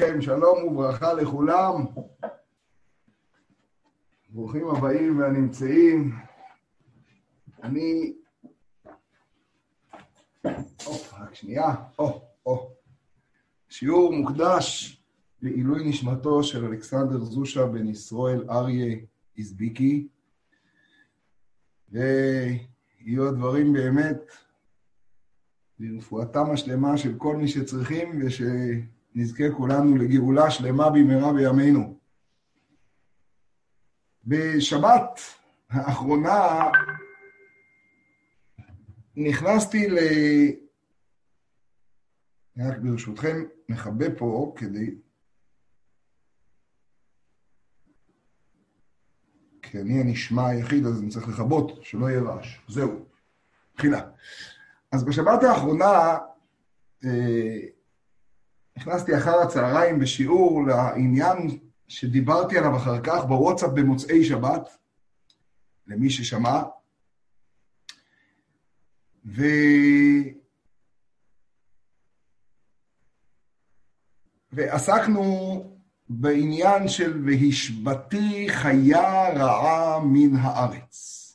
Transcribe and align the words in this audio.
לכם, 0.00 0.22
שלום 0.22 0.64
וברכה 0.64 1.12
לכולם. 1.12 1.84
ברוכים 4.28 4.68
הבאים 4.68 5.18
והנמצאים. 5.18 6.14
אני... 7.62 8.12
הופ, 10.84 11.14
רק 11.14 11.34
שנייה. 11.34 11.74
או, 11.98 12.22
או. 12.46 12.74
שיעור 13.68 14.12
מוקדש 14.12 14.96
לעילוי 15.42 15.88
נשמתו 15.88 16.42
של 16.42 16.64
אלכסנדר 16.64 17.24
זושה 17.24 17.66
בן 17.66 17.88
ישראל 17.88 18.50
אריה 18.50 18.96
איזביקי. 19.38 20.08
ויהיו 21.88 23.28
הדברים 23.28 23.72
באמת 23.72 24.32
לרפואתם 25.78 26.50
השלמה 26.50 26.98
של 26.98 27.14
כל 27.18 27.36
מי 27.36 27.48
שצריכים, 27.48 28.20
ושנזכה 29.10 29.44
כולנו 29.56 29.96
לגאולה 29.96 30.50
שלמה 30.50 30.90
במהרה 30.90 31.32
בימינו. 31.32 31.98
בשבת 34.24 35.20
האחרונה 35.70 36.70
נכנסתי 39.16 39.88
ל... 39.88 39.98
רק 42.58 42.78
ברשותכם, 42.78 43.44
מכבה 43.68 44.06
פה 44.18 44.54
כדי... 44.56 44.94
כי 49.62 49.80
אני 49.80 50.00
הנשמע 50.00 50.48
היחיד, 50.48 50.86
אז 50.86 51.00
אני 51.00 51.10
צריך 51.10 51.28
לכבות, 51.28 51.84
שלא 51.84 52.10
יהיה 52.10 52.20
רעש. 52.20 52.60
זהו, 52.68 53.04
תחילה. 53.76 54.10
אז 54.92 55.04
בשבת 55.04 55.42
האחרונה 55.42 56.18
אה, 57.04 57.58
נכנסתי 58.80 59.16
אחר 59.16 59.40
הצהריים 59.40 59.98
בשיעור 59.98 60.66
לעניין 60.66 61.58
שדיברתי 61.88 62.58
עליו 62.58 62.76
אחר 62.76 63.00
כך 63.00 63.24
בוואטסאפ 63.24 63.70
במוצאי 63.74 64.24
שבת, 64.24 64.68
למי 65.86 66.10
ששמע, 66.10 66.62
ו... 69.26 69.42
ועסקנו 74.52 75.64
בעניין 76.08 76.88
של 76.88 77.22
והשבתי 77.26 78.46
חיה 78.48 79.28
רעה 79.34 80.00
מן 80.04 80.36
הארץ. 80.36 81.26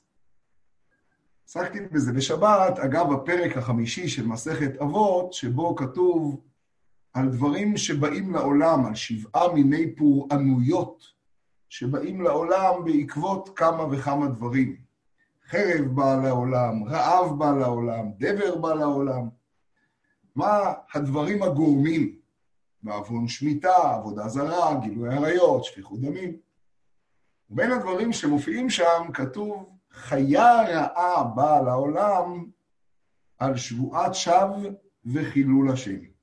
עסקתי 1.45 1.79
בזה 1.91 2.13
בשבת, 2.13 2.79
אגב, 2.79 3.11
הפרק 3.11 3.57
החמישי 3.57 4.07
של 4.07 4.27
מסכת 4.27 4.81
אבות, 4.81 5.33
שבו 5.33 5.75
כתוב 5.75 6.41
על 7.15 7.29
דברים 7.29 7.77
שבאים 7.77 8.33
לעולם, 8.33 8.85
על 8.85 8.95
שבעה 8.95 9.53
מיני 9.53 9.95
פורענויות 9.95 11.03
שבאים 11.69 12.21
לעולם 12.21 12.85
בעקבות 12.85 13.49
כמה 13.55 13.83
וכמה 13.91 14.27
דברים. 14.27 14.75
חרב 15.49 15.85
באה 15.85 16.17
לעולם, 16.17 16.83
רעב 16.83 17.39
בא 17.39 17.51
לעולם, 17.51 18.11
דבר 18.17 18.55
בא 18.55 18.73
לעולם. 18.73 19.29
מה 20.35 20.73
הדברים 20.93 21.43
הגורמים? 21.43 22.15
בעוון 22.83 23.27
שמיטה, 23.27 23.93
עבודה 23.93 24.27
זרה, 24.27 24.79
גילוי 24.81 25.15
עריות, 25.15 25.63
שפיכות 25.63 25.99
דמים. 26.01 26.37
ובין 27.49 27.71
הדברים 27.71 28.13
שמופיעים 28.13 28.69
שם 28.69 29.11
כתוב 29.13 29.69
חיה 29.91 30.61
רעה 30.61 31.23
באה 31.23 31.61
לעולם 31.61 32.45
על 33.39 33.57
שבועת 33.57 34.15
שווא 34.15 34.69
וחילול 35.05 35.71
השם. 35.71 36.14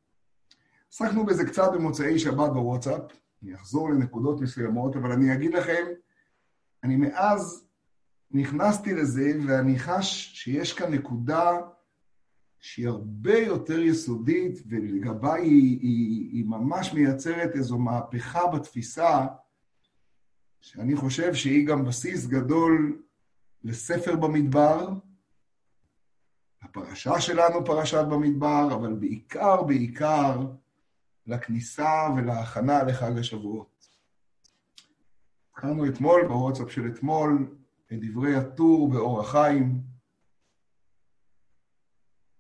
עסקנו 0.93 1.27
בזה 1.27 1.45
קצת 1.45 1.71
במוצאי 1.75 2.19
שבת 2.19 2.51
בוואטסאפ, 2.53 3.03
אני 3.43 3.55
אחזור 3.55 3.91
לנקודות 3.91 4.41
מסוימות, 4.41 4.97
אבל 4.97 5.13
אני 5.13 5.35
אגיד 5.35 5.55
לכם, 5.55 5.87
אני 6.85 6.97
מאז 6.97 7.67
נכנסתי 8.31 8.95
לזה 8.95 9.33
ואני 9.47 9.79
חש 9.79 10.33
שיש 10.35 10.73
כאן 10.73 10.95
נקודה 10.95 11.61
שהיא 12.61 12.89
הרבה 12.89 13.39
יותר 13.39 13.79
יסודית 13.79 14.59
ולגבה 14.69 15.35
היא, 15.35 15.79
היא, 15.81 16.31
היא 16.33 16.45
ממש 16.47 16.95
מייצרת 16.95 17.57
איזו 17.57 17.79
מהפכה 17.79 18.47
בתפיסה 18.47 19.27
שאני 20.61 20.97
חושב 20.97 21.35
שהיא 21.35 21.67
גם 21.67 21.85
בסיס 21.85 22.27
גדול 22.27 23.03
לספר 23.65 24.17
במדבר, 24.17 24.89
הפרשה 26.63 27.21
שלנו 27.21 27.65
פרשת 27.65 28.05
במדבר, 28.11 28.69
אבל 28.75 28.93
בעיקר, 28.93 29.63
בעיקר 29.63 30.47
לכניסה 31.27 32.09
ולהכנה 32.17 32.83
לחג 32.83 33.19
השבועות. 33.19 33.89
התחלנו 35.51 35.87
אתמול, 35.87 36.27
בוואטסאפ 36.29 36.71
של 36.71 36.87
אתמול, 36.87 37.57
את 37.93 37.99
דברי 38.01 38.37
הטור 38.37 38.91
באור 38.91 39.21
החיים, 39.21 39.83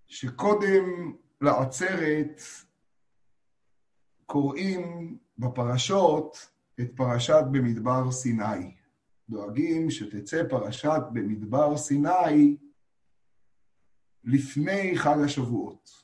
שקודם 0.06 1.12
לעצרת 1.40 2.40
קוראים 4.26 5.16
בפרשות 5.38 6.48
את 6.80 6.90
פרשת 6.96 7.44
במדבר 7.52 8.10
סיני. 8.10 8.74
דואגים 9.28 9.90
שתצא 9.90 10.42
פרשת 10.48 11.00
במדבר 11.12 11.76
סיני 11.76 12.56
לפני 14.24 14.98
חג 14.98 15.16
השבועות. 15.24 16.01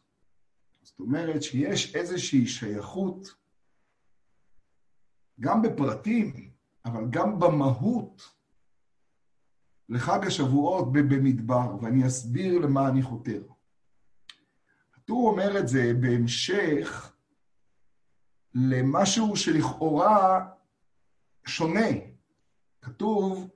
זאת 0.98 1.06
אומרת 1.06 1.42
שיש 1.42 1.94
איזושהי 1.94 2.46
שייכות, 2.46 3.34
גם 5.40 5.62
בפרטים, 5.62 6.50
אבל 6.84 7.04
גם 7.10 7.38
במהות, 7.40 8.34
לחג 9.88 10.26
השבועות 10.26 10.92
במדבר, 10.92 11.76
ואני 11.82 12.06
אסביר 12.06 12.58
למה 12.58 12.88
אני 12.88 13.02
חותר. 13.02 13.42
הטור 14.96 15.30
אומר 15.30 15.58
את 15.58 15.68
זה 15.68 15.92
בהמשך 16.00 17.12
למשהו 18.54 19.36
שלכאורה 19.36 20.48
שונה 21.46 21.88
כתוב 22.82 23.48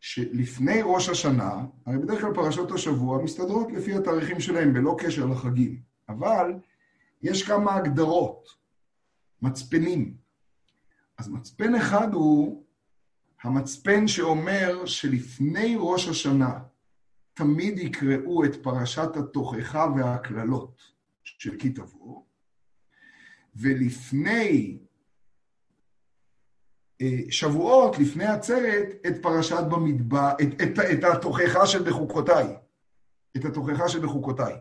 שלפני 0.00 0.80
ראש 0.82 1.08
השנה, 1.08 1.64
הרי 1.86 1.98
בדרך 1.98 2.20
כלל 2.20 2.34
פרשות 2.34 2.72
השבוע 2.72 3.22
מסתדרות 3.22 3.72
לפי 3.72 3.94
התאריכים 3.94 4.40
שלהם 4.40 4.72
בלא 4.72 4.96
קשר 4.98 5.26
לחגים, 5.26 5.82
אבל 6.08 6.52
יש 7.22 7.42
כמה 7.42 7.74
הגדרות, 7.74 8.48
מצפנים. 9.42 10.16
אז 11.18 11.28
מצפן 11.28 11.74
אחד 11.74 12.14
הוא 12.14 12.64
המצפן 13.42 14.08
שאומר 14.08 14.86
שלפני 14.86 15.76
ראש 15.78 16.08
השנה 16.08 16.58
תמיד 17.34 17.78
יקראו 17.78 18.44
את 18.44 18.62
פרשת 18.62 19.16
התוכחה 19.16 19.86
והקללות 19.96 20.82
של 21.24 21.58
כי 21.58 21.70
תבוא, 21.70 22.22
ולפני 23.56 24.78
אה, 27.00 27.18
שבועות 27.30 27.98
לפני 27.98 28.26
עצרת 28.26 28.86
את 29.06 29.22
פרשת 29.22 29.64
במדבר, 29.70 30.30
את, 30.42 30.62
את, 30.62 30.78
את 30.92 31.04
התוכחה 31.04 31.66
של 31.66 31.82
בחוקותיי. 31.82 32.56
את 33.36 33.44
התוכחה 33.44 33.88
של 33.88 34.06
בחוקותיי. 34.06 34.54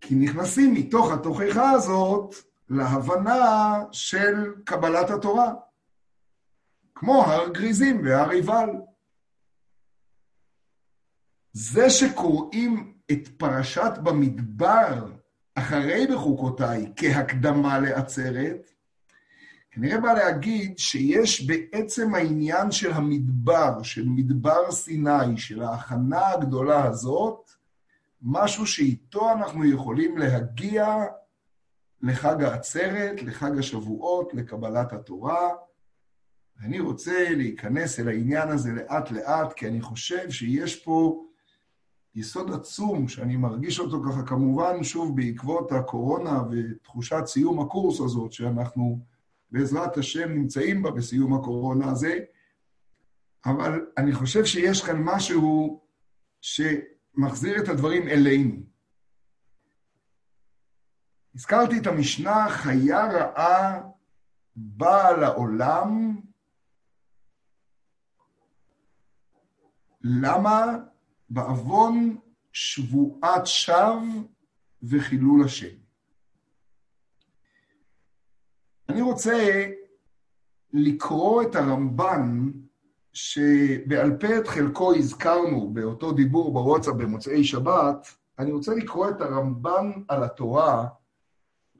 כי 0.00 0.14
נכנסים 0.14 0.74
מתוך 0.74 1.12
התוכחה 1.12 1.70
הזאת 1.70 2.34
להבנה 2.68 3.74
של 3.92 4.54
קבלת 4.64 5.10
התורה, 5.10 5.52
כמו 6.94 7.24
הר 7.24 7.48
גריזים 7.48 8.00
והר 8.04 8.30
עיבל. 8.30 8.70
זה 11.52 11.90
שקוראים 11.90 12.94
את 13.12 13.28
פרשת 13.28 13.92
במדבר 14.02 15.12
אחרי 15.54 16.06
בחוקותיי 16.06 16.92
כהקדמה 16.96 17.78
לעצרת, 17.78 18.70
כנראה 19.70 20.00
בא 20.00 20.12
להגיד 20.12 20.78
שיש 20.78 21.46
בעצם 21.46 22.14
העניין 22.14 22.70
של 22.70 22.92
המדבר, 22.92 23.82
של 23.82 24.04
מדבר 24.08 24.72
סיני, 24.72 25.36
של 25.38 25.62
ההכנה 25.62 26.28
הגדולה 26.28 26.84
הזאת, 26.84 27.45
משהו 28.28 28.66
שאיתו 28.66 29.32
אנחנו 29.32 29.64
יכולים 29.64 30.18
להגיע 30.18 30.86
לחג 32.02 32.42
העצרת, 32.42 33.22
לחג 33.22 33.58
השבועות, 33.58 34.34
לקבלת 34.34 34.92
התורה. 34.92 35.50
ואני 36.60 36.80
רוצה 36.80 37.28
להיכנס 37.30 38.00
אל 38.00 38.08
העניין 38.08 38.48
הזה 38.48 38.72
לאט-לאט, 38.72 39.52
כי 39.52 39.68
אני 39.68 39.80
חושב 39.80 40.30
שיש 40.30 40.84
פה 40.84 41.24
יסוד 42.14 42.52
עצום, 42.52 43.08
שאני 43.08 43.36
מרגיש 43.36 43.80
אותו 43.80 44.02
ככה, 44.08 44.22
כמובן, 44.22 44.84
שוב, 44.84 45.16
בעקבות 45.16 45.72
הקורונה 45.72 46.42
ותחושת 46.50 47.26
סיום 47.26 47.60
הקורס 47.60 48.00
הזאת, 48.00 48.32
שאנחנו... 48.32 49.00
בעזרת 49.50 49.98
השם 49.98 50.32
נמצאים 50.32 50.82
בה 50.82 50.90
בסיום 50.90 51.34
הקורונה 51.34 51.90
הזה, 51.90 52.18
אבל 53.46 53.86
אני 53.98 54.12
חושב 54.12 54.44
שיש 54.44 54.84
כאן 54.84 55.02
משהו 55.04 55.80
שמחזיר 57.16 57.62
את 57.62 57.68
הדברים 57.68 58.08
אלינו. 58.08 58.56
הזכרתי 61.34 61.78
את 61.78 61.86
המשנה, 61.86 62.46
חיה 62.48 63.06
רעה 63.06 63.80
באה 64.56 65.12
לעולם. 65.16 66.16
למה? 70.02 70.64
בעוון 71.30 72.18
שבועת 72.52 73.46
שווא 73.46 74.00
וחילול 74.82 75.44
השם. 75.44 75.76
אני 78.88 79.00
רוצה 79.00 79.66
לקרוא 80.72 81.42
את 81.42 81.54
הרמב"ן, 81.54 82.50
שבעל 83.16 84.16
פה 84.20 84.38
את 84.38 84.48
חלקו 84.48 84.94
הזכרנו 84.94 85.70
באותו 85.72 86.12
דיבור 86.12 86.52
בוואטסאפ 86.52 86.94
במוצאי 86.94 87.44
שבת, 87.44 88.08
אני 88.38 88.52
רוצה 88.52 88.74
לקרוא 88.74 89.10
את 89.10 89.20
הרמב"ן 89.20 89.92
על 90.08 90.24
התורה, 90.24 90.88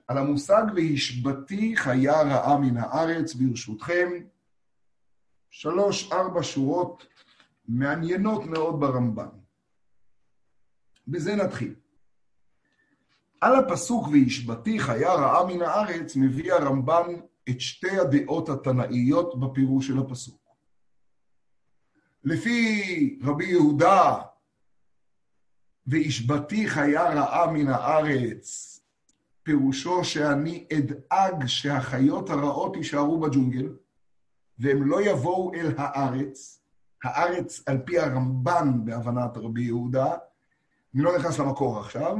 על 0.07 0.19
המושג 0.19 0.63
והשבתי 0.77 1.77
חיה 1.77 2.23
רעה 2.23 2.59
מן 2.59 2.77
הארץ, 2.77 3.35
ברשותכם. 3.35 4.13
שלוש, 5.51 6.13
ארבע 6.13 6.43
שורות 6.43 7.07
מעניינות 7.69 8.45
מאוד 8.45 8.81
ברמב"ן. 8.81 9.29
בזה 11.09 11.37
נתחיל. 11.37 11.75
על 13.41 13.55
הפסוק 13.55 14.09
והשבתי 14.09 14.79
חיה 14.79 15.15
רעה 15.15 15.47
מן 15.47 15.63
הארץ 15.63 16.17
מביא 16.17 16.53
הרמב"ן 16.53 17.07
את 17.49 17.61
שתי 17.61 17.99
הדעות 18.01 18.49
התנאיות 18.49 19.41
בפירוש 19.41 19.87
של 19.87 19.99
הפסוק. 19.99 20.46
לפי 22.27 23.19
רבי 23.23 23.47
יהודה, 23.47 24.15
והשבתי 25.87 26.69
חיה 26.69 27.11
רעה 27.15 27.51
מן 27.53 27.69
הארץ, 27.69 28.73
פירושו 29.43 30.05
שאני 30.05 30.67
אדאג 30.73 31.47
שהחיות 31.47 32.31
הרעות 32.31 32.77
יישארו 32.77 33.21
בג'ונגל, 33.21 33.73
והם 34.59 34.87
לא 34.87 35.03
יבואו 35.03 35.55
אל 35.55 35.73
הארץ, 35.77 36.63
הארץ 37.05 37.63
על 37.67 37.79
פי 37.79 37.99
הרמב"ן 37.99 38.85
בהבנת 38.85 39.37
רבי 39.37 39.63
יהודה, 39.63 40.15
אני 40.95 41.03
לא 41.03 41.19
נכנס 41.19 41.39
למקור 41.39 41.79
עכשיו, 41.79 42.17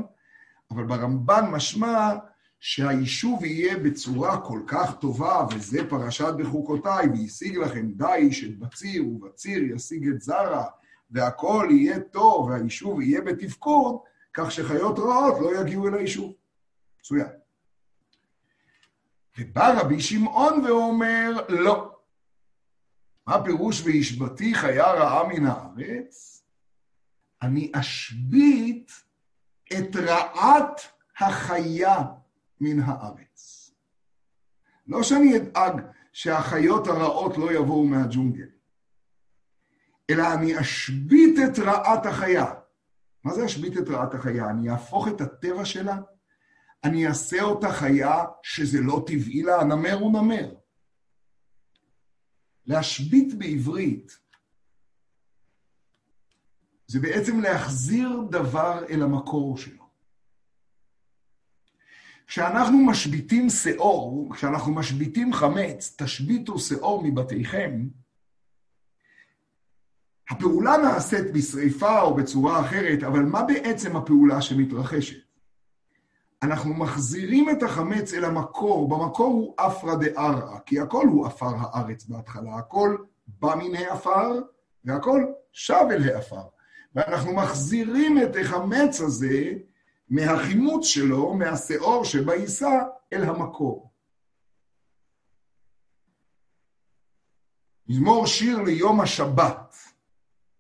אבל 0.71 0.85
ברמב"ן 0.87 1.45
משמע 1.51 2.15
שהיישוב 2.61 3.45
יהיה 3.45 3.79
בצורה 3.79 4.41
כל 4.41 4.61
כך 4.67 4.97
טובה, 5.01 5.47
וזה 5.55 5.91
פרשת 5.91 6.35
בחוקותיי, 6.39 7.07
והשיג 7.09 7.57
לכם 7.57 7.91
דיש 7.93 8.45
את 8.45 8.59
בציר, 8.59 9.09
ובציר 9.09 9.63
ישיג 9.75 10.09
את 10.09 10.21
זרע, 10.21 10.65
והכל 11.11 11.69
יהיה 11.71 12.01
טוב, 12.01 12.49
והיישוב 12.49 13.01
יהיה 13.01 13.21
בתפקוד, 13.21 13.97
כך 14.35 14.53
שחיות 14.53 14.99
רעות 14.99 15.41
לא 15.41 15.61
יגיעו 15.61 15.89
אל 15.89 15.95
היישוב. 15.95 16.33
מצוין. 17.01 17.29
ובא 19.39 19.81
רבי 19.81 20.01
שמעון 20.01 20.65
ואומר, 20.65 21.31
לא. 21.49 21.93
מה 23.27 23.45
פירוש 23.45 23.83
והשבתי 23.87 24.55
חיה 24.55 24.93
רעה 24.93 25.29
מן 25.29 25.47
הארץ? 25.47 26.43
אני 27.43 27.73
אשבית 27.75 28.93
את 29.73 29.97
רעת 29.97 30.81
החיה 31.19 32.05
מן 32.61 32.81
הארץ. 32.81 33.71
לא 34.87 35.03
שאני 35.03 35.37
אדאג 35.37 35.81
שהחיות 36.13 36.87
הרעות 36.87 37.39
לא 37.39 37.53
יבואו 37.53 37.87
מהג'ונגל, 37.87 38.49
אלא 40.11 40.35
אני 40.35 40.61
אשבית 40.61 41.39
את 41.45 41.59
רעת 41.59 42.07
החיה. 42.07 42.55
מה 43.25 43.35
זה 43.35 43.45
אשבית 43.45 43.79
את 43.79 43.89
רעת 43.89 44.15
החיה? 44.15 44.51
אני 44.51 44.71
אהפוך 44.71 45.09
את 45.09 45.21
הטבע 45.21 45.65
שלה, 45.65 45.99
אני 46.85 47.07
אעשה 47.07 47.43
אותה 47.43 47.73
חיה 47.73 48.25
שזה 48.43 48.79
לא 48.81 49.05
טבעי 49.07 49.43
לה, 49.43 49.61
הנמר 49.61 49.95
הוא 49.95 50.13
נמר. 50.13 50.55
להשבית 52.67 53.39
בעברית 53.39 54.19
זה 56.87 57.01
בעצם 57.01 57.41
להחזיר 57.41 58.21
דבר 58.31 58.85
אל 58.89 59.03
המקור 59.03 59.59
שלו. 59.59 59.86
כשאנחנו 62.27 62.79
משביתים 62.79 63.51
שאור, 63.51 64.29
כשאנחנו 64.35 64.75
משביתים 64.75 65.33
חמץ, 65.33 65.97
תשביתו 65.99 66.59
שאור 66.59 67.03
מבתיכם, 67.05 67.89
הפעולה 70.31 70.77
נעשית 70.77 71.33
בשריפה 71.33 72.01
או 72.01 72.15
בצורה 72.15 72.61
אחרת, 72.61 73.03
אבל 73.03 73.23
מה 73.23 73.43
בעצם 73.43 73.97
הפעולה 73.97 74.43
שמתרחשת? 74.43 75.27
אנחנו 76.43 76.75
מחזירים 76.75 77.51
את 77.51 77.63
החמץ 77.63 78.15
אל 78.15 78.25
המקור, 78.25 78.89
במקור 78.89 79.27
הוא 79.27 79.55
אפרא 79.57 79.95
דארעא, 79.95 80.59
כי 80.67 80.81
הכל 80.81 81.07
הוא 81.07 81.27
עפר 81.27 81.55
הארץ 81.59 82.05
בהתחלה, 82.05 82.57
הכל 82.57 82.97
בא 83.27 83.55
מן 83.55 83.75
העפר, 83.75 84.41
והכל 84.85 85.25
שב 85.53 85.85
אל 85.91 86.03
העפר. 86.09 86.43
ואנחנו 86.95 87.35
מחזירים 87.35 88.23
את 88.23 88.37
החמץ 88.41 89.01
הזה 89.01 89.53
מהחימוץ 90.09 90.87
שלו, 90.87 91.35
מהשאור 91.35 92.05
שבעיסה, 92.05 92.83
אל 93.13 93.23
המקור. 93.23 93.91
מזמור 97.89 98.27
שיר 98.27 98.63
ליום 98.63 99.01
השבת. 99.01 99.77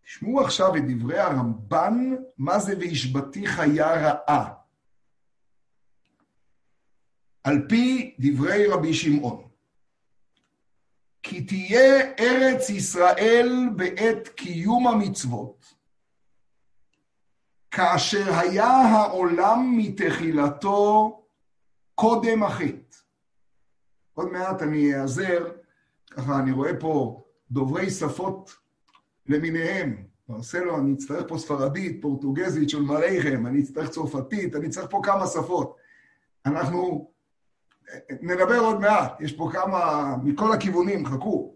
תשמעו 0.02 0.40
עכשיו 0.40 0.76
את 0.76 0.82
דברי 0.88 1.18
הרמב"ן, 1.18 2.14
מה 2.38 2.58
זה 2.58 2.74
והשבתי 2.80 3.46
חיה 3.46 3.94
רעה. 3.94 4.54
על 7.44 7.66
פי 7.68 8.14
דברי 8.18 8.66
רבי 8.66 8.94
שמעון. 8.94 9.48
כי 11.22 11.44
תהיה 11.44 12.14
ארץ 12.18 12.70
ישראל 12.70 13.48
בעת 13.76 14.28
קיום 14.28 14.86
המצוות, 14.86 15.74
כאשר 17.76 18.34
היה 18.34 18.66
העולם 18.66 19.74
מתחילתו 19.76 21.20
קודם 21.94 22.42
החטא. 22.42 22.96
עוד 24.14 24.32
מעט 24.32 24.62
אני 24.62 24.94
אעזר, 24.94 25.46
ככה 26.10 26.38
אני 26.38 26.52
רואה 26.52 26.80
פה 26.80 27.24
דוברי 27.50 27.90
שפות 27.90 28.56
למיניהם. 29.26 29.96
מרסלו, 30.28 30.78
אני 30.78 30.92
אצטרך 30.94 31.24
פה 31.28 31.38
ספרדית, 31.38 32.02
פורטוגזית 32.02 32.70
של 32.70 32.82
מלאכם, 32.82 33.46
אני 33.46 33.60
אצטרך 33.60 33.90
צרפתית, 33.90 34.56
אני 34.56 34.68
צריך 34.68 34.86
פה 34.90 35.00
כמה 35.02 35.26
שפות. 35.26 35.76
אנחנו 36.46 37.10
נדבר 38.22 38.58
עוד 38.58 38.80
מעט, 38.80 39.20
יש 39.20 39.32
פה 39.32 39.50
כמה, 39.52 40.14
מכל 40.24 40.52
הכיוונים, 40.52 41.06
חכו. 41.06 41.55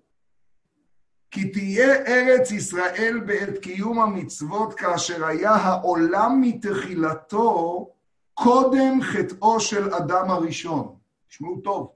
כי 1.30 1.50
תהיה 1.50 1.94
ארץ 1.94 2.50
ישראל 2.50 3.20
בעת 3.26 3.58
קיום 3.58 4.00
המצוות 4.00 4.74
כאשר 4.74 5.26
היה 5.26 5.50
העולם 5.50 6.40
מתחילתו 6.40 7.88
קודם 8.34 9.02
חטאו 9.02 9.60
של 9.60 9.94
אדם 9.94 10.30
הראשון. 10.30 10.96
תשמעו 11.28 11.60
טוב, 11.64 11.92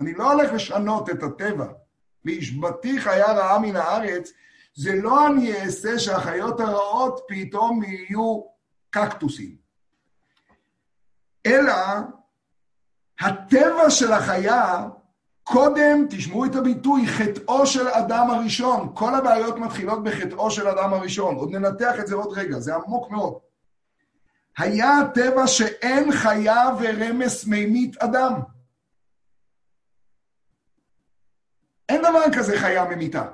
אני 0.00 0.14
לא 0.14 0.32
הולך 0.32 0.52
לשנות 0.52 1.10
את 1.10 1.22
הטבע. 1.22 1.66
והשבתי 2.24 3.00
חיה 3.00 3.32
רעה 3.32 3.58
מן 3.58 3.76
הארץ, 3.76 4.32
זה 4.74 4.94
לא 4.94 5.26
אני 5.26 5.60
אעשה 5.60 5.98
שהחיות 5.98 6.60
הרעות 6.60 7.20
פתאום 7.28 7.82
יהיו 7.82 8.42
קקטוסים. 8.90 9.56
אלא 11.46 11.74
הטבע 13.20 13.90
של 13.90 14.12
החיה, 14.12 14.88
קודם, 15.44 16.06
תשמעו 16.10 16.44
את 16.44 16.54
הביטוי, 16.54 17.06
חטאו 17.06 17.66
של 17.66 17.88
אדם 17.88 18.30
הראשון. 18.30 18.92
כל 18.94 19.14
הבעיות 19.14 19.58
מתחילות 19.58 20.02
בחטאו 20.04 20.50
של 20.50 20.68
אדם 20.68 20.94
הראשון. 20.94 21.34
עוד 21.34 21.50
ננתח 21.50 21.94
את 22.00 22.06
זה 22.06 22.14
עוד 22.14 22.38
רגע, 22.38 22.58
זה 22.58 22.74
עמוק 22.74 23.10
מאוד. 23.10 23.38
היה 24.58 24.98
הטבע 24.98 25.46
שאין 25.46 26.12
חיה 26.12 26.64
ורמס 26.80 27.46
מימית 27.46 27.96
אדם. 27.96 28.32
אין 31.88 32.00
דבר 32.00 32.22
כזה 32.36 32.58
חיה 32.58 32.84
ממיתה. 32.84 33.24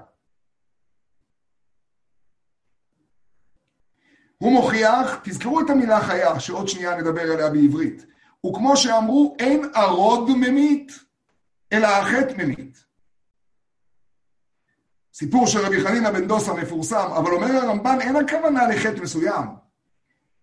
הוא 4.39 4.53
מוכיח, 4.53 5.21
תזכרו 5.25 5.61
את 5.61 5.71
המילה 5.71 6.01
חיה, 6.01 6.41
שעוד 6.41 6.69
שנייה 6.69 6.97
נדבר 6.97 7.33
עליה 7.33 7.51
בעברית. 7.51 8.07
וכמו 8.47 8.77
שאמרו, 8.77 9.37
אין 9.39 9.71
ערוד 9.75 10.31
ממית, 10.31 10.93
אלא 11.73 11.87
החטא 11.87 12.35
ממית. 12.37 12.85
סיפור 15.15 15.47
של 15.47 15.59
רבי 15.59 15.81
חנינא 15.81 16.11
בן 16.11 16.27
דוסה 16.29 16.55
מפורסם, 16.55 17.09
אבל 17.17 17.33
אומר 17.33 17.57
הרמב"ן, 17.57 17.99
אין 18.01 18.17
הכוונה 18.17 18.69
לחטא 18.69 19.01
מסוים. 19.03 19.47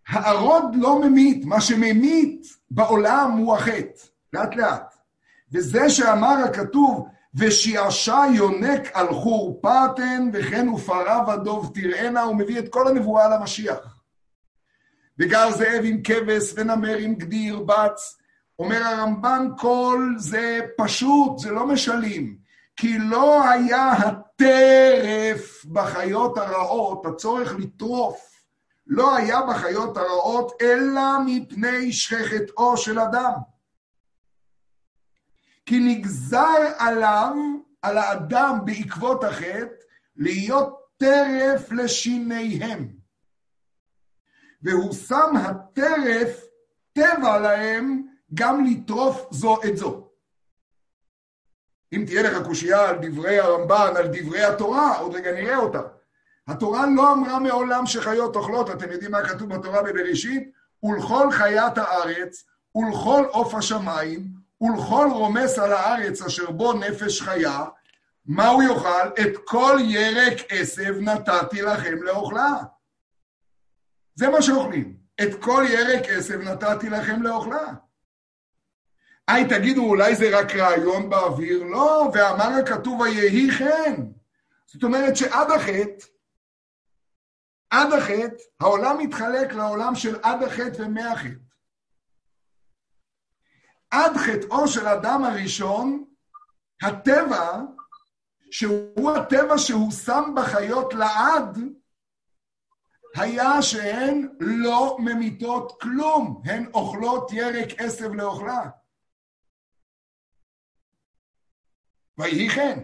הערוד 0.08 0.64
לא 0.76 1.02
ממית, 1.02 1.46
מה 1.46 1.62
שממית 1.62 2.48
בעולם 2.72 3.32
הוא 3.32 3.56
החטא, 3.56 4.02
לאט 4.34 4.56
לאט. 4.56 4.96
וזה 5.52 5.90
שאמר 5.90 6.36
הכתוב, 6.46 7.08
ושיעשע 7.36 8.22
יונק 8.34 8.82
על 8.94 9.14
חורפתן, 9.14 10.30
וכן 10.34 10.70
ופרה 10.70 11.24
ודוב 11.28 11.72
תראנה, 11.74 12.22
הוא 12.22 12.36
מביא 12.36 12.60
את 12.60 12.70
כל 12.70 12.88
הנבואה 12.88 13.30
למשיח. 13.30 14.02
וגר 15.20 15.52
זאב 15.52 15.82
עם 15.84 16.02
כבש, 16.04 16.54
ונמר 16.56 16.98
עם 16.98 17.16
גדי 17.16 17.36
ירבץ, 17.36 18.17
אומר 18.60 18.84
הרמב"ן, 18.84 19.48
כל 19.58 20.14
זה 20.18 20.60
פשוט, 20.78 21.40
זה 21.40 21.52
לא 21.52 21.68
משלים. 21.68 22.38
כי 22.76 22.98
לא 22.98 23.50
היה 23.50 23.92
הטרף 23.92 25.66
בחיות 25.66 26.38
הרעות, 26.38 27.06
הצורך 27.06 27.56
לטרוף, 27.56 28.44
לא 28.88 29.16
היה 29.16 29.42
בחיות 29.42 29.98
הרעות, 29.98 30.62
אלא 30.62 31.02
מפני 31.26 31.92
שכחתו 31.92 32.78
של 32.78 33.00
אדם. 33.00 33.34
כי 35.66 35.80
נגזר 35.80 36.74
עליו, 36.78 37.34
על 37.82 37.98
האדם 37.98 38.60
בעקבות 38.66 39.24
החטא, 39.24 39.66
להיות 40.16 40.80
טרף 40.98 41.72
לשיניהם. 41.72 42.88
והוא 44.62 44.94
שם 44.94 45.36
הטרף 45.36 46.44
טבע 46.94 47.40
להם 47.40 48.08
גם 48.34 48.66
לטרוף 48.66 49.28
זו 49.32 49.64
את 49.64 49.78
זו. 49.78 50.08
אם 51.94 52.04
תהיה 52.06 52.22
לך 52.22 52.46
קושייה 52.46 52.90
על 52.90 52.98
דברי 53.02 53.40
הרמב"ן, 53.40 53.94
על 53.98 54.08
דברי 54.08 54.44
התורה, 54.44 54.98
עוד 54.98 55.16
רגע 55.16 55.32
נראה 55.32 55.58
אותה. 55.58 55.82
התורה 56.48 56.86
לא 56.96 57.14
אמרה 57.14 57.40
מעולם 57.40 57.86
שחיות 57.86 58.36
אוכלות, 58.36 58.72
אתם 58.72 58.92
יודעים 58.92 59.12
מה 59.12 59.28
כתוב 59.30 59.56
בתורה 59.56 59.84
בבראשית? 59.84 60.52
ולכל 60.84 61.32
חיית 61.32 61.78
הארץ, 61.78 62.44
ולכל 62.76 63.26
עוף 63.32 63.54
השמיים, 63.54 64.28
ולכל 64.62 65.08
רומס 65.14 65.60
על 65.60 65.74
הארץ 65.74 66.22
אשר 66.22 66.52
בו 66.52 66.74
נפש 66.74 67.22
חיה, 67.22 67.66
מה 68.26 68.48
הוא 68.48 68.64
יאכל? 68.64 69.08
את 69.22 69.38
כל 69.46 69.78
ירק 69.82 70.38
עשב 70.50 70.96
נתתי 71.02 71.62
לכם 71.62 72.04
לאוכלה. 72.04 72.54
זה 74.16 74.30
מה 74.30 74.42
שאוכלים. 74.42 74.98
את 75.22 75.44
כל 75.44 75.64
ירק 75.70 76.04
עשב 76.10 76.42
נתתי 76.42 76.90
לכם 76.90 77.24
לאוכלה. 77.24 77.74
היי, 79.28 79.46
תגידו, 79.50 79.84
אולי 79.84 80.16
זה 80.16 80.40
רק 80.40 80.56
רעיון 80.56 81.10
באוויר? 81.10 81.64
לא, 81.64 82.12
ואמר 82.14 82.50
הכתוב 82.60 83.00
ויהי 83.00 83.52
כן. 83.52 84.02
זאת 84.66 84.84
אומרת 84.84 85.16
שעד 85.16 85.52
החטא, 85.52 86.06
עד 87.70 87.94
החטא, 87.94 88.44
העולם 88.60 88.98
מתחלק 88.98 89.54
לעולם 89.54 89.96
של 89.96 90.20
עד 90.24 90.44
החטא 90.44 90.82
ומהחטא. 90.82 91.48
עד 93.92 94.18
חטאו 94.18 94.68
של 94.68 94.88
אדם 94.88 95.24
הראשון, 95.24 96.06
הטבע, 96.82 97.62
שהוא 98.52 99.12
הטבע 99.12 99.58
שהוא 99.58 99.92
שם 99.92 100.34
בחיות 100.36 100.94
לעד, 100.94 101.58
היה 103.16 103.62
שהן 103.62 104.30
לא 104.40 104.98
ממיתות 105.00 105.82
כלום, 105.82 106.42
הן 106.46 106.66
אוכלות 106.74 107.32
ירק 107.34 107.82
עשב 107.82 108.14
לאוכלה. 108.14 108.70
ויהי 112.18 112.50
כן. 112.50 112.80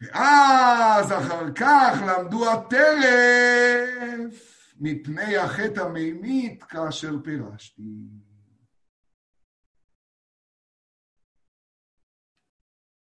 ואז 0.00 1.12
אחר 1.12 1.52
כך 1.54 2.02
למדו 2.06 2.50
הטרף 2.50 3.72
מפני 4.80 5.36
החטא 5.36 5.80
המימית 5.80 6.64
כאשר 6.64 7.12
פירשתי. 7.24 7.82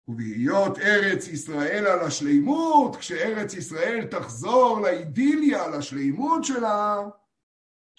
ובהיות 0.09 0.79
ארץ 0.79 1.29
ישראל 1.29 1.87
על 1.87 2.01
השלימות, 2.01 2.97
כשארץ 2.97 3.55
ישראל 3.55 4.07
תחזור 4.07 4.81
לאידיליה, 4.81 5.69
לשלימות 5.69 6.45
שלה, 6.45 6.97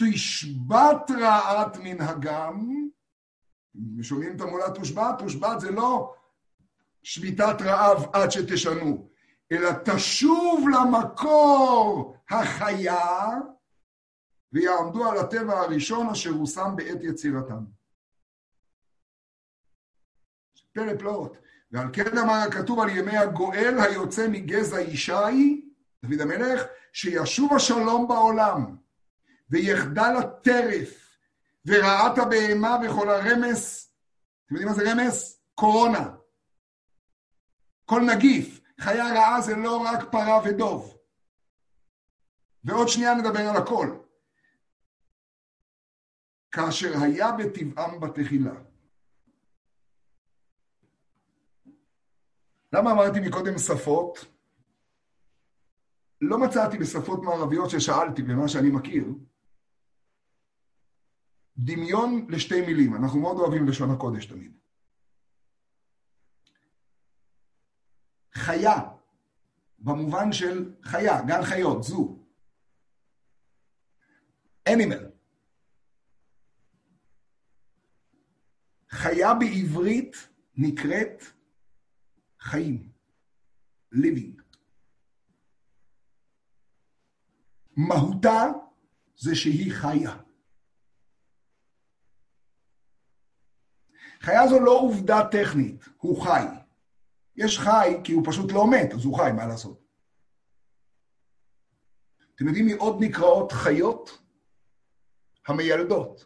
תשבת 0.01 1.11
רעת 1.21 1.77
מנהגם, 1.83 2.82
שומעים 4.01 4.35
את 4.35 4.41
המולה 4.41 4.69
תושבת? 4.69 5.19
תושבת 5.19 5.59
זה 5.59 5.71
לא 5.71 6.15
שביתת 7.03 7.61
רעב 7.61 8.05
עד 8.13 8.31
שתשנו, 8.31 9.09
אלא 9.51 9.69
תשוב 9.85 10.65
למקור 10.69 12.15
החיה 12.29 13.29
ויעמדו 14.53 15.11
על 15.11 15.17
הטבע 15.17 15.59
הראשון 15.59 16.09
אשר 16.09 16.29
הוא 16.29 16.47
שם 16.47 16.73
בעת 16.75 17.03
יצירתם. 17.03 17.63
פלא 20.73 20.97
פלאות. 20.97 21.37
ועל 21.71 21.87
כן 21.93 22.17
אמר 22.17 22.33
הכתוב 22.33 22.79
על 22.79 22.89
ימי 22.89 23.17
הגואל 23.17 23.79
היוצא 23.79 24.27
מגזע 24.27 24.81
ישי, 24.81 25.69
דוד 26.03 26.21
המלך, 26.21 26.63
שישוב 26.93 27.53
השלום 27.53 28.07
בעולם, 28.07 28.75
ויחדל 29.49 30.13
הטרף, 30.19 31.02
ורעת 31.65 32.17
הבהמה 32.17 32.77
וכל 32.85 33.09
הרמס, 33.09 33.93
אתם 34.45 34.55
יודעים 34.55 34.69
מה 34.69 34.73
זה 34.73 34.91
רמס? 34.91 35.43
קורונה. 35.55 36.15
כל 37.85 38.01
נגיף. 38.15 38.59
חיה 38.79 39.13
רעה 39.13 39.41
זה 39.41 39.55
לא 39.55 39.77
רק 39.77 40.11
פרה 40.11 40.39
ודוב. 40.45 40.97
ועוד 42.63 42.87
שנייה 42.87 43.15
נדבר 43.15 43.49
על 43.49 43.57
הכל. 43.57 43.97
כאשר 46.51 46.93
היה 47.01 47.31
בטבעם 47.31 47.99
בתחילה. 47.99 48.53
למה 52.73 52.91
אמרתי 52.91 53.19
מקודם 53.19 53.57
שפות? 53.57 54.25
לא 56.21 56.37
מצאתי 56.37 56.77
בשפות 56.77 57.19
מערביות 57.23 57.69
ששאלתי 57.69 58.21
במה 58.21 58.47
שאני 58.47 58.69
מכיר, 58.69 59.05
דמיון 61.57 62.27
לשתי 62.29 62.61
מילים, 62.61 62.95
אנחנו 62.95 63.19
מאוד 63.19 63.37
אוהבים 63.37 63.67
לשון 63.67 63.91
הקודש 63.91 64.25
תמיד. 64.25 64.57
חיה, 68.33 68.79
במובן 69.79 70.31
של 70.31 70.73
חיה, 70.83 71.21
גן 71.27 71.43
חיות, 71.43 71.83
זו. 71.83 72.19
אנימל. 74.73 75.09
חיה 78.89 79.33
בעברית 79.33 80.15
נקראת 80.55 81.23
חיים, 82.39 82.91
living. 83.93 84.41
מהותה 87.77 88.43
זה 89.17 89.35
שהיא 89.35 89.73
חיה. 89.73 90.17
חיה 94.23 94.47
זו 94.47 94.59
לא 94.59 94.71
עובדה 94.71 95.19
טכנית, 95.31 95.85
הוא 95.97 96.23
חי. 96.23 96.45
יש 97.35 97.59
חי 97.59 98.01
כי 98.03 98.13
הוא 98.13 98.23
פשוט 98.25 98.51
לא 98.51 98.71
מת, 98.71 98.93
אז 98.93 99.05
הוא 99.05 99.17
חי, 99.17 99.31
מה 99.35 99.45
לעשות? 99.45 99.83
אתם 102.35 102.47
יודעים 102.47 102.65
מי 102.65 102.73
עוד 102.73 102.97
נקראות 102.99 103.51
חיות? 103.51 104.19
המיילדות. 105.47 106.25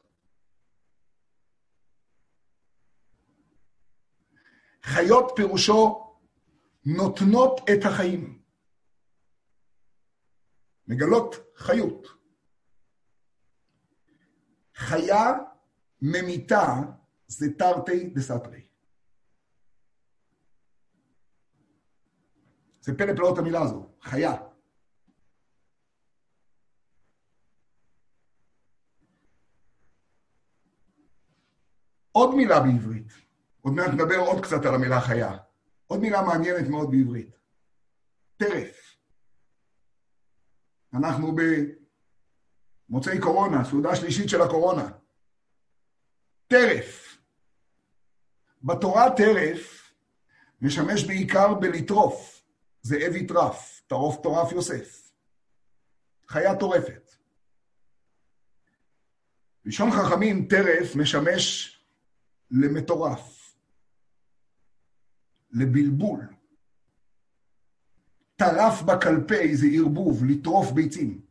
חיות 4.84 5.32
פירושו 5.36 6.14
נותנות 6.86 7.62
את 7.74 7.86
החיים. 7.86 8.42
מגלות 10.88 11.36
חיות. 11.56 12.08
חיה 14.76 15.34
ממיתה 16.02 16.76
זה 17.28 17.46
תרתי 17.58 18.10
דסתרי. 18.10 18.68
זה 22.82 22.98
פלא 22.98 23.16
פלאות 23.16 23.38
המילה 23.38 23.62
הזו, 23.62 23.90
חיה. 24.02 24.34
עוד 32.12 32.36
מילה 32.36 32.60
בעברית, 32.60 33.14
עוד 33.62 33.74
מעט 33.74 33.90
נדבר 33.94 34.18
עוד 34.18 34.44
קצת 34.44 34.66
על 34.66 34.76
המילה 34.76 35.02
חיה. 35.02 35.38
עוד 35.88 36.00
מילה 36.00 36.22
מעניינת 36.22 36.70
מאוד 36.70 36.92
בעברית, 36.92 37.38
טרף. 38.38 38.98
אנחנו 40.94 41.36
במוצאי 42.90 43.20
קורונה, 43.22 43.64
סעודה 43.66 43.96
שלישית 43.96 44.30
של 44.30 44.42
הקורונה. 44.42 44.90
טרף. 46.48 47.07
בתורה 48.64 49.16
טרף 49.18 49.94
משמש 50.62 51.04
בעיקר 51.04 51.54
בלטרוף. 51.54 52.44
זה 52.82 52.98
אבי 53.08 53.28
טרף, 53.28 53.82
טרוף 53.88 54.22
טורף 54.24 54.52
יוסף. 54.52 55.12
חיה 56.28 56.56
טורפת. 56.56 57.12
ראשון 59.66 59.90
חכמים, 59.92 60.48
טרף 60.48 60.96
משמש 60.96 61.78
למטורף. 62.52 63.56
לבלבול. 65.52 66.28
טרף 68.36 68.82
בקלפי 68.82 69.56
זה 69.56 69.68
ערבוב, 69.74 70.24
לטרוף 70.26 70.72
ביצים. 70.72 71.22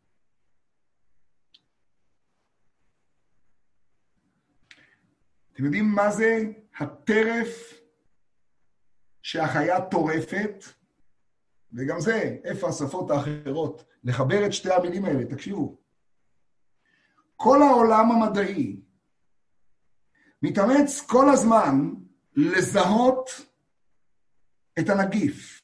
אתם 5.52 5.64
יודעים 5.64 5.84
מה 5.94 6.10
זה 6.10 6.52
הטרף 6.80 7.80
שהחיה 9.22 9.80
טורפת? 9.90 10.64
וגם 11.72 12.00
זה, 12.00 12.36
איפה 12.44 12.68
השפות 12.68 13.10
האחרות? 13.10 13.84
לחבר 14.04 14.46
את 14.46 14.52
שתי 14.52 14.72
המילים 14.72 15.04
האלה, 15.04 15.24
תקשיבו. 15.24 15.76
כל 17.36 17.62
העולם 17.62 18.12
המדעי 18.12 18.80
מתאמץ 20.42 21.00
כל 21.00 21.26
הזמן 21.32 21.94
לזהות 22.36 23.30
את 24.78 24.88
הנגיף, 24.88 25.62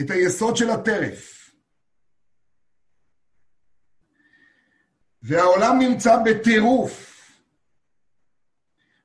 את 0.00 0.10
היסוד 0.10 0.56
של 0.56 0.70
הטרף. 0.70 1.50
והעולם 5.22 5.78
נמצא 5.78 6.16
בטירוף, 6.24 7.15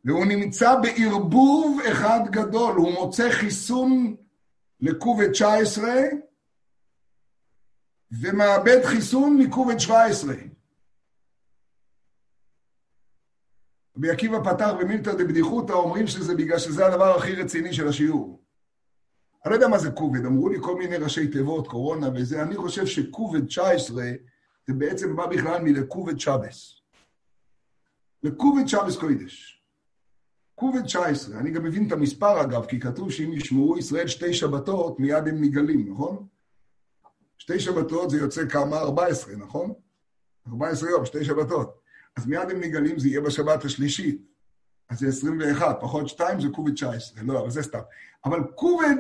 והוא 0.05 0.25
נמצא 0.25 0.75
בערבוב 0.81 1.79
אחד 1.91 2.19
גדול, 2.29 2.75
הוא 2.75 2.93
מוצא 2.93 3.29
חיסון 3.31 4.15
לקובד 4.79 5.31
19 5.31 5.91
ומאבד 8.21 8.85
חיסון 8.85 9.37
מקובד 9.37 9.79
17. 9.79 10.33
רבי 13.97 14.09
עקיבא 14.09 14.39
פתח 14.39 14.69
במילתא 14.79 15.13
דבדיחותא, 15.13 15.73
אומרים 15.73 16.07
שזה 16.07 16.35
בגלל 16.35 16.59
שזה 16.59 16.85
הדבר 16.85 17.17
הכי 17.17 17.35
רציני 17.35 17.73
של 17.73 17.87
השיעור. 17.87 18.43
אני 19.45 19.51
לא 19.51 19.55
יודע 19.55 19.67
מה 19.67 19.77
זה 19.77 19.91
כובד, 19.91 20.25
אמרו 20.25 20.49
לי 20.49 20.57
כל 20.61 20.75
מיני 20.75 20.97
ראשי 20.97 21.27
תיבות, 21.27 21.67
קורונה 21.67 22.09
וזה, 22.15 22.41
אני 22.41 22.55
חושב 22.55 22.85
שכובד 22.85 23.45
19 23.45 24.03
זה 24.67 24.73
בעצם 24.73 25.15
בא 25.15 25.25
בכלל 25.25 25.61
מלכובד 25.63 26.19
שבס. 26.19 26.81
לכובד 28.23 28.67
שבס 28.67 28.97
קוידש. 28.97 29.60
כובד 30.61 30.81
19, 30.85 31.39
אני 31.39 31.51
גם 31.51 31.63
מבין 31.63 31.87
את 31.87 31.91
המספר 31.91 32.41
אגב, 32.41 32.65
כי 32.65 32.79
כתוב 32.79 33.11
שאם 33.11 33.33
ישמעו 33.33 33.77
ישראל 33.77 34.07
שתי 34.07 34.33
שבתות, 34.33 34.99
מיד 34.99 35.27
הם 35.27 35.43
נגלים, 35.43 35.91
נכון? 35.93 36.27
שתי 37.37 37.59
שבתות 37.59 38.09
זה 38.09 38.17
יוצא 38.17 38.45
כמה? 38.45 38.77
14, 38.77 39.35
נכון? 39.35 39.73
14 40.47 40.89
יום, 40.89 41.05
שתי 41.05 41.25
שבתות. 41.25 41.79
אז 42.17 42.27
מיד 42.27 42.49
הם 42.51 42.59
נגלים, 42.59 42.99
זה 42.99 43.07
יהיה 43.07 43.21
בשבת 43.21 43.65
השלישית. 43.65 44.21
אז 44.89 44.99
זה 44.99 45.07
21, 45.07 45.77
פחות 45.81 46.09
2 46.09 46.41
זה 46.41 46.47
כובד 46.51 46.73
19. 46.73 47.23
לא, 47.23 47.39
אבל 47.39 47.49
זה 47.49 47.63
סתם. 47.63 47.79
אבל 48.25 48.39
כובד, 48.55 48.95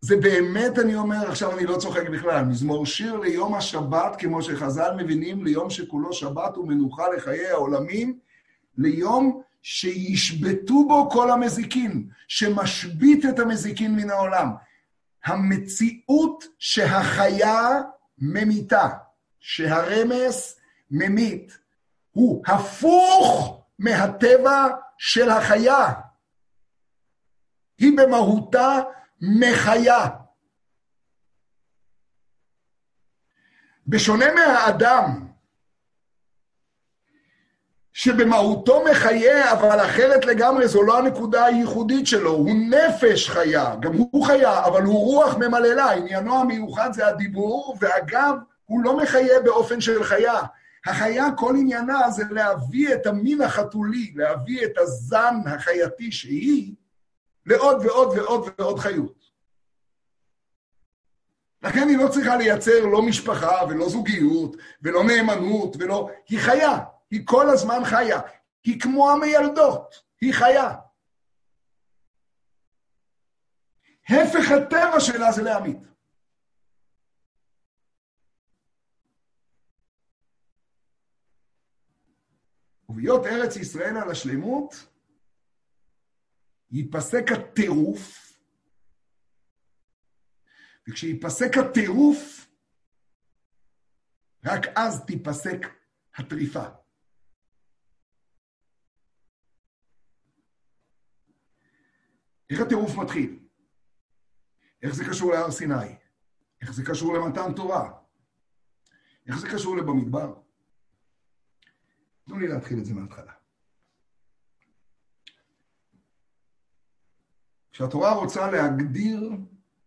זה 0.00 0.16
באמת, 0.16 0.78
אני 0.78 0.94
אומר, 0.94 1.30
עכשיו 1.30 1.58
אני 1.58 1.66
לא 1.66 1.76
צוחק 1.76 2.08
בכלל, 2.08 2.44
מזמור 2.44 2.86
שיר 2.86 3.16
ליום 3.16 3.54
השבת, 3.54 4.16
כמו 4.18 4.42
שחז"ל 4.42 4.94
מבינים, 4.96 5.44
ליום 5.44 5.70
שכולו 5.70 6.12
שבת 6.12 6.58
ומנוחה 6.58 7.08
לחיי 7.16 7.46
העולמים, 7.46 8.18
ליום 8.78 9.42
שישבתו 9.70 10.84
בו 10.88 11.10
כל 11.10 11.30
המזיקין, 11.30 12.08
שמשבית 12.28 13.24
את 13.24 13.38
המזיקין 13.38 13.96
מן 13.96 14.10
העולם. 14.10 14.48
המציאות 15.24 16.44
שהחיה 16.58 17.68
ממיתה, 18.18 18.88
שהרמס 19.40 20.60
ממית, 20.90 21.58
הוא 22.10 22.42
הפוך 22.46 23.60
מהטבע 23.78 24.66
של 24.98 25.30
החיה. 25.30 25.92
היא 27.78 27.92
במהותה 27.96 28.78
מחיה. 29.20 30.08
בשונה 33.86 34.26
מהאדם, 34.34 35.27
שבמהותו 37.98 38.84
מחיה, 38.90 39.52
אבל 39.52 39.80
אחרת 39.84 40.24
לגמרי, 40.24 40.68
זו 40.68 40.82
לא 40.82 40.98
הנקודה 40.98 41.44
הייחודית 41.44 42.06
שלו, 42.06 42.30
הוא 42.30 42.50
נפש 42.70 43.30
חיה, 43.30 43.74
גם 43.80 43.92
הוא 43.96 44.26
חיה, 44.26 44.64
אבל 44.64 44.82
הוא 44.82 45.04
רוח 45.04 45.36
ממללה, 45.36 45.92
עניינו 45.92 46.40
המיוחד 46.40 46.92
זה 46.92 47.06
הדיבור, 47.06 47.76
ואגב, 47.80 48.34
הוא 48.66 48.84
לא 48.84 48.96
מחיה 48.96 49.40
באופן 49.44 49.80
של 49.80 50.04
חיה. 50.04 50.40
החיה, 50.86 51.26
כל 51.36 51.56
עניינה 51.56 52.10
זה 52.10 52.22
להביא 52.30 52.94
את 52.94 53.06
המין 53.06 53.42
החתולי, 53.42 54.12
להביא 54.16 54.64
את 54.64 54.78
הזן 54.78 55.34
החייתי 55.46 56.12
שהיא, 56.12 56.74
לעוד 57.46 57.86
ועוד 57.86 58.18
ועוד 58.18 58.48
ועוד 58.58 58.78
חיות. 58.78 59.18
לכן 61.62 61.88
היא 61.88 61.98
לא 61.98 62.08
צריכה 62.08 62.36
לייצר 62.36 62.84
לא 62.84 63.02
משפחה 63.02 63.64
ולא 63.68 63.88
זוגיות 63.88 64.56
ולא 64.82 65.04
נאמנות 65.04 65.76
ולא... 65.78 66.10
היא 66.28 66.38
חיה. 66.38 66.78
היא 67.10 67.26
כל 67.26 67.50
הזמן 67.50 67.84
חיה. 67.84 68.20
היא 68.64 68.80
כמו 68.80 69.10
המילדות, 69.10 69.94
היא 70.20 70.34
חיה. 70.34 70.74
הפך 74.08 74.50
הטבע 74.50 75.00
שלה 75.00 75.32
זה 75.32 75.42
להמית. 75.42 75.78
ובהיות 82.88 83.26
ארץ 83.26 83.56
ישראל 83.56 83.96
על 83.96 84.10
השלמות, 84.10 84.74
ייפסק 86.70 87.24
הטירוף, 87.32 88.32
וכשייפסק 90.88 91.56
הטירוף, 91.56 92.46
רק 94.44 94.66
אז 94.76 95.04
תיפסק 95.06 95.66
הטריפה. 96.14 96.64
איך 102.50 102.60
הטירוף 102.60 102.96
מתחיל? 102.96 103.38
איך 104.82 104.94
זה 104.94 105.04
קשור 105.04 105.32
להר 105.32 105.50
סיני? 105.50 105.96
איך 106.60 106.72
זה 106.72 106.84
קשור 106.84 107.14
למתן 107.14 107.52
תורה? 107.56 107.92
איך 109.26 109.38
זה 109.38 109.48
קשור 109.54 109.76
לבמדבר? 109.76 110.34
תנו 112.24 112.38
לי 112.38 112.48
להתחיל 112.48 112.78
את 112.78 112.84
זה 112.84 112.94
מההתחלה. 112.94 113.32
כשהתורה 117.72 118.14
רוצה 118.14 118.50
להגדיר 118.50 119.30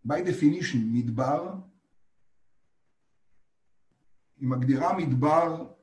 by 0.07 0.11
definition 0.11 0.77
מדבר, 0.91 1.55
היא 4.37 4.47
מגדירה 4.49 4.97
מדבר 4.97 5.73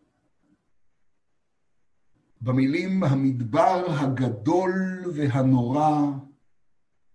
במילים 2.40 3.04
המדבר 3.04 3.84
הגדול 4.00 4.72
והנורא 5.16 5.90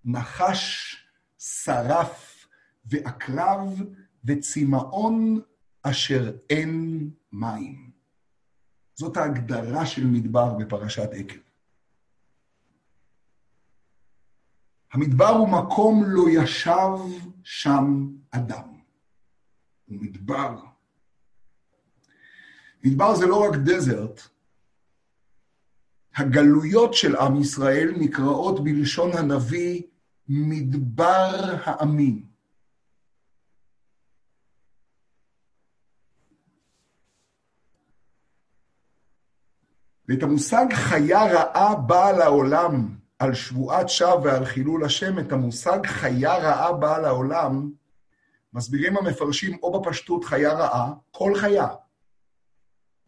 נחש, 0.05 0.95
שרף 1.39 2.47
ועקרב 2.85 3.81
וצמאון 4.25 5.41
אשר 5.81 6.31
אין 6.49 7.09
מים. 7.31 7.91
זאת 8.95 9.17
ההגדרה 9.17 9.85
של 9.85 10.05
מדבר 10.05 10.53
בפרשת 10.53 11.09
עקב. 11.13 11.39
המדבר 14.93 15.27
הוא 15.27 15.49
מקום 15.49 16.03
לא 16.07 16.23
ישב 16.29 16.89
שם 17.43 18.07
אדם. 18.31 18.73
הוא 19.85 19.97
מדבר. 20.01 20.55
מדבר 22.83 23.15
זה 23.15 23.25
לא 23.25 23.43
רק 23.43 23.55
דזרט, 23.55 24.21
הגלויות 26.15 26.93
של 26.93 27.15
עם 27.15 27.41
ישראל 27.41 27.93
נקראות 27.97 28.63
בלשון 28.63 29.17
הנביא 29.17 29.81
מדבר 30.27 31.55
העמים. 31.63 32.33
ואת 40.07 40.23
המושג 40.23 40.65
חיה 40.73 41.23
רעה 41.23 41.75
באה 41.75 42.12
לעולם 42.12 42.97
על 43.19 43.33
שבועת 43.33 43.89
שווא 43.89 44.15
ועל 44.23 44.45
חילול 44.45 44.86
השם, 44.86 45.19
את 45.19 45.31
המושג 45.31 45.86
חיה 45.86 46.38
רעה 46.38 46.73
באה 46.73 46.99
לעולם, 46.99 47.71
מסבירים 48.53 48.97
המפרשים 48.97 49.57
או 49.63 49.81
בפשטות 49.81 50.23
חיה 50.23 50.53
רעה, 50.53 50.93
כל 51.12 51.31
חיה. 51.36 51.67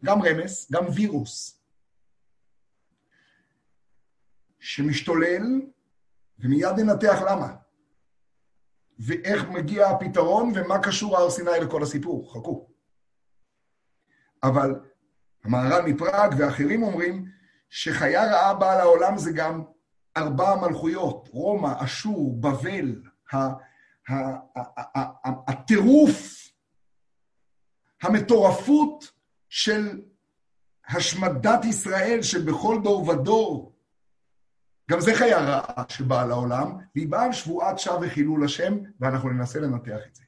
גם 0.04 0.22
רמס, 0.22 0.72
גם 0.72 0.84
וירוס. 0.94 1.60
שמשתולל, 4.60 5.42
ומיד 6.38 6.80
ננתח 6.80 7.22
למה. 7.30 7.54
ואיך 8.98 9.48
מגיע 9.48 9.88
הפתרון 9.88 10.52
ומה 10.54 10.82
קשור 10.82 11.16
הר 11.16 11.30
סיני 11.30 11.50
לכל 11.60 11.82
הסיפור. 11.82 12.32
חכו. 12.34 12.68
אבל 14.42 14.80
המהר"ל 15.44 15.82
מפראג 15.86 16.34
ואחרים 16.38 16.82
אומרים 16.82 17.24
שחיה 17.70 18.24
רעה 18.24 18.54
באה 18.54 18.78
לעולם 18.78 19.18
זה 19.18 19.32
גם 19.32 19.62
ארבע 20.16 20.48
המלכויות, 20.48 21.28
רומא, 21.32 21.84
אשור, 21.84 22.40
בבל, 22.40 23.02
הטירוף, 25.48 26.48
המטורפות 28.02 29.12
של 29.48 30.00
השמדת 30.88 31.64
ישראל 31.64 32.22
שבכל 32.22 32.80
דור 32.82 33.08
ודור, 33.08 33.75
גם 34.90 35.00
זה 35.00 35.14
חיה 35.14 35.38
רעה 35.38 35.84
שבאה 35.88 36.26
לעולם, 36.26 36.78
והיא 36.94 37.08
באה 37.08 37.24
על 37.24 37.32
שבועת 37.32 37.78
שווא 37.78 37.98
וחילול 38.06 38.44
השם, 38.44 38.78
ואנחנו 39.00 39.30
ננסה 39.30 39.60
לנתח 39.60 39.98
את 40.10 40.14
זה. 40.14 40.22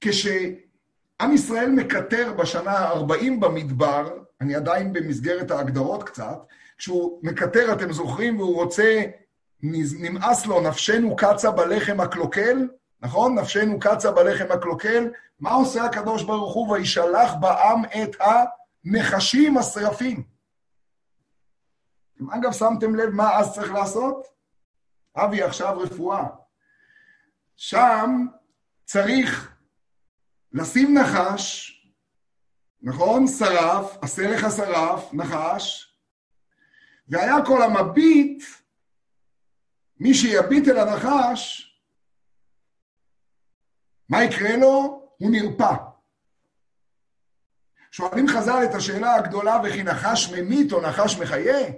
כשעם 0.00 1.32
ישראל 1.32 1.70
מקטר 1.70 2.32
בשנה 2.32 2.78
ה-40 2.78 3.40
במדבר, 3.40 4.18
אני 4.40 4.54
עדיין 4.54 4.92
במסגרת 4.92 5.50
ההגדרות 5.50 6.02
קצת, 6.02 6.38
כשהוא 6.78 7.20
מקטר, 7.22 7.72
אתם 7.72 7.92
זוכרים, 7.92 8.40
והוא 8.40 8.54
רוצה, 8.54 9.02
נמאס 9.62 10.46
לו, 10.46 10.60
נפשנו 10.60 11.16
קצה 11.16 11.50
בלחם 11.50 12.00
הקלוקל, 12.00 12.68
נכון? 13.02 13.38
נפשנו 13.38 13.78
קצה 13.80 14.10
בלחם 14.10 14.46
הקלוקל. 14.50 15.10
מה 15.40 15.50
עושה 15.50 15.84
הקדוש 15.84 16.22
ברוך 16.22 16.54
הוא? 16.54 16.68
וישלח 16.68 17.34
בעם 17.40 17.84
את 17.84 18.16
הנחשים 18.20 19.58
השרפים. 19.58 20.29
אגב, 22.28 22.52
שמתם 22.52 22.94
לב 22.94 23.10
מה 23.10 23.38
אז 23.38 23.54
צריך 23.54 23.72
לעשות? 23.72 24.26
אבי, 25.16 25.42
עכשיו 25.42 25.78
רפואה. 25.78 26.26
שם 27.56 28.26
צריך 28.84 29.56
לשים 30.52 30.98
נחש, 30.98 31.76
נכון? 32.82 33.26
שרף, 33.26 33.96
עשה 34.02 34.30
לך 34.30 34.46
שרף, 34.56 35.14
נחש, 35.14 35.96
והיה 37.08 37.34
כל 37.46 37.62
המביט, 37.62 38.44
מי 39.96 40.14
שיביט 40.14 40.68
אל 40.68 40.78
הנחש, 40.78 41.66
מה 44.08 44.24
יקרה 44.24 44.56
לו? 44.56 45.02
הוא 45.18 45.30
נרפא. 45.30 45.74
שואלים 47.90 48.28
חז"ל 48.28 48.64
את 48.70 48.74
השאלה 48.74 49.14
הגדולה, 49.14 49.60
וכי 49.64 49.82
נחש 49.82 50.32
ממית 50.32 50.72
או 50.72 50.80
נחש 50.80 51.18
מחיה? 51.18 51.68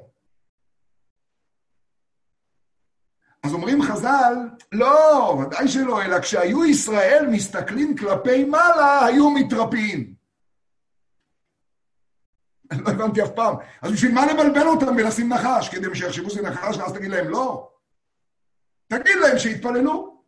אז 3.43 3.53
אומרים 3.53 3.83
חז"ל, 3.83 4.35
לא, 4.73 5.39
ודאי 5.43 5.69
שלא, 5.69 6.03
אלא 6.03 6.21
כשהיו 6.21 6.65
ישראל 6.65 7.27
מסתכלים 7.31 7.97
כלפי 7.97 8.45
מעלה, 8.45 9.07
היו 9.07 9.31
מתרפאים. 9.31 10.15
לא 12.85 12.91
הבנתי 12.91 13.23
אף 13.23 13.31
פעם. 13.31 13.55
אז 13.83 13.93
בשביל 13.93 14.15
מה 14.15 14.27
לבלבל 14.27 14.67
אותם 14.67 14.97
ולשים 14.97 15.33
נחש? 15.33 15.69
כדי 15.69 15.87
שיחשבו 15.95 16.31
שזה 16.31 16.43
נחש, 16.43 16.77
ואז 16.77 16.93
תגיד 16.93 17.11
להם 17.11 17.29
לא. 17.29 17.73
תגיד 18.89 19.17
להם 19.23 19.39
שיתפללו. 19.39 20.23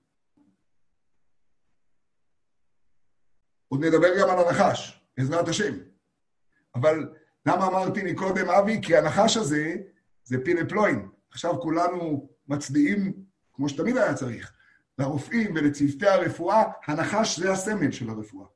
עוד 3.68 3.84
נדבר 3.84 4.20
גם 4.20 4.30
על 4.30 4.38
הנחש, 4.38 5.00
בעזרת 5.16 5.48
השם. 5.48 5.74
אבל 6.74 7.08
למה 7.46 7.66
אמרתי 7.66 8.02
מקודם, 8.12 8.50
אבי? 8.50 8.80
כי 8.82 8.96
הנחש 8.96 9.36
הזה 9.36 9.74
זה 10.24 10.36
פינפלוין. 10.44 11.08
עכשיו 11.30 11.60
כולנו 11.60 12.33
מצדיעים, 12.48 13.12
כמו 13.52 13.68
שתמיד 13.68 13.96
היה 13.96 14.14
צריך, 14.14 14.52
לרופאים 14.98 15.54
ולצוותי 15.54 16.08
הרפואה, 16.08 16.62
הנחש 16.86 17.40
זה 17.40 17.52
הסמל 17.52 17.90
של 17.92 18.10
הרפואה. 18.10 18.46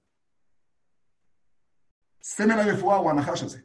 סמל 2.22 2.60
הרפואה 2.60 2.96
הוא 2.96 3.10
הנחש 3.10 3.42
הזה. 3.42 3.60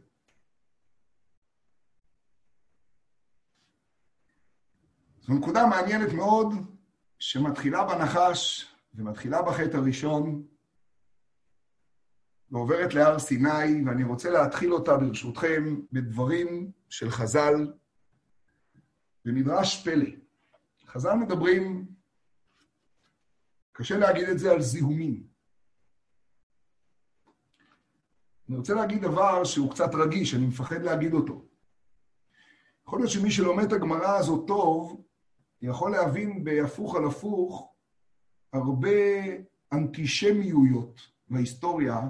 זו 5.22 5.34
נקודה 5.34 5.66
מעניינת 5.68 6.14
מאוד, 6.14 6.48
שמתחילה 7.20 7.84
בנחש 7.84 8.74
ומתחילה 8.96 9.42
בחטא 9.42 9.78
הראשון, 9.78 10.44
ועוברת 12.52 12.94
להר 12.94 13.20
סיני, 13.20 13.84
ואני 13.86 14.04
רוצה 14.04 14.30
להתחיל 14.30 14.74
אותה 14.74 14.98
ברשותכם 14.98 15.80
בדברים 15.92 16.72
של 16.90 17.10
חז"ל, 17.10 17.74
במדרש 19.26 19.84
פלא. 19.84 20.10
חז"ל 20.86 21.14
מדברים, 21.14 21.88
קשה 23.72 23.98
להגיד 23.98 24.30
את 24.30 24.40
זה 24.40 24.52
על 24.52 24.62
זיהומים. 24.62 25.28
אני 28.50 28.58
רוצה 28.58 28.74
להגיד 28.74 29.02
דבר 29.02 29.44
שהוא 29.44 29.72
קצת 29.72 29.90
רגיש, 29.94 30.34
אני 30.34 30.46
מפחד 30.46 30.82
להגיד 30.82 31.14
אותו. 31.14 31.46
יכול 32.88 33.00
להיות 33.00 33.12
שמי 33.12 33.32
שלומד 33.32 33.64
את 33.64 33.74
הגמרא 33.74 34.18
הזאת 34.18 34.48
טוב, 34.48 35.04
יכול 35.62 35.92
להבין 35.92 36.44
בהפוך 36.44 36.96
על 36.96 37.08
הפוך 37.08 37.74
הרבה 38.54 38.90
אנטישמיויות 39.74 41.02
בהיסטוריה, 41.30 42.02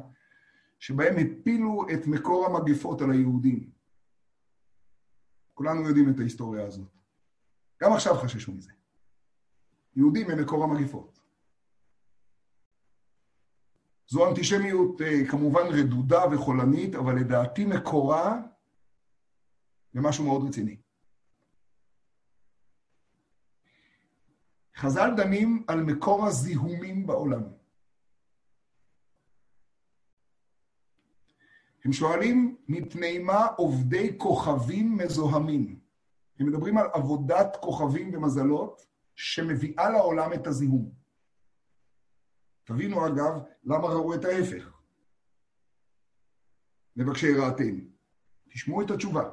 שבהם 0.80 1.16
הפילו 1.18 1.86
את 1.94 2.08
מקור 2.08 2.46
המגפות 2.46 3.02
על 3.02 3.12
היהודים. 3.12 3.70
כולנו 5.54 5.88
יודעים 5.88 6.10
את 6.10 6.20
ההיסטוריה 6.20 6.66
הזאת. 6.66 7.03
גם 7.84 7.94
עכשיו 7.94 8.14
חששו 8.16 8.52
מזה. 8.52 8.72
יהודים 9.96 10.30
הם 10.30 10.40
מקור 10.40 10.64
המגפות. 10.64 11.20
זו 14.08 14.30
אנטישמיות 14.30 15.02
אה, 15.02 15.28
כמובן 15.32 15.62
רדודה 15.62 16.22
וחולנית, 16.32 16.96
אבל 16.96 17.16
לדעתי 17.16 17.66
מקורה 17.66 18.42
במשהו 19.94 20.26
מאוד 20.26 20.48
רציני. 20.48 20.78
חז"ל 24.76 25.10
דנים 25.18 25.66
על 25.68 25.82
מקור 25.82 26.26
הזיהומים 26.26 27.08
בעולם. 27.08 27.44
הם 31.86 31.94
שואלים, 31.94 32.58
מפני 32.68 33.20
מה 33.20 33.46
עובדי 33.46 34.16
כוכבים 34.18 34.98
מזוהמים? 34.98 35.83
הם 36.40 36.48
מדברים 36.48 36.78
על 36.78 36.88
עבודת 36.94 37.58
כוכבים 37.62 38.16
ומזלות 38.16 38.86
שמביאה 39.16 39.90
לעולם 39.90 40.34
את 40.34 40.48
הזיהום. 40.48 40.92
תבינו 42.64 43.08
אגב, 43.08 43.40
למה 43.64 43.88
ראו 43.88 44.14
את 44.14 44.26
ההפך. 44.26 44.74
מבקשי 46.96 47.34
רעתנו. 47.34 47.84
תשמעו 48.50 48.82
את 48.82 48.92
התשובה. 48.92 49.30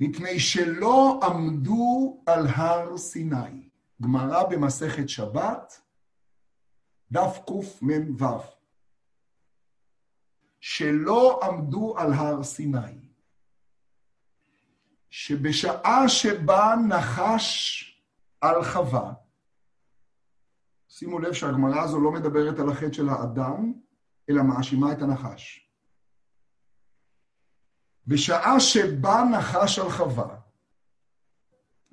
מפני 0.00 0.40
שלא 0.40 1.20
עמדו 1.22 2.22
על 2.26 2.46
הר 2.46 2.96
סיני. 2.96 3.68
גמרא 4.02 4.44
במסכת 4.50 5.08
שבת, 5.08 5.80
דף 7.12 7.38
קמ"ו. 7.46 8.57
שלא 10.60 11.40
עמדו 11.42 11.98
על 11.98 12.12
הר 12.12 12.42
סיני. 12.42 13.08
שבשעה 15.10 16.08
שבה 16.08 16.74
נחש 16.88 17.84
על 18.40 18.64
חווה, 18.64 19.12
שימו 20.88 21.18
לב 21.18 21.32
שהגמרא 21.32 21.80
הזו 21.80 22.00
לא 22.00 22.12
מדברת 22.12 22.58
על 22.58 22.70
החטא 22.70 22.92
של 22.92 23.08
האדם, 23.08 23.72
אלא 24.30 24.42
מאשימה 24.42 24.92
את 24.92 25.02
הנחש. 25.02 25.70
בשעה 28.06 28.60
שבה 28.60 29.22
נחש 29.32 29.78
על 29.78 29.90
חווה, 29.90 30.40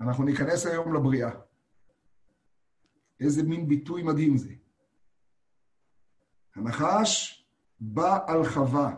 אנחנו 0.02 0.24
ניכנס 0.24 0.66
היום 0.66 0.96
לבריאה. 0.96 1.32
איזה 3.20 3.44
מין 3.44 3.68
ביטוי 3.68 4.04
מדהים 4.04 4.38
זה. 4.38 4.54
הנחש 6.56 7.45
בא 7.80 8.20
על 8.28 8.46
חווה. 8.46 8.96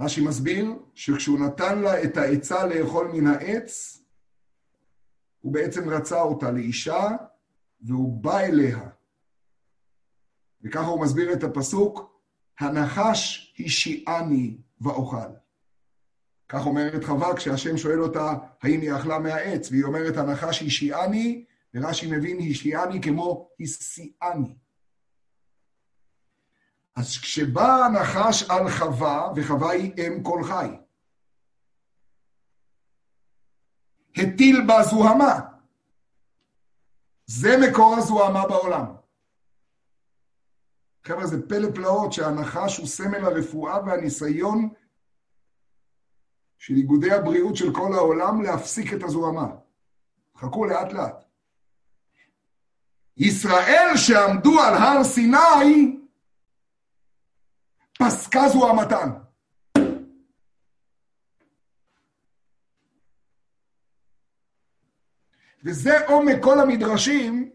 רש"י 0.00 0.20
מסביר 0.20 0.72
שכשהוא 0.94 1.40
נתן 1.40 1.78
לה 1.78 2.04
את 2.04 2.16
העצה 2.16 2.66
לאכול 2.66 3.10
מן 3.12 3.26
העץ, 3.26 4.02
הוא 5.40 5.52
בעצם 5.52 5.88
רצה 5.88 6.20
אותה 6.20 6.50
לאישה, 6.50 7.08
והוא 7.80 8.22
בא 8.22 8.38
אליה. 8.38 8.88
וככה 10.62 10.86
הוא 10.86 11.00
מסביר 11.00 11.32
את 11.32 11.44
הפסוק, 11.44 12.20
הנחש 12.60 13.54
השיעני 13.58 14.56
ואוכל. 14.80 15.32
כך 16.48 16.66
אומרת 16.66 17.04
חווה 17.04 17.36
כשהשם 17.36 17.76
שואל 17.76 18.02
אותה 18.02 18.34
האם 18.62 18.80
היא 18.80 18.92
אכלה 18.96 19.18
מהעץ, 19.18 19.70
והיא 19.70 19.84
אומרת 19.84 20.16
הנחש 20.16 20.62
השיעני, 20.62 21.44
ורש"י 21.74 22.06
מבין 22.06 22.38
השיעני 22.50 23.02
כמו 23.02 23.50
הסיעני. 23.60 24.54
אז 26.96 27.18
כשבא 27.18 27.84
הנחש 27.84 28.50
על 28.50 28.70
חווה, 28.70 29.32
וחווה 29.36 29.70
היא 29.70 29.92
אם 29.98 30.22
כל 30.22 30.44
חי, 30.44 30.68
הטיל 34.16 34.66
בה 34.66 34.82
זוהמה. 34.82 35.40
זה 37.26 37.48
מקור 37.68 37.94
הזוהמה 37.98 38.48
בעולם. 38.48 38.86
חבר'ה, 41.04 41.26
זה 41.26 41.48
פלא 41.48 41.68
פלאות 41.74 42.12
שהנחש 42.12 42.78
הוא 42.78 42.86
סמל 42.86 43.24
הרפואה 43.24 43.78
והניסיון 43.86 44.68
של 46.58 46.74
איגודי 46.74 47.12
הבריאות 47.12 47.56
של 47.56 47.74
כל 47.74 47.92
העולם 47.94 48.42
להפסיק 48.42 48.92
את 48.92 49.02
הזוהמה. 49.02 49.46
חכו 50.36 50.64
לאט 50.64 50.92
לאט. 50.92 51.31
ישראל 53.22 53.96
שעמדו 53.96 54.60
על 54.60 54.74
הר 54.74 55.04
סיני, 55.04 55.96
פסקה 57.98 58.48
זו 58.48 58.70
המתן. 58.70 59.10
וזה 65.64 66.06
עומק 66.06 66.36
כל 66.42 66.60
המדרשים, 66.60 67.50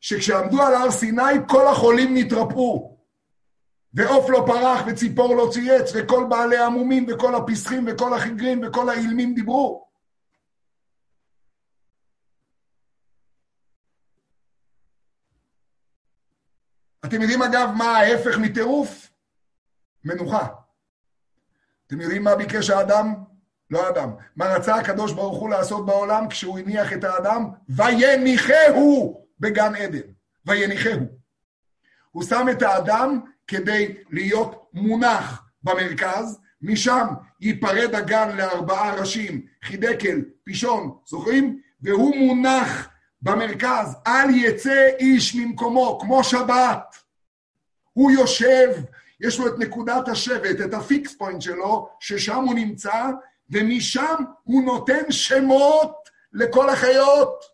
שכשעמדו 0.00 0.62
על 0.62 0.74
הר 0.74 0.90
סיני, 0.90 1.22
כל 1.48 1.66
החולים 1.66 2.16
נתרפאו. 2.16 2.98
ועוף 3.94 4.30
לא 4.30 4.44
פרח, 4.46 4.80
וציפור 4.86 5.36
לא 5.36 5.48
צייץ, 5.52 5.92
וכל 5.94 6.26
בעלי 6.28 6.58
המומים, 6.58 7.06
וכל 7.08 7.34
הפסחים, 7.34 7.84
וכל 7.88 8.14
החיגרים, 8.14 8.60
וכל 8.66 8.88
האילמים 8.88 9.34
דיברו. 9.34 9.91
אתם 17.12 17.20
יודעים 17.20 17.42
אגב 17.42 17.68
מה 17.76 17.84
ההפך 17.84 18.38
מטירוף? 18.38 19.10
מנוחה. 20.04 20.46
אתם 21.86 22.00
יודעים 22.00 22.24
מה 22.24 22.34
ביקש 22.36 22.70
האדם? 22.70 23.14
לא 23.70 23.86
האדם. 23.86 24.10
מה 24.36 24.46
רצה 24.46 24.74
הקדוש 24.74 25.12
ברוך 25.12 25.38
הוא 25.38 25.50
לעשות 25.50 25.86
בעולם 25.86 26.28
כשהוא 26.28 26.58
הניח 26.58 26.92
את 26.92 27.04
האדם? 27.04 27.48
ויניחהו 27.68 29.24
בגן 29.40 29.74
עדן. 29.74 29.98
ויניחהו. 30.46 31.00
הוא 32.10 32.22
שם 32.22 32.46
את 32.50 32.62
האדם 32.62 33.20
כדי 33.46 33.94
להיות 34.10 34.70
מונח 34.72 35.42
במרכז, 35.62 36.38
משם 36.62 37.06
ייפרד 37.40 37.94
הגן 37.94 38.36
לארבעה 38.36 38.94
ראשים, 38.94 39.46
חידקל, 39.62 40.22
פישון, 40.44 40.96
זוכרים? 41.06 41.60
והוא 41.82 42.16
מונח 42.16 42.88
במרכז, 43.22 43.96
אל 44.06 44.30
יצא 44.30 44.88
איש 44.98 45.34
ממקומו, 45.34 45.98
כמו 46.00 46.24
שבת. 46.24 47.01
הוא 47.92 48.10
יושב, 48.10 48.68
יש 49.20 49.38
לו 49.38 49.46
את 49.46 49.58
נקודת 49.58 50.08
השבת, 50.08 50.60
את 50.64 50.74
ה 50.74 50.81
fixed 50.81 51.14
point 51.14 51.42
שלו, 51.42 51.88
ששם 52.00 52.44
הוא 52.44 52.54
נמצא, 52.54 53.06
ומשם 53.50 54.14
הוא 54.44 54.62
נותן 54.62 55.10
שמות 55.12 56.08
לכל 56.32 56.68
החיות. 56.68 57.44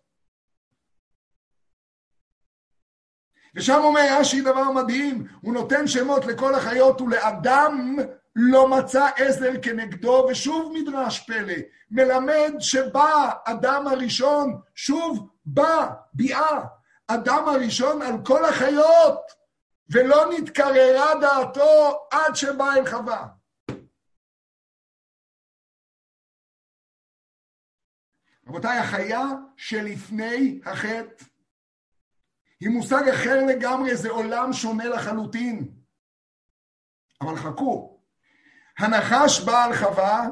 ושם 3.55 3.81
אומר 3.85 4.17
רש"י 4.21 4.41
דבר 4.41 4.71
מדהים, 4.71 5.27
הוא 5.41 5.55
נותן 5.55 5.87
שמות 5.87 6.27
לכל 6.27 6.55
החיות 6.55 7.01
ולאדם 7.01 7.97
לא 8.37 8.69
מצא 8.69 9.09
עזר 9.17 9.53
כנגדו, 9.63 10.27
ושוב 10.31 10.73
מדרש 10.75 11.19
פלא, 11.19 11.55
מלמד 11.91 12.53
שבא 12.59 13.31
אדם 13.45 13.87
הראשון, 13.87 14.61
שוב 14.75 15.29
בא, 15.47 15.89
ביאה, 16.15 16.61
אדם 17.09 17.49
הראשון 17.49 18.03
על 18.03 18.15
כל 18.25 18.45
החיות, 18.45 19.38
ולא 19.91 20.31
נתקררה 20.39 21.21
דעתו 21.21 22.07
עד 22.11 22.35
שבא 22.37 22.75
אל 22.75 22.87
חווה. 22.87 23.27
רבותיי, 28.47 28.79
החיה 28.79 29.23
שלפני 29.57 30.61
החטא 30.65 31.25
היא 32.61 32.69
מושג 32.69 33.09
אחר 33.09 33.47
לגמרי, 33.47 33.97
זה 33.97 34.11
עולם 34.11 34.53
שונה 34.53 34.89
לחלוטין. 34.89 35.69
אבל 37.21 37.37
חכו, 37.37 38.01
הנחש 38.79 39.41
בא 39.41 39.65
על 39.65 39.77
חווה 39.77 40.29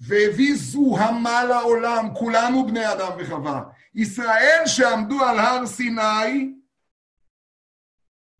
והביא 0.00 0.54
זוהמה 0.56 1.44
לעולם, 1.44 2.14
כולנו 2.14 2.66
בני 2.66 2.92
אדם 2.92 3.12
וחווה. 3.18 3.62
ישראל 3.94 4.62
שעמדו 4.66 5.24
על 5.24 5.38
הר 5.38 5.66
סיני, 5.66 6.54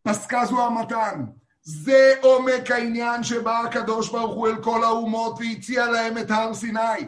פסקה 0.02 0.46
זוהמתן. 0.46 1.24
זה 1.62 2.14
עומק 2.22 2.70
העניין 2.70 3.22
שבא 3.22 3.60
הקדוש 3.60 4.10
ברוך 4.10 4.34
הוא 4.34 4.48
אל 4.48 4.62
כל 4.64 4.84
האומות 4.84 5.38
והציע 5.38 5.86
להם 5.86 6.18
את 6.18 6.30
הר 6.30 6.54
סיני. 6.54 7.06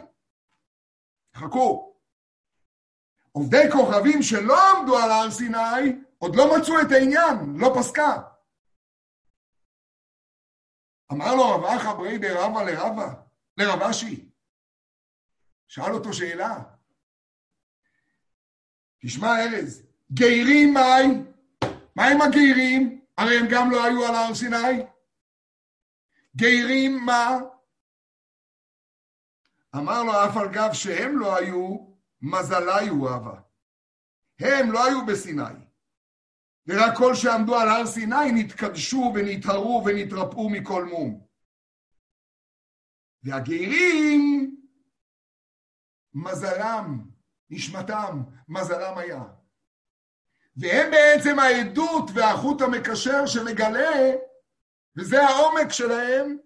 חכו. 1.35 1.95
עובדי 3.31 3.71
כוכבים 3.71 4.21
שלא 4.21 4.71
עמדו 4.71 4.97
על 4.97 5.11
הר 5.11 5.31
סיני, 5.31 6.01
עוד 6.17 6.35
לא 6.35 6.57
מצאו 6.57 6.81
את 6.81 6.91
העניין, 6.91 7.55
לא 7.55 7.73
פסקה. 7.79 8.21
אמר 11.11 11.35
לו 11.35 11.49
רב 11.49 11.65
אחא 11.65 11.93
ברי 11.93 12.17
דרבא 12.17 12.63
לרבא, 12.63 13.13
לרב 13.57 13.81
אשי. 13.81 14.29
שאל 15.67 15.93
אותו 15.93 16.13
שאלה. 16.13 16.63
תשמע 19.01 19.43
ארז, 19.43 19.83
גיירים 20.11 20.73
מאי? 20.73 21.34
מה 21.95 22.03
עם 22.07 22.21
הגיירים? 22.21 23.05
הרי 23.17 23.39
הם 23.39 23.45
גם 23.51 23.71
לא 23.71 23.83
היו 23.83 24.05
על 24.05 24.15
הר 24.15 24.35
סיני. 24.35 24.85
גיירים 26.35 27.05
מה? 27.05 27.29
אמר 29.75 30.03
לו 30.03 30.11
אף 30.11 30.37
על 30.37 30.47
גב 30.53 30.73
שהם 30.73 31.19
לא 31.19 31.37
היו, 31.37 31.77
מזלי 32.21 32.87
הוא 32.89 33.09
אהבה. 33.09 33.41
הם 34.39 34.71
לא 34.71 34.85
היו 34.85 35.05
בסיני. 35.05 35.65
ורק 36.67 36.97
כל 36.97 37.15
שעמדו 37.15 37.55
על 37.55 37.69
הר 37.69 37.85
סיני 37.85 38.31
נתקדשו 38.33 39.13
ונטהרו 39.15 39.83
ונתרפאו 39.85 40.49
מכל 40.49 40.85
מום. 40.85 41.25
והגרים, 43.23 44.55
מזלם, 46.13 47.09
נשמתם, 47.49 48.23
מזלם 48.47 48.97
היה. 48.97 49.23
והם 50.57 50.91
בעצם 50.91 51.39
העדות 51.39 52.09
והחוט 52.15 52.61
המקשר 52.61 53.25
שמגלה, 53.25 54.15
וזה 54.97 55.21
העומק 55.23 55.71
שלהם, 55.71 56.37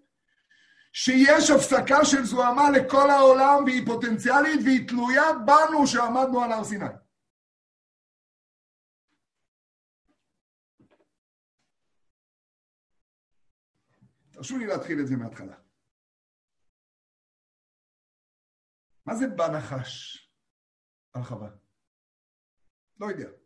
שיש 0.92 1.50
הפסקה 1.50 2.04
של 2.04 2.24
זוהמה 2.24 2.70
לכל 2.70 3.10
העולם 3.10 3.64
והיא 3.64 3.86
פוטנציאלית 3.86 4.60
והיא 4.64 4.88
תלויה 4.88 5.32
בנו 5.46 5.86
שעמדנו 5.86 6.42
על 6.42 6.52
הר 6.52 6.64
סיני. 6.64 6.84
תרשו 14.30 14.58
לי 14.58 14.66
להתחיל 14.66 15.00
את 15.00 15.06
זה 15.06 15.16
מההתחלה. 15.16 15.56
מה 19.06 19.14
זה 19.14 19.26
בנחש 19.26 20.18
על 21.12 21.22
חווה? 21.22 21.50
לא 23.00 23.06
יודע. 23.06 23.39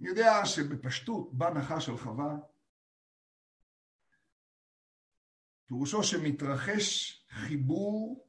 אני 0.00 0.08
יודע 0.08 0.44
שבפשטות 0.44 1.34
בנחש 1.34 1.88
על 1.88 1.96
חווה 1.98 2.36
פירושו 5.66 6.02
שמתרחש 6.02 7.18
חיבור 7.28 8.28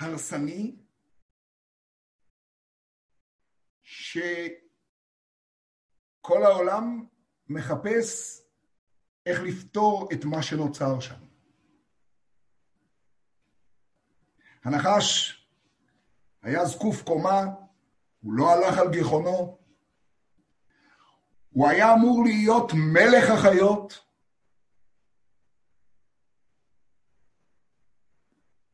הרסני 0.00 0.76
שכל 3.82 4.62
העולם 6.42 7.06
מחפש 7.48 8.40
איך 9.26 9.40
לפתור 9.40 10.08
את 10.12 10.24
מה 10.24 10.42
שנוצר 10.42 11.00
שם. 11.00 11.35
הנחש 14.66 15.38
היה 16.42 16.64
זקוף 16.64 17.02
קומה, 17.02 17.44
הוא 18.20 18.32
לא 18.32 18.50
הלך 18.50 18.78
על 18.78 18.90
גיחונו, 18.90 19.58
הוא 21.50 21.68
היה 21.68 21.94
אמור 21.94 22.24
להיות 22.24 22.72
מלך 22.74 23.30
החיות, 23.30 24.04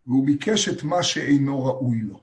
והוא 0.07 0.26
ביקש 0.26 0.68
את 0.68 0.83
מה 0.83 1.02
שאינו 1.02 1.64
ראוי 1.64 2.00
לו. 2.00 2.20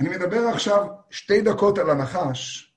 אני 0.00 0.08
מדבר 0.08 0.48
עכשיו 0.54 0.86
שתי 1.10 1.42
דקות 1.42 1.78
על 1.78 1.90
הנחש, 1.90 2.72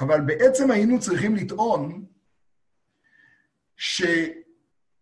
אבל 0.00 0.20
בעצם 0.20 0.70
היינו 0.70 1.00
צריכים 1.00 1.36
לטעון 1.36 2.06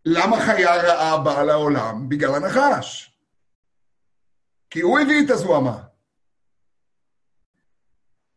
שלמה 0.09 0.40
חיה 0.40 0.77
רעה 0.77 1.19
באה 1.19 1.45
לעולם? 1.45 2.09
בגלל 2.09 2.35
הנחש. 2.35 3.19
כי 4.71 4.81
הוא 4.81 4.99
הביא 4.99 5.25
את 5.25 5.31
הזוהמה. 5.31 5.83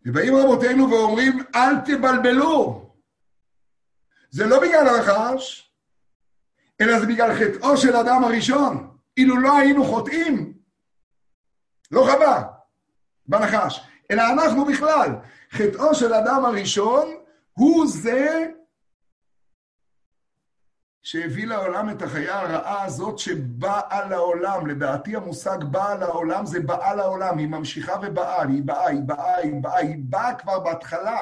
ובאים 0.05 0.35
רבותינו 0.35 0.89
ואומרים, 0.89 1.43
אל 1.55 1.75
תבלבלו. 1.85 2.91
זה 4.29 4.45
לא 4.45 4.59
בגלל 4.59 4.87
הנחש, 4.87 5.71
אלא 6.81 6.99
זה 6.99 7.05
בגלל 7.05 7.33
חטאו 7.35 7.77
של 7.77 7.95
אדם 7.95 8.23
הראשון. 8.23 8.97
אילו 9.17 9.37
לא 9.37 9.57
היינו 9.57 9.85
חוטאים, 9.85 10.53
לא 11.91 12.01
חווה. 12.01 12.43
בנחש, 13.25 13.81
אלא 14.11 14.23
אנחנו 14.33 14.65
בכלל. 14.65 15.09
חטאו 15.51 15.95
של 15.95 16.13
אדם 16.13 16.45
הראשון 16.45 17.15
הוא 17.53 17.87
זה 17.87 18.45
שהביא 21.07 21.47
לעולם 21.47 21.89
את 21.89 22.01
החיה 22.01 22.39
הרעה 22.39 22.83
הזאת 22.83 23.19
שבאה 23.19 24.09
לעולם. 24.09 24.67
לדעתי 24.67 25.15
המושג 25.15 25.57
באה 25.63 25.95
לעולם 25.95 26.45
זה 26.45 26.59
באה 26.59 26.95
לעולם, 26.95 27.37
היא 27.37 27.47
ממשיכה 27.47 27.95
ובאה, 28.01 28.41
היא 28.41 28.63
באה, 28.63 28.87
היא 28.87 29.01
באה, 29.01 29.35
היא 29.35 29.61
באה, 29.61 29.77
היא 29.77 29.95
באה 29.99 30.35
כבר 30.35 30.59
בהתחלה, 30.59 31.17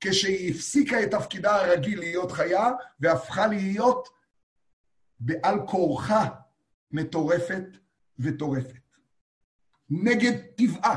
כשהיא 0.00 0.50
הפסיקה 0.50 1.02
את 1.02 1.10
תפקידה 1.10 1.56
הרגיל 1.56 1.98
להיות 1.98 2.32
חיה, 2.32 2.70
והפכה 3.00 3.46
להיות 3.46 4.08
בעל 5.20 5.66
כורחה 5.66 6.28
מטורפת 6.90 7.64
וטורפת. 8.18 8.96
נגד 9.90 10.32
טבעה, 10.56 10.96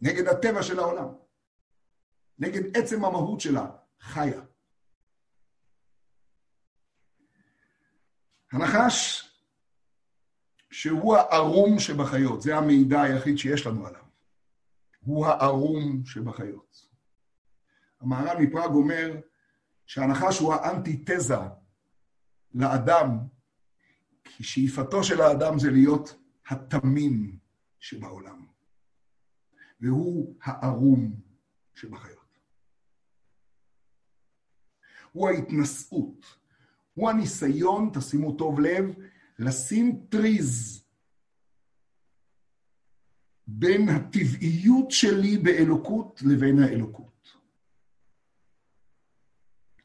נגד 0.00 0.28
הטבע 0.28 0.62
של 0.62 0.78
העולם, 0.78 1.08
נגד 2.38 2.76
עצם 2.76 3.04
המהות 3.04 3.40
שלה, 3.40 3.66
חיה. 4.00 4.41
הנחש, 8.52 9.28
שהוא 10.70 11.16
הערום 11.16 11.78
שבחיות, 11.78 12.42
זה 12.42 12.56
המידע 12.56 13.02
היחיד 13.02 13.38
שיש 13.38 13.66
לנו 13.66 13.86
עליו. 13.86 14.02
הוא 15.00 15.26
הערום 15.26 16.04
שבחיות. 16.04 16.88
המהר"ל 18.00 18.36
מפראג 18.42 18.70
אומר 18.70 19.20
שהנחש 19.86 20.38
הוא 20.38 20.54
האנטיתזה 20.54 21.36
לאדם, 22.54 23.18
כי 24.24 24.44
שאיפתו 24.44 25.04
של 25.04 25.20
האדם 25.20 25.58
זה 25.58 25.70
להיות 25.70 26.14
התמים 26.48 27.38
שבעולם, 27.80 28.46
והוא 29.80 30.36
הערום 30.42 31.20
שבחיות. 31.74 32.38
הוא 35.12 35.28
ההתנשאות, 35.28 36.41
הוא 36.94 37.10
הניסיון, 37.10 37.90
תשימו 37.94 38.32
טוב 38.32 38.60
לב, 38.60 38.94
לשים 39.38 40.00
טריז 40.08 40.82
בין 43.46 43.88
הטבעיות 43.88 44.90
שלי 44.90 45.38
באלוקות 45.38 46.22
לבין 46.22 46.58
האלוקות. 46.58 47.36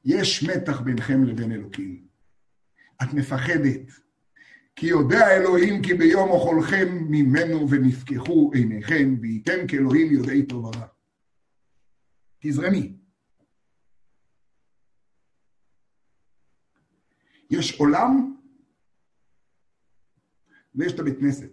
יש 0.05 0.43
מתח 0.43 0.81
ביניכם 0.81 1.23
לבין 1.23 1.51
אלוקים. 1.51 2.07
את 3.03 3.13
מפחדת, 3.13 3.91
כי 4.75 4.85
יודע 4.85 5.37
אלוהים 5.37 5.81
כי 5.83 5.93
ביום 5.93 6.29
אוכלכם 6.29 6.87
ממנו 7.09 7.69
ונפקחו 7.69 8.51
עיניכם, 8.53 9.15
וייתם 9.21 9.67
כאלוהים 9.67 10.11
יודעי 10.11 10.45
טוב 10.45 10.65
ורע. 10.65 10.87
תזרמי. 12.39 12.96
יש 17.49 17.79
עולם 17.79 18.37
ויש 20.75 20.93
את 20.93 20.99
הבית 20.99 21.19
כנסת. 21.19 21.49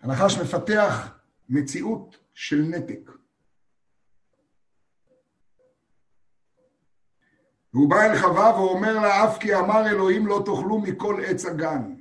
הנחש 0.00 0.38
מפתח 0.38 1.18
מציאות 1.48 2.16
של 2.34 2.62
נתק. 2.62 3.10
והוא 7.72 7.90
בא 7.90 7.96
אל 7.96 8.18
חווה 8.18 8.54
ואומר 8.54 8.92
לה, 9.00 9.24
אף 9.24 9.38
כי 9.38 9.54
אמר 9.54 9.86
אלוהים 9.90 10.26
לא 10.26 10.42
תאכלו 10.46 10.78
מכל 10.78 11.22
עץ 11.26 11.44
הגן. 11.44 11.94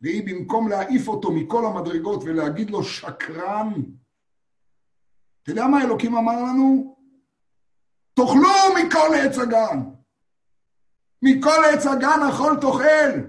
והיא 0.00 0.22
במקום 0.26 0.68
להעיף 0.68 1.08
אותו 1.08 1.32
מכל 1.32 1.66
המדרגות 1.66 2.22
ולהגיד 2.24 2.70
לו 2.70 2.84
שקרן, 2.84 3.72
אתה 5.50 5.58
יודע 5.58 5.70
מה 5.70 5.84
אלוקים 5.84 6.16
אמר 6.16 6.42
לנו? 6.42 6.96
תאכלו 8.14 8.50
מכל 8.76 9.14
עץ 9.14 9.38
הגן. 9.38 9.80
מכל 11.22 11.64
עץ 11.74 11.86
הגן 11.86 12.20
אכול 12.30 12.56
תאכל. 12.60 13.20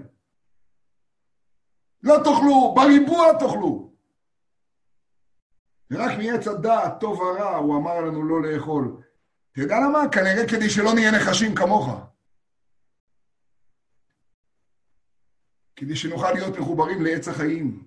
לא 2.02 2.16
תאכלו, 2.24 2.74
בריבוע 2.74 3.38
תאכלו. 3.38 3.92
ורק 5.90 6.18
מעץ 6.18 6.48
הדעת, 6.48 7.00
טוב 7.00 7.20
ורע, 7.20 7.56
הוא 7.56 7.76
אמר 7.76 8.00
לנו 8.00 8.22
לא 8.22 8.42
לאכול. 8.42 9.02
אתה 9.52 9.60
יודע 9.60 9.76
למה? 9.80 10.08
כנראה 10.08 10.48
כדי 10.48 10.70
שלא 10.70 10.94
נהיה 10.94 11.10
נחשים 11.10 11.54
כמוך. 11.54 11.88
כדי 15.76 15.96
שנוכל 15.96 16.32
להיות 16.32 16.58
מחוברים 16.58 17.02
לעץ 17.02 17.28
החיים, 17.28 17.84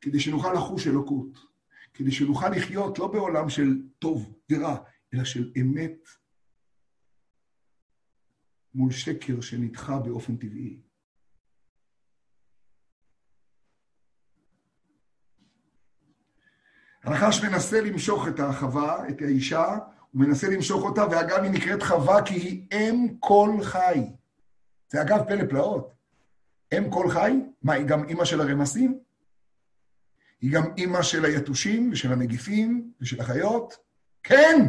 כדי 0.00 0.20
שנוכל 0.20 0.52
לחוש 0.52 0.86
אלוקות. 0.86 1.53
כדי 1.94 2.12
שנוכל 2.12 2.48
לחיות 2.48 2.98
לא 2.98 3.06
בעולם 3.06 3.48
של 3.48 3.82
טוב 3.98 4.34
ורע, 4.52 4.76
אלא 5.14 5.24
של 5.24 5.52
אמת 5.60 6.08
מול 8.74 8.92
שקר 8.92 9.40
שנדחה 9.40 9.98
באופן 9.98 10.36
טבעי. 10.36 10.80
הנחש 17.02 17.44
מנסה 17.44 17.80
למשוך 17.80 18.28
את 18.28 18.40
החווה, 18.40 19.08
את 19.08 19.22
האישה, 19.22 19.78
הוא 20.10 20.20
מנסה 20.20 20.46
למשוך 20.48 20.84
אותה, 20.84 21.06
ואגב, 21.10 21.42
היא 21.42 21.50
נקראת 21.50 21.82
חווה 21.82 22.22
כי 22.26 22.34
היא 22.34 22.66
אם 22.72 23.06
כל 23.20 23.50
חי. 23.62 24.00
זה 24.88 25.02
אגב 25.02 25.24
פלא 25.28 25.44
פלאות. 25.48 25.94
אם 26.78 26.90
כל 26.90 27.10
חי? 27.10 27.32
מה, 27.62 27.72
היא 27.72 27.86
גם 27.86 28.08
אימא 28.08 28.24
של 28.24 28.40
הרמסים? 28.40 28.98
היא 30.44 30.52
גם 30.52 30.64
אימא 30.76 31.02
של 31.02 31.24
היתושים 31.24 31.90
ושל 31.92 32.12
הנגיפים 32.12 32.90
ושל 33.00 33.20
החיות? 33.20 33.76
כן! 34.22 34.66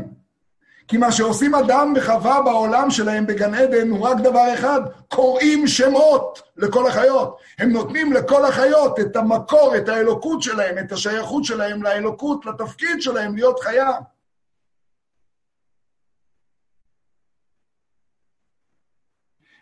כי 0.88 0.98
מה 0.98 1.12
שעושים 1.12 1.56
אדם 1.56 1.94
וחווה 1.98 2.42
בעולם 2.42 2.90
שלהם 2.90 3.28
בגן 3.28 3.54
עדן 3.54 3.90
הוא 3.90 4.08
רק 4.08 4.18
דבר 4.24 4.54
אחד, 4.54 4.82
קוראים 5.08 5.68
שמות 5.68 6.42
לכל 6.58 6.88
החיות. 6.88 7.40
הם 7.58 7.70
נותנים 7.70 8.14
לכל 8.14 8.46
החיות 8.46 9.00
את 9.00 9.16
המקור, 9.16 9.74
את 9.78 9.90
האלוקות 9.90 10.42
שלהם, 10.42 10.78
את 10.78 10.92
השייכות 10.92 11.44
שלהם 11.44 11.84
לאלוקות, 11.84 12.46
לתפקיד 12.46 13.02
שלהם 13.02 13.36
להיות 13.36 13.60
חיה. 13.60 13.92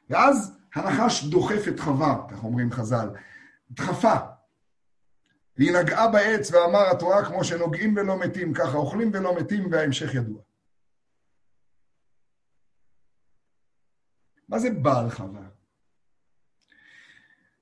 ואז 0.10 0.58
הנחש 0.76 1.24
דוחף 1.24 1.68
את 1.68 1.80
חווה, 1.80 2.16
כך 2.32 2.44
אומרים 2.44 2.72
חז"ל, 2.72 3.10
דחפה, 3.72 4.33
והיא 5.58 5.72
נגעה 5.72 6.08
בעץ 6.08 6.52
ואמר 6.52 6.92
התורה, 6.92 7.26
כמו 7.26 7.44
שנוגעים 7.44 7.96
ולא 7.98 8.20
מתים, 8.20 8.54
ככה 8.54 8.78
אוכלים 8.78 9.12
ולא 9.14 9.36
מתים, 9.36 9.72
וההמשך 9.72 10.16
ידוע. 10.16 10.42
מה 14.50 14.60
זה 14.60 14.70
בעל 14.70 15.10
חווה? 15.10 15.50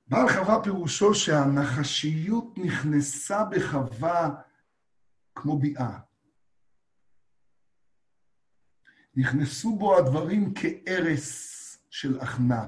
בעל 0.08 0.30
חווה 0.30 0.63
פירושו 0.63 1.13
שהנחשיות 1.13 2.58
נכנסה 2.58 3.43
בחווה 3.45 4.30
כמו 5.36 5.60
ביאה. 5.60 5.99
נכנסו 9.15 9.75
בו 9.75 9.97
הדברים 9.97 10.54
כארס 10.54 11.77
של 11.89 12.19
הכנה, 12.19 12.65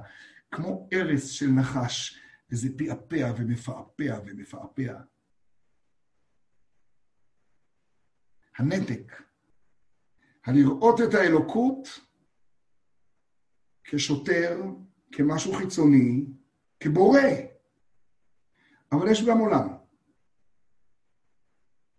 כמו 0.51 0.89
ארס 0.93 1.29
של 1.29 1.47
נחש, 1.47 2.19
וזה 2.51 2.69
פעפע 2.77 3.31
ומפעפע 3.37 4.19
ומפעפע. 4.25 4.93
הנתק, 8.57 9.21
הלראות 10.45 11.01
את 11.01 11.13
האלוקות 11.13 11.87
כשוטר, 13.83 14.61
כמשהו 15.11 15.53
חיצוני, 15.53 16.25
כבורא. 16.79 17.19
אבל 18.91 19.11
יש 19.11 19.25
גם 19.25 19.37
עולם. 19.37 19.67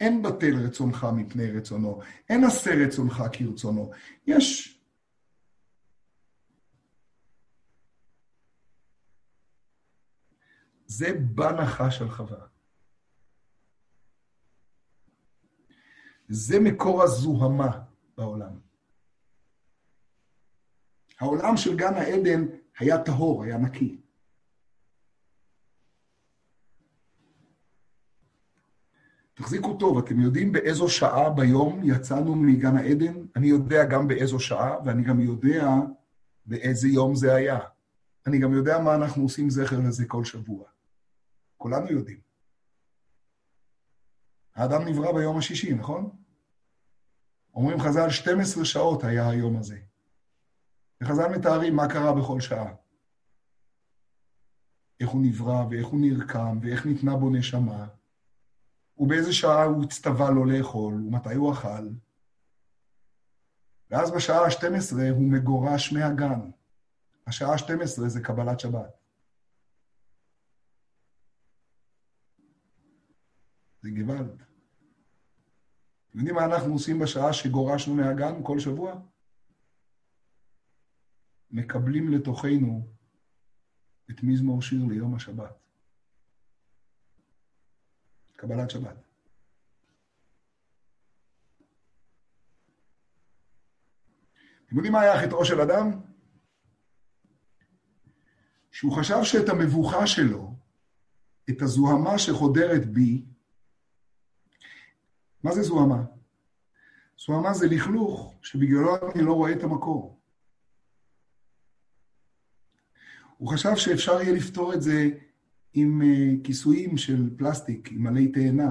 אין 0.00 0.22
בטל 0.22 0.56
רצונך 0.66 1.06
מפני 1.16 1.50
רצונו, 1.50 2.00
אין 2.28 2.44
עשה 2.44 2.70
רצונך 2.86 3.22
כרצונו. 3.32 3.90
יש... 4.26 4.70
זה 10.86 11.12
בנחש 11.12 12.02
על 12.02 12.10
חווה. 12.10 12.53
זה 16.28 16.60
מקור 16.60 17.02
הזוהמה 17.02 17.80
בעולם. 18.16 18.58
העולם 21.20 21.56
של 21.56 21.76
גן 21.76 21.94
העדן 21.94 22.44
היה 22.78 23.02
טהור, 23.02 23.44
היה 23.44 23.58
נקי. 23.58 24.00
תחזיקו 29.34 29.76
טוב, 29.76 29.98
אתם 29.98 30.20
יודעים 30.20 30.52
באיזו 30.52 30.88
שעה 30.88 31.30
ביום 31.30 31.80
יצאנו 31.84 32.34
מגן 32.34 32.76
העדן? 32.76 33.14
אני 33.36 33.46
יודע 33.46 33.84
גם 33.84 34.08
באיזו 34.08 34.40
שעה, 34.40 34.76
ואני 34.84 35.02
גם 35.02 35.20
יודע 35.20 35.74
באיזה 36.46 36.88
יום 36.88 37.14
זה 37.14 37.34
היה. 37.34 37.58
אני 38.26 38.38
גם 38.38 38.52
יודע 38.52 38.78
מה 38.78 38.94
אנחנו 38.94 39.22
עושים 39.22 39.50
זכר 39.50 39.80
לזה 39.88 40.04
כל 40.06 40.24
שבוע. 40.24 40.64
כולנו 41.56 41.90
יודעים. 41.90 42.33
האדם 44.54 44.88
נברא 44.88 45.12
ביום 45.12 45.38
השישי, 45.38 45.74
נכון? 45.74 46.10
אומרים 47.54 47.80
חז"ל, 47.80 48.10
12 48.10 48.64
שעות 48.64 49.04
היה 49.04 49.28
היום 49.28 49.56
הזה. 49.56 49.78
וחז"ל 51.00 51.28
מתארים 51.28 51.76
מה 51.76 51.88
קרה 51.88 52.12
בכל 52.12 52.40
שעה. 52.40 52.74
איך 55.00 55.08
הוא 55.08 55.22
נברא, 55.22 55.66
ואיך 55.70 55.86
הוא 55.86 56.00
נרקם, 56.00 56.58
ואיך 56.62 56.86
ניתנה 56.86 57.16
בו 57.16 57.30
נשמה, 57.30 57.86
ובאיזה 58.98 59.32
שעה 59.32 59.64
הוא 59.64 59.84
הצטווה 59.84 60.30
לו 60.30 60.44
לאכול, 60.44 60.94
ומתי 60.94 61.34
הוא 61.34 61.52
אכל. 61.52 61.88
ואז 63.90 64.10
בשעה 64.10 64.44
ה-12 64.44 64.94
הוא 65.10 65.32
מגורש 65.32 65.92
מהגן. 65.92 66.50
השעה 67.26 67.52
ה-12 67.52 67.84
זה 68.06 68.20
קבלת 68.20 68.60
שבת. 68.60 69.03
זה 73.84 73.90
גוואלד. 73.90 74.42
אתם 76.10 76.18
יודעים 76.18 76.34
מה 76.34 76.44
אנחנו 76.44 76.72
עושים 76.72 76.98
בשעה 76.98 77.32
שגורשנו 77.32 77.94
מהגן 77.94 78.34
כל 78.42 78.58
שבוע? 78.58 79.00
מקבלים 81.50 82.12
לתוכנו 82.12 82.88
את 84.10 84.22
מזמור 84.22 84.62
שיר 84.62 84.84
ליום 84.88 85.14
השבת. 85.14 85.54
קבלת 88.36 88.70
שבת. 88.70 88.96
אתם 94.66 94.76
יודעים 94.76 94.92
מה 94.92 95.00
היה 95.00 95.22
חטאו 95.22 95.44
של 95.44 95.60
אדם? 95.60 95.90
שהוא 98.70 98.96
חשב 98.96 99.18
שאת 99.22 99.48
המבוכה 99.48 100.06
שלו, 100.06 100.54
את 101.50 101.62
הזוהמה 101.62 102.18
שחודרת 102.18 102.86
בי, 102.86 103.33
מה 105.44 105.52
זה 105.52 105.62
זוהמה? 105.62 106.04
זוהמה 107.26 107.54
זה 107.54 107.66
לכלוך 107.66 108.34
שבגללו 108.42 109.12
אני 109.14 109.22
לא 109.22 109.32
רואה 109.32 109.52
את 109.52 109.62
המקור. 109.62 110.20
הוא 113.36 113.52
חשב 113.52 113.76
שאפשר 113.76 114.20
יהיה 114.20 114.32
לפתור 114.32 114.74
את 114.74 114.82
זה 114.82 115.10
עם 115.74 116.02
אה, 116.02 116.44
כיסויים 116.44 116.96
של 116.96 117.36
פלסטיק, 117.36 117.92
עם 117.92 118.06
עלי 118.06 118.32
תאנה. 118.32 118.70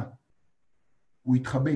הוא 1.24 1.36
התחבא. 1.36 1.71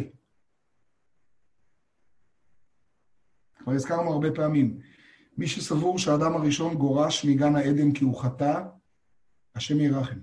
כבר 3.58 3.74
הזכרנו 3.74 4.12
הרבה 4.12 4.32
פעמים. 4.36 4.80
מי 5.38 5.48
שסבור 5.48 6.00
שהאדם 6.00 6.36
הראשון 6.36 6.76
גורש 6.76 7.26
מגן 7.26 7.56
העדן 7.56 7.92
כי 7.92 8.04
הוא 8.04 8.22
חטא, 8.22 8.64
השם 9.56 9.80
ירחם. 9.80 10.20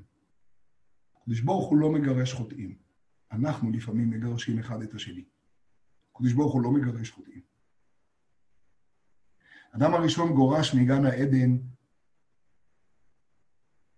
הקדוש 1.20 1.40
ברוך 1.40 1.68
הוא 1.68 1.78
לא 1.78 1.90
מגרש 1.90 2.32
חוטאים. 2.32 2.83
אנחנו 3.34 3.70
לפעמים 3.70 4.10
מגרשים 4.10 4.58
אחד 4.58 4.82
את 4.82 4.94
השני. 4.94 5.24
הקדוש 6.14 6.32
ברוך 6.32 6.52
הוא 6.52 6.62
לא 6.62 6.70
מגרש 6.70 7.10
חוטאים. 7.10 7.42
אדם 9.72 9.94
הראשון 9.94 10.32
גורש 10.34 10.74
מגן 10.74 11.04
העדן 11.06 11.56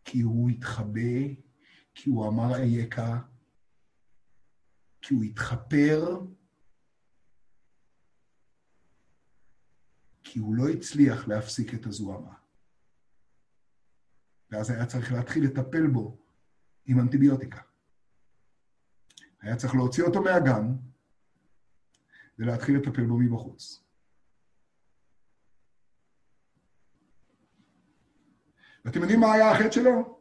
כי 0.05 0.21
הוא 0.21 0.51
התחבא, 0.51 1.35
כי 1.95 2.11
הוא 2.11 2.29
אמר 2.29 2.57
אייכה, 2.57 3.19
כי 5.01 5.15
הוא 5.15 5.23
התחפר, 5.23 6.21
כי 10.23 10.39
הוא 10.39 10.55
לא 10.55 10.69
הצליח 10.69 11.29
להפסיק 11.29 11.75
את 11.75 11.87
הזוהמה. 11.87 12.35
ואז 14.51 14.71
היה 14.71 14.87
צריך 14.87 15.13
להתחיל 15.13 15.45
לטפל 15.45 15.87
בו 15.87 16.19
עם 16.87 17.01
אנטיביוטיקה. 17.01 17.61
היה 19.47 19.57
צריך 19.57 19.75
להוציא 19.75 20.05
אותו 20.05 20.23
מהגן 20.23 20.77
ולהתחיל 22.39 22.77
לטפל 22.77 23.05
בו 23.05 23.19
מבחוץ. 23.19 23.85
ואתם 28.85 29.01
יודעים 29.01 29.21
מה 29.21 29.33
היה 29.33 29.51
החטא 29.51 29.71
שלו? 29.71 30.21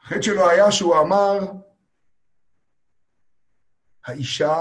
החטא 0.00 0.22
שלו 0.22 0.50
היה 0.50 0.72
שהוא 0.72 0.94
אמר, 1.00 1.38
האישה 4.04 4.56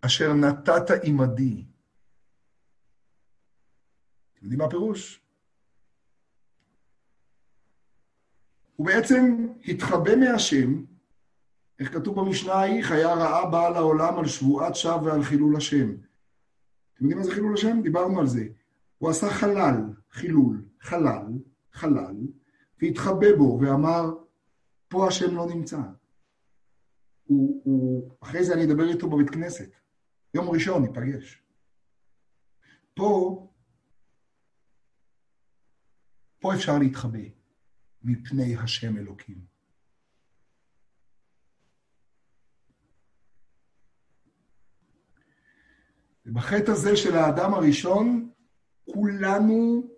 אשר 0.00 0.32
נתת 0.32 0.90
עמדי. 1.04 1.64
אתם 4.32 4.44
יודעים 4.44 4.58
מה 4.58 4.64
הפירוש? 4.64 5.20
הוא 8.76 8.86
בעצם 8.86 9.46
התחבא 9.68 10.16
מהשם, 10.16 10.89
איך 11.80 11.92
כתוב 11.92 12.20
במשנה 12.20 12.52
ההיא, 12.52 12.82
חיה 12.82 13.14
רעה 13.14 13.50
באה 13.50 13.70
לעולם 13.70 14.18
על 14.18 14.26
שבועת 14.26 14.74
שווא 14.74 15.02
ועל 15.02 15.22
חילול 15.22 15.56
השם. 15.56 15.90
אתם 16.94 17.04
יודעים 17.04 17.18
מה 17.18 17.24
זה 17.24 17.32
חילול 17.32 17.54
השם? 17.54 17.80
דיברנו 17.82 18.20
על 18.20 18.26
זה. 18.26 18.48
הוא 18.98 19.10
עשה 19.10 19.30
חלל, 19.30 19.76
חילול, 20.10 20.64
חלל, 20.80 21.26
חלל, 21.72 22.16
והתחבא 22.82 23.36
בו 23.36 23.58
ואמר, 23.62 24.14
פה 24.88 25.08
השם 25.08 25.36
לא 25.36 25.46
נמצא. 25.46 25.80
הוא, 27.24 27.60
הוא, 27.64 28.10
אחרי 28.20 28.44
זה 28.44 28.54
אני 28.54 28.64
אדבר 28.64 28.88
איתו 28.88 29.10
בבית 29.10 29.30
כנסת. 29.30 29.70
יום 30.34 30.50
ראשון 30.50 30.82
ניפגש. 30.82 31.42
פה, 32.94 33.48
פה 36.38 36.54
אפשר 36.54 36.78
להתחבא 36.78 37.18
מפני 38.02 38.56
השם 38.56 38.96
אלוקים. 38.96 39.49
ובחטא 46.26 46.70
הזה 46.70 46.96
של 46.96 47.16
האדם 47.16 47.54
הראשון, 47.54 48.30
כולנו 48.84 49.88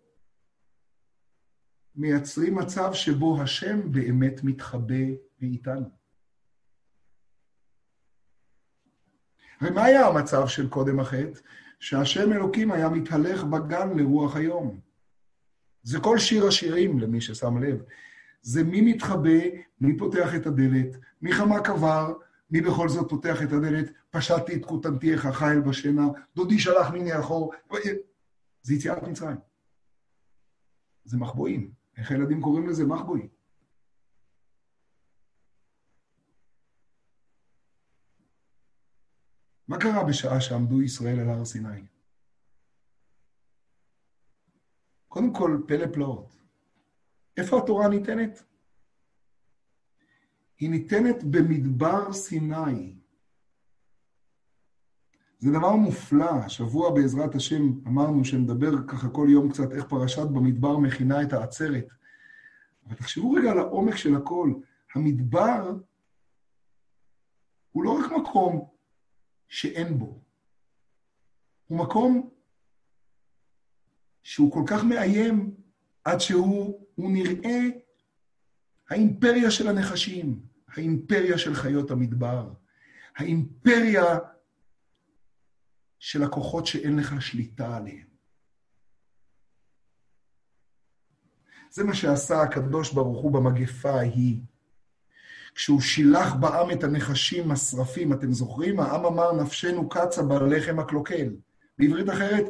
מייצרים 1.97 2.55
מצב 2.55 2.93
שבו 2.93 3.43
השם 3.43 3.93
באמת 3.93 4.45
מתחבא 4.45 5.05
מאיתנו. 5.41 5.91
הרי 9.61 9.71
מה 9.71 9.85
היה 9.85 10.07
המצב 10.07 10.47
של 10.47 10.69
קודם 10.69 11.01
החטא? 11.01 11.41
שהשם 11.81 12.33
אלוקים 12.33 12.73
היה 12.73 12.89
מתהלך 12.89 13.45
בגן 13.45 13.99
לרוח 13.99 14.37
היום. 14.37 14.81
זה 15.83 16.01
כל 16.01 16.19
שיר 16.19 16.47
השירים, 16.47 16.99
למי 16.99 17.21
ששם 17.21 17.63
לב. 17.63 17.83
זה 18.43 18.65
מי 18.65 18.81
מתחבא, 18.81 19.41
מי 19.81 19.99
פותח 19.99 20.35
את 20.35 20.47
הדלת, 20.47 20.97
מי 21.23 21.33
חמה 21.33 21.61
קבר, 21.61 22.13
מי 22.53 22.61
בכל 22.61 22.89
זאת 22.89 23.11
פותח 23.11 23.43
את 23.43 23.53
הדלת, 23.53 23.93
פשטתי 24.11 24.57
את 24.57 24.65
כותנתי 24.65 25.13
איך 25.13 25.27
חיל 25.27 25.61
בשינה, 25.61 26.07
דודי 26.37 26.59
שלח 26.59 26.91
מיני 26.91 27.19
אחור. 27.21 27.53
זה 28.63 28.75
יציאת 28.75 29.03
מצרים. 29.03 29.37
זה 31.05 31.17
מחבואים. 31.19 31.73
איך 31.97 32.11
הילדים 32.11 32.43
קוראים 32.43 32.69
לזה? 32.69 32.85
מחבואים. 32.85 33.29
מה 39.69 39.79
קרה 39.81 40.05
בשעה 40.05 40.41
שעמדו 40.41 40.83
ישראל 40.83 41.21
על 41.21 41.29
הר 41.29 41.45
סיני? 41.45 41.83
קודם 45.09 45.35
כל, 45.35 45.63
פלא 45.69 45.87
פלאות. 45.93 46.37
איפה 47.37 47.59
התורה 47.59 47.89
ניתנת? 47.89 48.52
היא 50.63 50.71
ניתנת 50.71 51.25
במדבר 51.25 52.13
סיני. 52.13 52.95
זה 55.39 55.51
דבר 55.51 55.77
מופלא, 55.77 56.31
השבוע 56.31 56.95
בעזרת 56.95 57.35
השם 57.35 57.63
אמרנו 57.87 58.25
שנדבר 58.25 58.87
ככה 58.89 59.09
כל 59.09 59.27
יום 59.31 59.53
קצת 59.53 59.73
איך 59.73 59.85
פרשת 59.85 60.23
במדבר 60.23 60.79
מכינה 60.79 61.23
את 61.23 61.33
העצרת. 61.33 61.89
אבל 62.87 62.95
תחשבו 62.95 63.31
רגע 63.31 63.51
על 63.51 63.59
העומק 63.59 63.97
של 63.97 64.17
הכל. 64.17 64.53
המדבר 64.95 65.77
הוא 67.73 67.85
לא 67.85 67.99
רק 67.99 68.13
מקום 68.13 68.69
שאין 69.49 69.99
בו, 69.99 70.23
הוא 71.67 71.79
מקום 71.79 72.31
שהוא 74.23 74.53
כל 74.53 74.63
כך 74.67 74.85
מאיים 74.85 75.55
עד 76.05 76.19
שהוא 76.21 76.81
נראה 76.99 77.61
האימפריה 78.91 79.51
של 79.51 79.69
הנחשים, 79.69 80.52
האימפריה 80.73 81.39
של 81.39 81.55
חיות 81.55 81.91
המדבר, 81.91 82.53
האימפריה 83.17 84.19
של 85.99 86.23
הכוחות 86.23 86.67
שאין 86.67 86.99
לך 86.99 87.23
שליטה 87.23 87.77
עליהם. 87.77 88.13
זה 91.71 91.85
מה 91.85 91.95
שעשה 91.95 92.43
הקדוש 92.43 92.93
ברוך 92.93 93.23
הוא 93.23 93.33
במגפה 93.33 93.91
ההיא. 93.91 94.41
כשהוא 95.55 95.81
שילח 95.81 96.35
בעם 96.35 96.71
את 96.71 96.85
הנחשים 96.85 97.51
השרפים, 97.51 98.13
אתם 98.13 98.33
זוכרים? 98.33 98.81
העם 98.81 99.05
אמר, 99.05 99.33
נפשנו 99.33 99.89
קצה 99.89 100.23
בלחם 100.23 100.79
הקלוקל. 100.79 101.37
בעברית 101.79 102.09
אחרת, 102.09 102.45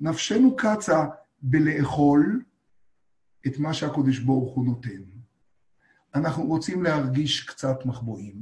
נפשנו 0.00 0.56
קצה 0.56 1.04
בלאכול 1.42 2.42
את 3.46 3.58
מה 3.58 3.74
שהקדוש 3.74 4.18
ברוך 4.18 4.54
הוא 4.54 4.66
נותן. 4.66 5.13
אנחנו 6.14 6.44
רוצים 6.44 6.82
להרגיש 6.82 7.44
קצת 7.44 7.86
מחבואים. 7.86 8.34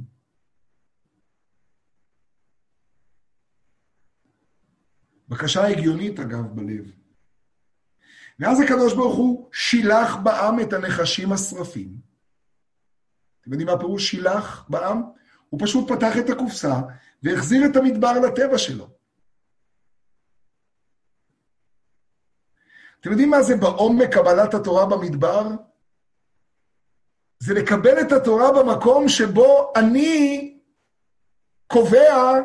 בקשה 5.29 5.67
הגיונית, 5.67 6.19
אגב, 6.19 6.55
בלב. 6.55 6.91
ואז 8.39 8.59
הקדוש 8.59 8.93
ברוך 8.93 9.15
הוא 9.15 9.49
שילח 9.53 10.15
בעם 10.23 10.59
את 10.59 10.73
הנחשים 10.73 11.31
השרפים. 11.31 11.97
אתם 13.41 13.51
יודעים 13.51 13.67
מה 13.67 13.73
הפירוש 13.73 14.11
שילח 14.11 14.65
בעם? 14.69 15.01
הוא 15.49 15.59
פשוט 15.63 15.91
פתח 15.91 16.17
את 16.19 16.29
הקופסה 16.29 16.81
והחזיר 17.23 17.65
את 17.65 17.75
המדבר 17.75 18.13
לטבע 18.19 18.57
שלו. 18.57 18.89
אתם 22.99 23.11
יודעים 23.11 23.29
מה 23.29 23.43
זה 23.43 23.55
בעומק 23.55 24.13
קבלת 24.13 24.53
התורה 24.53 24.85
במדבר? 24.85 25.47
זה 27.45 27.53
לקבל 27.53 27.99
את 28.01 28.11
התורה 28.11 28.51
במקום 28.51 29.09
שבו 29.09 29.73
אני 29.75 30.53
קובע 31.67 32.39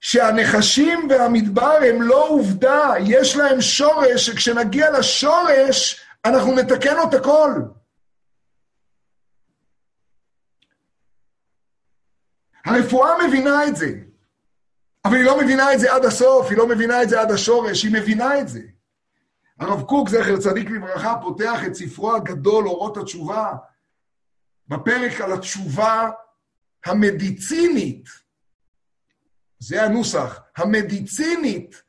שהנחשים 0.00 1.08
והמדבר 1.10 1.78
הם 1.88 2.02
לא 2.02 2.28
עובדה, 2.28 2.92
יש 3.00 3.36
להם 3.36 3.60
שורש, 3.60 4.26
שכשנגיע 4.26 4.98
לשורש, 4.98 6.00
אנחנו 6.24 6.54
נתקן 6.54 6.96
את 7.08 7.14
הכל. 7.14 7.52
הרפואה 12.64 13.26
מבינה 13.26 13.66
את 13.66 13.76
זה, 13.76 13.90
אבל 15.04 15.16
היא 15.16 15.24
לא 15.24 15.40
מבינה 15.40 15.72
את 15.72 15.80
זה 15.80 15.94
עד 15.94 16.04
הסוף, 16.04 16.50
היא 16.50 16.58
לא 16.58 16.68
מבינה 16.68 17.02
את 17.02 17.08
זה 17.08 17.20
עד 17.20 17.30
השורש, 17.30 17.82
היא 17.82 17.92
מבינה 17.92 18.38
את 18.38 18.48
זה. 18.48 18.60
הרב 19.60 19.82
קוק, 19.82 20.08
זכר 20.08 20.36
צדיק 20.36 20.70
לברכה, 20.70 21.14
פותח 21.22 21.66
את 21.66 21.74
ספרו 21.74 22.14
הגדול, 22.16 22.66
אורות 22.66 22.96
התשובה, 22.96 23.52
בפרק 24.72 25.20
על 25.20 25.32
התשובה 25.32 26.10
המדיצינית, 26.86 28.08
זה 29.58 29.82
הנוסח, 29.82 30.40
המדיצינית, 30.56 31.82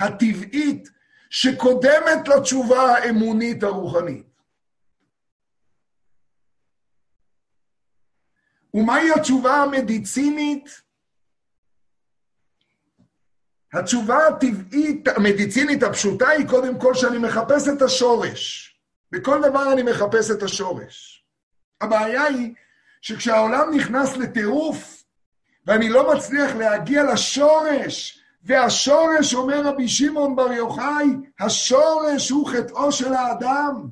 הטבעית, 0.00 0.88
שקודמת 1.30 2.28
לתשובה 2.28 2.82
האמונית 2.82 3.62
הרוחנית. 3.62 4.26
ומהי 8.74 9.10
התשובה 9.12 9.54
המדיצינית? 9.54 10.82
התשובה 13.72 14.26
הטבעית, 14.26 15.08
המדיצינית 15.08 15.82
הפשוטה 15.82 16.28
היא 16.28 16.48
קודם 16.48 16.80
כל 16.80 16.94
שאני 16.94 17.18
מחפש 17.18 17.68
את 17.68 17.82
השורש. 17.82 18.68
בכל 19.12 19.40
דבר 19.48 19.72
אני 19.72 19.82
מחפש 19.82 20.30
את 20.30 20.42
השורש. 20.42 21.17
הבעיה 21.80 22.24
היא 22.24 22.54
שכשהעולם 23.00 23.74
נכנס 23.74 24.16
לטירוף, 24.16 25.04
ואני 25.66 25.88
לא 25.88 26.14
מצליח 26.14 26.54
להגיע 26.54 27.12
לשורש, 27.12 28.22
והשורש, 28.42 29.34
אומר 29.34 29.66
רבי 29.66 29.88
שמעון 29.88 30.36
בר 30.36 30.52
יוחאי, 30.52 31.06
השורש 31.40 32.30
הוא 32.30 32.48
חטאו 32.48 32.92
של 32.92 33.14
האדם. 33.14 33.88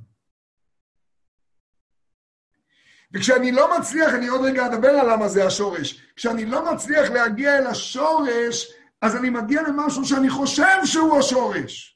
וכשאני 3.13 3.53
לא 3.53 3.79
מצליח, 3.79 4.15
אני 4.15 4.27
עוד 4.27 4.45
רגע 4.45 4.67
אדבר 4.67 4.89
על 4.89 5.13
למה 5.13 5.29
זה 5.29 5.47
השורש, 5.47 6.03
כשאני 6.17 6.47
לא 6.47 6.73
מצליח 6.73 7.11
להגיע 7.11 7.59
אל 7.59 7.67
השורש, 7.67 8.73
אז 9.03 9.17
אני 9.17 9.31
מגיע 9.31 9.63
למשהו 9.63 10.05
שאני 10.05 10.31
חושב 10.31 10.85
שהוא 10.85 11.19
השורש. 11.19 11.96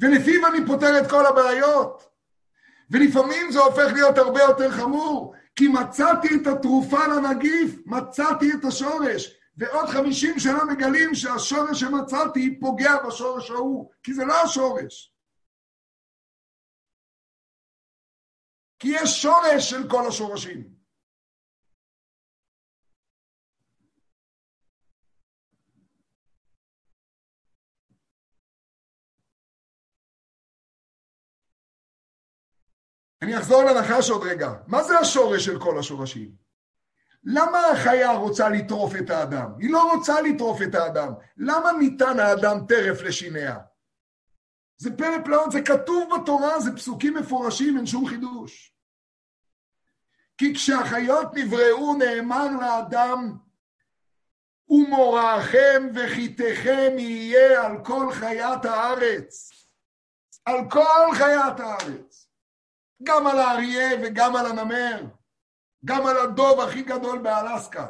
ולפיו 0.00 0.46
אני 0.46 0.66
פותר 0.66 1.00
את 1.00 1.10
כל 1.10 1.26
הבעיות. 1.26 2.10
ולפעמים 2.90 3.52
זה 3.52 3.58
הופך 3.60 3.92
להיות 3.92 4.18
הרבה 4.18 4.42
יותר 4.42 4.70
חמור, 4.70 5.34
כי 5.56 5.68
מצאתי 5.68 6.28
את 6.42 6.46
התרופה 6.46 7.06
לנגיף, 7.06 7.80
מצאתי 7.86 8.52
את 8.52 8.64
השורש, 8.64 9.36
ועוד 9.56 9.88
חמישים 9.88 10.38
שנה 10.38 10.64
מגלים 10.64 11.14
שהשורש 11.14 11.80
שמצאתי 11.80 12.60
פוגע 12.60 13.06
בשורש 13.06 13.50
ההוא, 13.50 13.90
כי 14.02 14.14
זה 14.14 14.24
לא 14.24 14.42
השורש. 14.42 15.14
כי 18.78 18.88
יש 18.88 19.22
שורש 19.22 19.70
של 19.70 19.88
כל 19.88 20.08
השורשים. 20.08 20.73
אני 33.24 33.38
אחזור 33.38 33.62
לנחש 33.64 34.10
עוד 34.10 34.22
רגע. 34.22 34.52
מה 34.66 34.82
זה 34.82 34.98
השורש 34.98 35.44
של 35.44 35.60
כל 35.60 35.78
השורשים? 35.78 36.30
למה 37.24 37.66
החיה 37.66 38.12
רוצה 38.12 38.48
לטרוף 38.48 38.92
את 38.96 39.10
האדם? 39.10 39.50
היא 39.58 39.72
לא 39.72 39.92
רוצה 39.92 40.20
לטרוף 40.20 40.62
את 40.62 40.74
האדם. 40.74 41.12
למה 41.36 41.72
ניתן 41.72 42.20
האדם 42.20 42.66
טרף 42.68 43.02
לשיניה? 43.02 43.58
זה 44.76 44.96
פלא 44.96 45.24
פלאות, 45.24 45.52
זה 45.52 45.62
כתוב 45.62 46.08
בתורה, 46.14 46.60
זה 46.60 46.76
פסוקים 46.76 47.14
מפורשים, 47.14 47.76
אין 47.76 47.86
שום 47.86 48.06
חידוש. 48.06 48.74
כי 50.38 50.54
כשהחיות 50.54 51.28
נבראו 51.34 51.94
נאמר 51.94 52.46
לאדם, 52.60 53.36
ומוראכם 54.68 55.88
וחיתכם 55.94 56.94
יהיה 56.98 57.66
על 57.66 57.84
כל 57.84 58.12
חיית 58.12 58.64
הארץ. 58.64 59.50
על 60.44 60.70
כל 60.70 61.14
חיית 61.14 61.60
הארץ. 61.60 62.13
גם 63.02 63.26
על 63.26 63.38
האריה 63.38 63.88
וגם 64.02 64.36
על 64.36 64.46
הנמר, 64.46 65.14
גם 65.84 66.06
על 66.06 66.16
הדוב 66.16 66.60
הכי 66.60 66.82
גדול 66.82 67.18
באלסקה. 67.22 67.86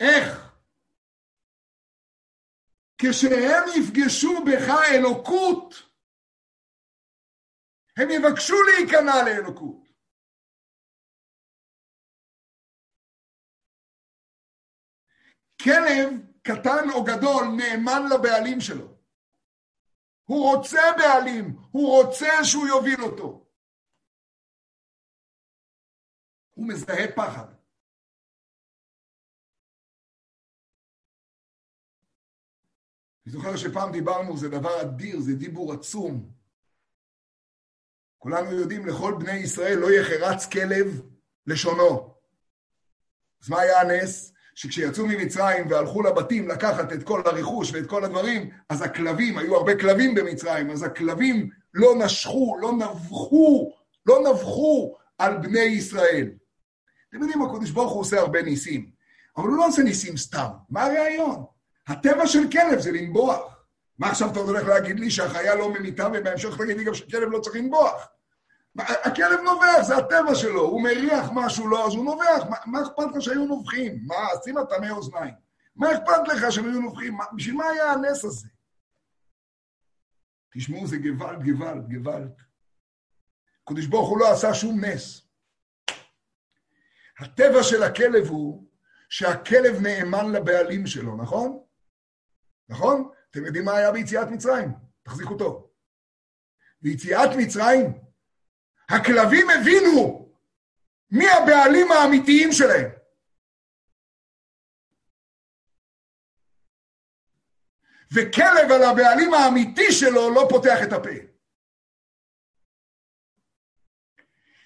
איך? 0.00 0.50
כשהם 2.98 3.64
יפגשו 3.76 4.44
בך 4.46 4.68
אלוקות, 4.94 5.74
הם 7.96 8.08
יבקשו 8.10 8.54
להיכנע 8.62 9.14
לאלוקות. 9.24 9.90
כלב 15.64 16.08
קטן 16.42 16.90
או 16.94 17.04
גדול 17.04 17.44
נאמן 17.56 18.02
לבעלים 18.12 18.60
שלו. 18.60 18.99
הוא 20.30 20.56
רוצה 20.56 20.82
בעלים, 20.98 21.56
הוא 21.70 22.02
רוצה 22.02 22.44
שהוא 22.44 22.68
יוביל 22.68 23.02
אותו. 23.02 23.46
הוא 26.50 26.68
מזהה 26.68 27.12
פחד. 27.16 27.46
אני 33.26 33.32
זוכר 33.32 33.56
שפעם 33.56 33.92
דיברנו, 33.92 34.36
זה 34.36 34.48
דבר 34.48 34.82
אדיר, 34.82 35.20
זה 35.20 35.32
דיבור 35.34 35.72
עצום. 35.72 36.32
כולנו 38.18 38.52
יודעים, 38.52 38.86
לכל 38.86 39.14
בני 39.20 39.36
ישראל 39.36 39.78
לא 39.78 39.86
יחרץ 39.90 40.46
כלב 40.46 40.86
לשונו. 41.46 42.14
אז 43.42 43.50
מה 43.50 43.60
היה 43.60 43.80
הנס? 43.80 44.32
שכשיצאו 44.60 45.06
ממצרים 45.06 45.70
והלכו 45.70 46.02
לבתים 46.02 46.48
לקחת 46.48 46.92
את 46.92 47.02
כל 47.02 47.22
הרכוש 47.24 47.72
ואת 47.72 47.86
כל 47.86 48.04
הדברים, 48.04 48.50
אז 48.68 48.82
הכלבים, 48.82 49.38
היו 49.38 49.56
הרבה 49.56 49.74
כלבים 49.80 50.14
במצרים, 50.14 50.70
אז 50.70 50.82
הכלבים 50.82 51.50
לא 51.74 51.94
נשכו, 51.98 52.56
לא 52.60 52.72
נבחו, 52.72 53.72
לא 54.06 54.30
נבחו 54.30 54.96
על 55.18 55.36
בני 55.36 55.60
ישראל. 55.60 56.30
אתם 57.08 57.22
יודעים, 57.22 57.42
הקדוש 57.42 57.70
ברוך 57.70 57.92
הוא 57.92 58.00
עושה 58.00 58.20
הרבה 58.20 58.42
ניסים, 58.42 58.90
אבל 59.36 59.48
הוא 59.48 59.56
לא 59.56 59.66
עושה 59.66 59.82
ניסים 59.82 60.16
סתם. 60.16 60.48
מה 60.70 60.84
הרעיון? 60.84 61.44
הטבע 61.88 62.26
של 62.26 62.50
כלב 62.52 62.80
זה 62.80 62.92
לנבוח. 62.92 63.56
מה 63.98 64.10
עכשיו 64.10 64.30
אתה 64.30 64.40
הולך 64.40 64.68
להגיד 64.68 65.00
לי 65.00 65.10
שהחיה 65.10 65.54
לא 65.54 65.72
ממיתה 65.72 66.08
ובהמשך 66.14 66.56
תגיד 66.58 66.76
לי 66.76 66.84
גם 66.84 66.94
שכלב 66.94 67.28
לא 67.30 67.40
צריך 67.40 67.56
לנבוח? 67.56 68.08
הכלב 68.78 69.40
נובח, 69.40 69.82
זה 69.82 69.96
הטבע 69.96 70.34
שלו, 70.34 70.60
הוא 70.60 70.82
מריח 70.82 71.30
משהו 71.34 71.68
לא, 71.68 71.86
אז 71.86 71.94
הוא 71.94 72.04
נובח, 72.04 72.44
מה, 72.50 72.56
מה 72.66 72.82
אכפת 72.82 73.16
לך 73.16 73.22
שהיו 73.22 73.44
נובחים? 73.44 73.98
מה, 74.06 74.14
שים 74.44 74.54
טמא 74.70 74.90
אוזניים. 74.90 75.34
מה 75.76 75.92
אכפת 75.92 76.28
לך 76.28 76.52
שהם 76.52 76.64
היו 76.64 76.80
נובחים? 76.80 77.14
מה, 77.14 77.24
בשביל 77.36 77.54
מה 77.54 77.64
היה 77.64 77.92
הנס 77.92 78.24
הזה? 78.24 78.48
תשמעו, 80.52 80.86
זה 80.86 80.96
גוואלד, 80.96 81.42
גוואלד, 81.44 81.92
גוואלד. 81.92 82.32
הקדוש 83.64 83.86
ברוך 83.86 84.08
הוא 84.08 84.18
לא 84.18 84.32
עשה 84.32 84.54
שום 84.54 84.84
נס. 84.84 85.26
הטבע 87.18 87.62
של 87.62 87.82
הכלב 87.82 88.26
הוא 88.26 88.66
שהכלב 89.08 89.80
נאמן 89.82 90.32
לבעלים 90.32 90.86
שלו, 90.86 91.16
נכון? 91.16 91.62
נכון? 92.68 93.10
אתם 93.30 93.44
יודעים 93.44 93.64
מה 93.64 93.76
היה 93.76 93.92
ביציאת 93.92 94.28
מצרים? 94.28 94.72
תחזיקו 95.02 95.36
טוב. 95.36 95.70
ביציאת 96.82 97.30
מצרים, 97.38 98.09
הכלבים 98.90 99.46
הבינו 99.50 100.28
מי 101.10 101.30
הבעלים 101.30 101.92
האמיתיים 101.92 102.52
שלהם. 102.52 102.90
וכלב 108.14 108.72
על 108.72 108.82
הבעלים 108.82 109.34
האמיתי 109.34 109.92
שלו 109.92 110.34
לא 110.34 110.46
פותח 110.50 110.78
את 110.82 110.92
הפה. 110.92 111.30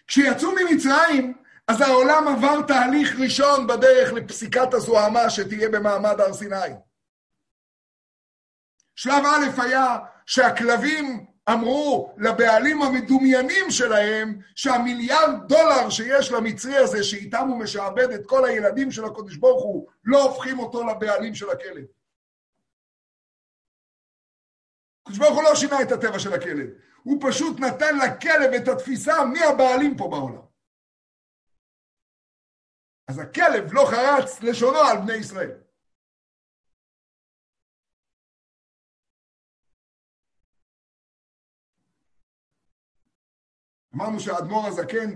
כשיצאו 0.07 0.53
ממצרים, 0.53 1.35
אז 1.69 1.81
העולם 1.81 2.29
עבר 2.29 2.67
תהליך 2.67 3.21
ראשון 3.21 3.67
בדרך 3.67 4.13
לפסיקת 4.13 4.75
הזוהמה 4.75 5.31
שתהיה 5.31 5.69
במעמד 5.69 6.21
הר 6.21 6.33
סיני. 6.33 6.75
שלב 8.97 9.25
א' 9.25 9.61
היה 9.63 9.99
שהכלבים 10.27 11.34
אמרו 11.53 12.15
לבעלים 12.19 12.83
המדומיינים 12.83 13.71
שלהם 13.71 14.39
שהמיליארד 14.57 15.49
דולר 15.49 15.91
שיש 15.91 16.33
למצרי 16.33 16.77
הזה, 16.77 17.05
שאיתם 17.05 17.49
הוא 17.49 17.59
משעבד 17.59 18.11
את 18.11 18.27
כל 18.27 18.45
הילדים 18.45 18.91
של 18.91 19.05
הקודש 19.05 19.37
ברוך 19.37 19.63
הוא, 19.63 19.89
לא 20.05 20.23
הופכים 20.23 20.59
אותו 20.59 20.87
לבעלים 20.87 21.35
של 21.35 21.51
הכלב. 21.51 21.85
הקודש 25.03 25.19
ברוך 25.19 25.35
הוא 25.35 25.43
לא 25.43 25.55
שינה 25.55 25.83
את 25.83 25.93
הטבע 25.93 26.19
של 26.19 26.33
הכלב, 26.33 26.71
הוא 27.03 27.19
פשוט 27.29 27.61
נתן 27.61 27.99
לכלב 27.99 28.53
את 28.63 28.69
התפיסה 28.69 29.25
מי 29.25 29.45
הבעלים 29.45 29.97
פה 29.97 30.09
בעולם. 30.09 30.45
אז 33.09 33.19
הכלב 33.19 33.73
לא 33.73 33.85
חרץ 33.91 34.43
לשונו 34.43 34.79
על 34.79 34.97
בני 34.97 35.15
ישראל. 35.15 35.64
אמרנו 43.95 44.21
שהאדמו"ר 44.21 44.67
הזקן, 44.67 45.11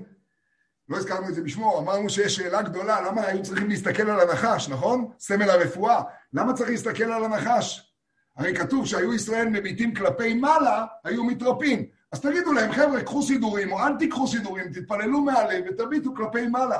לא 0.88 0.96
הזכרנו 0.96 1.28
את 1.28 1.34
זה 1.34 1.42
בשמו, 1.42 1.78
אמרנו 1.78 2.10
שיש 2.10 2.36
שאלה 2.36 2.62
גדולה, 2.62 3.00
למה 3.00 3.22
היו 3.26 3.42
צריכים 3.42 3.68
להסתכל 3.68 4.10
על 4.10 4.20
הנחש, 4.20 4.68
נכון? 4.68 5.12
סמל 5.18 5.50
הרפואה. 5.50 6.02
למה 6.32 6.54
צריך 6.54 6.70
להסתכל 6.70 7.04
על 7.04 7.24
הנחש? 7.24 7.94
הרי 8.36 8.56
כתוב 8.56 8.86
שהיו 8.86 9.14
ישראל 9.14 9.48
מביטים 9.48 9.94
כלפי 9.94 10.34
מעלה, 10.34 10.86
היו 11.04 11.24
מתרפים. 11.24 11.86
אז 12.12 12.20
תגידו 12.20 12.52
להם, 12.52 12.72
חבר'ה, 12.72 13.04
קחו 13.04 13.22
סידורים, 13.22 13.72
או 13.72 13.78
אל 13.78 13.98
תיקחו 13.98 14.26
סידורים, 14.26 14.72
תתפללו 14.72 15.20
מהלב 15.20 15.64
ותביטו 15.68 16.14
כלפי 16.14 16.46
מעלה. 16.46 16.78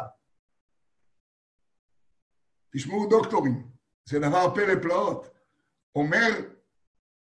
תשמעו 2.75 3.07
דוקטורים, 3.07 3.69
זה 4.05 4.19
דבר 4.19 4.55
פלא 4.55 4.83
פלאות. 4.83 5.31
אומר 5.95 6.31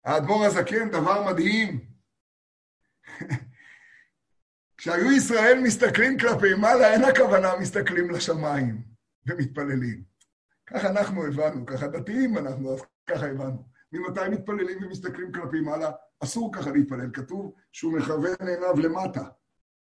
האדמו"ר 0.05 0.45
הזקן 0.45 0.91
דבר 0.91 1.33
מדהים. 1.33 1.93
כשהיו 4.83 5.13
ישראל 5.13 5.61
מסתכלים 5.63 6.19
כלפי 6.19 6.55
מעלה, 6.55 6.93
אין 6.93 7.05
הכוונה 7.05 7.57
מסתכלים 7.61 8.11
לשמיים 8.11 8.83
ומתפללים. 9.27 10.03
ככה 10.67 10.91
אנחנו 10.91 11.27
הבנו, 11.27 11.67
ככה 11.67 11.89
דתיים 11.89 12.39
אנחנו, 12.39 12.75
אז 12.75 12.81
ככה 13.07 13.27
הבנו. 13.27 13.65
ממתי 13.93 14.29
מתפללים 14.31 14.85
ומסתכלים 14.85 15.33
כלפי 15.33 15.61
מעלה? 15.61 15.91
אסור 16.21 16.53
ככה 16.55 16.71
להתפלל, 16.71 17.11
כתוב 17.13 17.55
שהוא 17.73 17.93
מכוון 17.99 18.35
עיניו 18.41 18.75
למטה. 18.83 19.25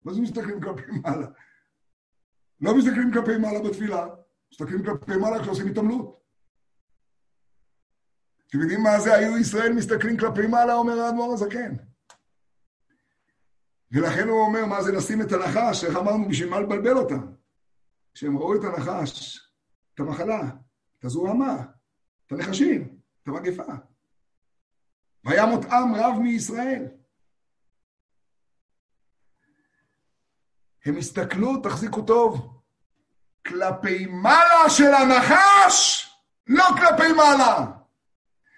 מה 0.06 0.14
זה 0.14 0.22
מסתכלים 0.22 0.62
כלפי 0.62 0.91
מעלה? 0.91 1.28
לא 2.62 2.78
מסתכלים 2.78 3.14
כלפי 3.14 3.38
מעלה 3.38 3.70
בתפילה, 3.70 4.08
מסתכלים 4.52 4.86
כלפי 4.86 5.18
מעלה 5.18 5.41
כשעושים 5.41 5.68
התעמלות. 5.68 6.20
אתם 8.47 8.60
יודעים 8.60 8.84
מה 8.84 9.00
זה 9.00 9.16
היו 9.16 9.38
ישראל 9.38 9.74
מסתכלים 9.74 10.18
כלפי 10.18 10.47
מעלה, 10.47 10.74
אומר 10.74 11.00
האדמו"ר 11.00 11.34
הזקן. 11.34 11.89
ולכן 13.92 14.28
הוא 14.28 14.42
אומר, 14.42 14.66
מה 14.66 14.84
זה 14.84 14.92
לשים 14.92 15.22
את 15.22 15.32
הנחש, 15.32 15.84
איך 15.84 15.98
אמרנו, 15.98 16.30
בשביל 16.30 16.50
מה 16.50 16.60
לבלבל 16.60 16.98
אותם? 16.98 17.34
כשהם 18.14 18.38
ראו 18.38 18.56
את 18.56 18.62
הנחש, 18.64 19.40
את 19.94 20.00
המחלה, 20.00 20.42
את 21.00 21.06
הזוהמה, 21.06 21.56
את 22.26 22.32
הנחשים, 22.32 22.98
את 23.24 23.28
המגפה. 23.28 23.74
וימות 25.26 25.66
עם 25.66 25.96
רב 25.96 26.20
מישראל. 26.20 26.86
הם 30.86 30.98
הסתכלו, 30.98 31.62
תחזיקו 31.62 32.02
טוב, 32.02 32.62
כלפי 33.48 34.06
מעלה 34.06 34.70
של 34.70 34.94
הנחש, 34.94 36.10
לא 36.48 36.66
כלפי 36.78 37.14
מעלה. 37.14 37.66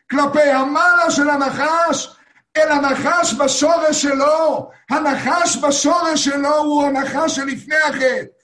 כלפי 0.09 0.49
המעלה 0.49 1.11
של 1.11 1.29
הנחש, 1.29 2.17
אל 2.57 2.71
הנחש 2.71 3.33
בשורש 3.33 4.01
שלו. 4.01 4.71
הנחש 4.89 5.57
בשורש 5.57 6.25
שלו 6.25 6.55
הוא 6.55 6.83
הנחש 6.83 7.35
שלפני 7.35 7.75
החטא. 7.75 8.41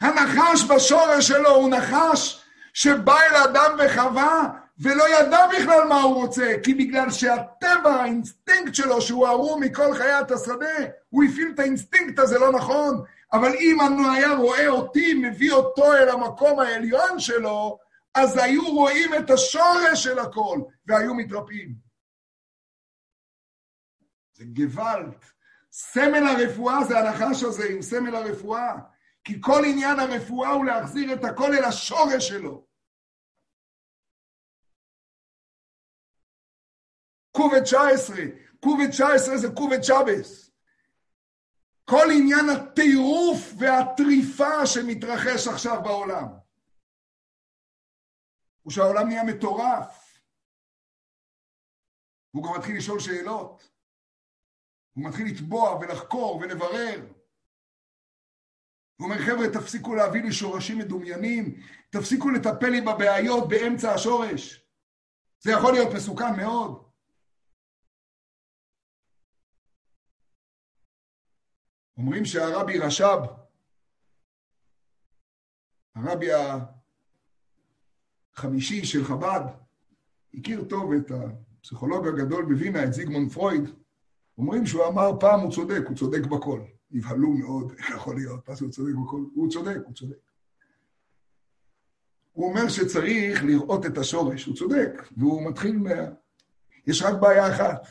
הנחש 0.00 0.64
בשורש 0.64 1.28
שלו 1.28 1.50
הוא 1.50 1.70
נחש 1.70 2.44
שבא 2.74 3.20
אל 3.20 3.36
אדם 3.36 3.76
וחווה 3.78 4.48
ולא 4.80 5.04
ידע 5.08 5.46
בכלל 5.46 5.84
מה 5.88 6.02
הוא 6.02 6.14
רוצה, 6.14 6.52
כי 6.62 6.74
בגלל 6.74 7.10
שהטבע, 7.10 7.90
האינסטינקט 7.90 8.74
שלו, 8.74 9.02
שהוא 9.02 9.28
ארור 9.28 9.60
מכל 9.60 9.94
חיית 9.94 10.30
השדה, 10.30 10.76
הוא 11.10 11.24
הפעיל 11.24 11.50
את 11.54 11.58
האינסטינקט 11.58 12.18
הזה 12.18 12.38
לא 12.38 12.52
נכון. 12.52 13.04
אבל 13.32 13.52
אם 13.60 13.80
אנו 13.80 14.12
היה 14.12 14.32
רואה 14.32 14.68
אותי, 14.68 15.14
מביא 15.14 15.52
אותו 15.52 15.94
אל 15.94 16.08
המקום 16.08 16.60
העליון 16.60 17.18
שלו, 17.18 17.78
אז 18.14 18.36
היו 18.36 18.62
רואים 18.74 19.14
את 19.14 19.30
השורש 19.30 20.04
של 20.04 20.18
הכל, 20.18 20.58
והיו 20.86 21.14
מתרפאים. 21.14 21.74
זה 24.32 24.44
גוואלד. 24.44 25.24
סמל 25.70 26.24
הרפואה 26.26 26.84
זה 26.84 26.98
הנחש 26.98 27.42
הזה 27.42 27.64
עם 27.70 27.82
סמל 27.82 28.14
הרפואה. 28.14 28.72
כי 29.24 29.34
כל 29.40 29.62
עניין 29.64 29.98
הרפואה 29.98 30.50
הוא 30.50 30.64
להחזיר 30.64 31.12
את 31.12 31.24
הכל 31.24 31.54
אל 31.54 31.64
השורש 31.64 32.28
שלו. 32.28 32.66
קובת 37.36 37.62
19, 37.62 38.16
קובת 38.60 38.90
19 38.90 39.36
זה 39.36 39.48
קובת 39.56 39.84
שבס. 39.84 40.50
כל 41.84 42.06
עניין 42.12 42.50
הטירוף 42.50 43.52
והטריפה 43.58 44.66
שמתרחש 44.66 45.48
עכשיו 45.48 45.82
בעולם. 45.82 46.47
הוא 48.68 48.72
שהעולם 48.72 49.08
נהיה 49.08 49.24
מטורף. 49.24 50.20
והוא 52.34 52.44
גם 52.44 52.58
מתחיל 52.58 52.76
לשאול 52.76 53.00
שאלות. 53.00 53.70
הוא 54.92 55.04
מתחיל 55.04 55.26
לתבוע 55.26 55.78
ולחקור 55.78 56.36
ולברר. 56.36 57.00
הוא 58.96 59.08
אומר, 59.08 59.18
חבר'ה, 59.18 59.46
תפסיקו 59.52 59.94
להביא 59.94 60.22
לי 60.22 60.32
שורשים 60.32 60.78
מדומיינים, 60.78 61.60
תפסיקו 61.90 62.30
לטפל 62.30 62.68
לי 62.68 62.80
בבעיות 62.80 63.48
באמצע 63.48 63.94
השורש. 63.94 64.66
זה 65.40 65.52
יכול 65.52 65.72
להיות 65.72 65.94
מסוכן 65.94 66.36
מאוד. 66.36 66.90
אומרים 71.96 72.24
שהרבי 72.24 72.78
רש"ב, 72.78 73.20
הרבי 75.94 76.26
החמישי 78.38 78.84
של 78.84 79.04
חב"ד, 79.04 79.40
הכיר 80.34 80.64
טוב 80.64 80.92
את 80.92 81.12
הפסיכולוג 81.60 82.06
הגדול 82.06 82.44
בווינה, 82.44 82.84
את 82.84 82.92
זיגמונד 82.92 83.32
פרויד, 83.32 83.70
אומרים 84.38 84.66
שהוא 84.66 84.86
אמר 84.86 85.10
פעם 85.20 85.40
הוא 85.40 85.52
צודק, 85.52 85.82
הוא 85.88 85.96
צודק 85.96 86.26
בכל. 86.26 86.60
נבהלו 86.90 87.30
מאוד, 87.30 87.72
איך 87.78 87.90
יכול 87.90 88.16
להיות, 88.16 88.48
מה 88.48 88.54
הוא 88.60 88.70
צודק 88.70 88.92
בכל? 89.04 89.20
הוא 89.34 89.50
צודק, 89.50 89.76
הוא 89.84 89.94
צודק. 89.94 90.16
הוא 92.32 92.48
אומר 92.48 92.68
שצריך 92.68 93.44
לראות 93.44 93.86
את 93.86 93.98
השורש, 93.98 94.44
הוא 94.44 94.56
צודק, 94.56 95.08
והוא 95.16 95.50
מתחיל 95.50 95.78
מה... 95.78 95.90
יש 96.86 97.02
רק 97.02 97.14
בעיה 97.20 97.54
אחת. 97.54 97.86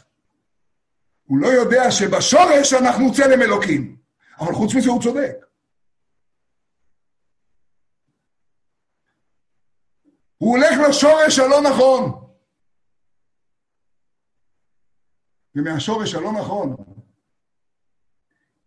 הוא 1.26 1.38
לא 1.38 1.48
יודע 1.48 1.92
שבשורש 1.92 2.74
אנחנו 2.74 3.14
צלם 3.14 3.42
אלוקים, 3.42 3.98
אבל 4.40 4.54
חוץ 4.54 4.76
מזה 4.76 4.90
הוא 4.90 5.02
צודק. 5.02 5.47
הוא 10.38 10.58
הולך 10.58 10.90
לשורש 10.90 11.40
הלא 11.40 11.62
נכון. 11.70 12.28
ומהשורש 15.56 16.16
הלא 16.16 16.32
נכון 16.40 16.76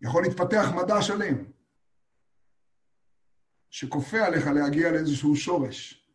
יכול 0.03 0.23
להתפתח 0.23 0.64
מדע 0.77 1.03
שלם, 1.03 1.45
שכופה 3.71 4.18
עליך 4.27 4.47
להגיע 4.47 4.93
לאיזשהו 4.93 5.37
שורש 5.37 6.07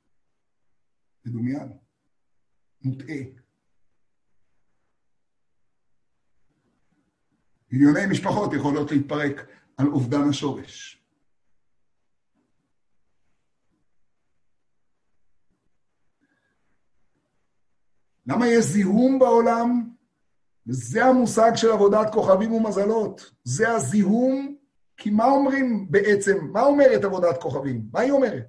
מדומיין, 1.25 1.77
מוטעה. 2.81 3.17
מיליוני 7.71 8.05
משפחות 8.11 8.53
יכולות 8.53 8.91
להתפרק 8.91 9.47
על 9.77 9.87
אובדן 9.87 10.29
השורש. 10.29 11.04
למה 18.27 18.47
יש 18.47 18.65
זיהום 18.65 19.19
בעולם? 19.19 19.89
וזה 20.67 21.05
המושג 21.05 21.51
של 21.55 21.71
עבודת 21.71 22.13
כוכבים 22.13 22.51
ומזלות. 22.51 23.31
זה 23.43 23.71
הזיהום, 23.71 24.55
כי 24.97 25.09
מה 25.09 25.25
אומרים 25.25 25.91
בעצם, 25.91 26.37
מה 26.51 26.61
אומרת 26.61 27.03
עבודת 27.03 27.41
כוכבים? 27.41 27.81
מה 27.93 27.99
היא 27.99 28.11
אומרת? 28.11 28.45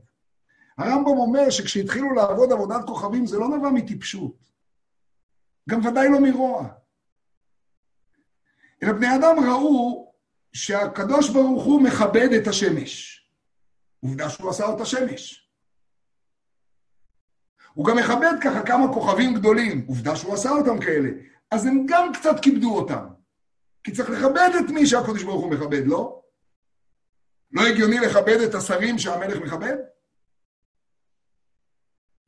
הרמב"ם 0.78 1.18
אומר 1.18 1.50
שכשהתחילו 1.50 2.14
לעבוד 2.14 2.52
עבודת 2.52 2.84
כוכבים 2.86 3.26
זה 3.26 3.38
לא 3.38 3.48
נבע 3.48 3.70
מטיפשות, 3.70 4.36
גם 5.68 5.86
ודאי 5.86 6.08
לא 6.08 6.20
מרוע. 6.20 6.68
אלא 8.82 8.92
בני 8.92 9.16
אדם 9.16 9.36
ראו 9.50 10.12
שהקדוש 10.52 11.30
ברוך 11.30 11.64
הוא 11.64 11.82
מכבד 11.82 12.28
את 12.32 12.46
השמש. 12.46 13.22
עובדה 14.00 14.30
שהוא 14.30 14.50
עשה 14.50 14.64
אותה 14.64 14.84
שמש. 14.84 15.45
הוא 17.76 17.86
גם 17.86 17.96
מכבד 17.96 18.32
ככה 18.44 18.62
כמה 18.62 18.92
כוכבים 18.92 19.34
גדולים, 19.34 19.84
עובדה 19.88 20.16
שהוא 20.16 20.34
עשה 20.34 20.50
אותם 20.50 20.80
כאלה. 20.80 21.08
אז 21.50 21.66
הם 21.66 21.86
גם 21.88 22.12
קצת 22.12 22.40
כיבדו 22.42 22.76
אותם. 22.76 23.06
כי 23.84 23.92
צריך 23.92 24.10
לכבד 24.10 24.50
את 24.58 24.70
מי 24.70 24.86
שהקדוש 24.86 25.22
ברוך 25.22 25.42
הוא 25.42 25.50
מכבד, 25.50 25.86
לא? 25.86 26.22
לא 27.52 27.66
הגיוני 27.66 27.98
לכבד 27.98 28.40
את 28.40 28.54
השרים 28.54 28.98
שהמלך 28.98 29.36
מכבד? 29.36 29.76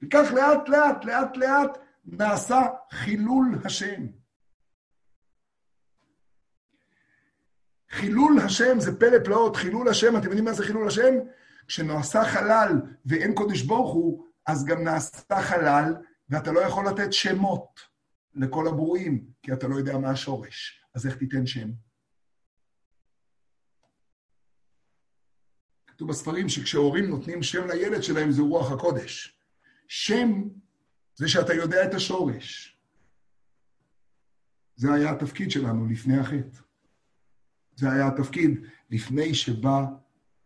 וכך 0.02 0.32
לאט 0.34 0.68
לאט, 0.68 1.04
לאט 1.04 1.36
לאט, 1.36 1.78
נעשה 2.04 2.60
חילול 2.92 3.58
השם. 3.64 4.06
חילול 7.90 8.38
השם 8.44 8.80
זה 8.80 8.98
פלא 8.98 9.18
פלאות, 9.24 9.56
חילול 9.56 9.88
השם, 9.88 10.16
אתם 10.16 10.26
יודעים 10.26 10.44
מה 10.44 10.52
זה 10.52 10.64
חילול 10.64 10.88
השם? 10.88 11.14
כשנעשה 11.66 12.24
חלל 12.24 12.72
ואין 13.06 13.34
קודש 13.34 13.62
ברוך 13.62 13.92
הוא, 13.92 14.27
אז 14.48 14.64
גם 14.64 14.84
נעשה 14.84 15.42
חלל, 15.42 15.94
ואתה 16.28 16.52
לא 16.52 16.60
יכול 16.60 16.88
לתת 16.88 17.12
שמות 17.12 17.80
לכל 18.34 18.68
הברואים, 18.68 19.30
כי 19.42 19.52
אתה 19.52 19.68
לא 19.68 19.76
יודע 19.76 19.98
מה 19.98 20.10
השורש. 20.10 20.84
אז 20.94 21.06
איך 21.06 21.16
תיתן 21.16 21.46
שם? 21.46 21.70
כתוב 25.86 26.08
בספרים 26.08 26.48
שכשהורים 26.48 27.04
נותנים 27.04 27.42
שם 27.42 27.66
לילד 27.66 28.02
שלהם 28.02 28.30
זה 28.30 28.42
רוח 28.42 28.72
הקודש. 28.72 29.38
שם 29.88 30.48
זה 31.14 31.28
שאתה 31.28 31.54
יודע 31.54 31.84
את 31.84 31.94
השורש. 31.94 32.78
זה 34.76 34.92
היה 34.92 35.10
התפקיד 35.10 35.50
שלנו 35.50 35.86
לפני 35.86 36.18
החטא. 36.18 36.60
זה 37.76 37.90
היה 37.90 38.06
התפקיד 38.06 38.50
לפני 38.90 39.34
שבא 39.34 39.84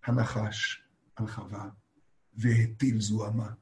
הנחש 0.04 0.82
על 1.16 1.26
חווה 1.26 1.68
והטיל 2.34 3.00
זוהמה. 3.00 3.61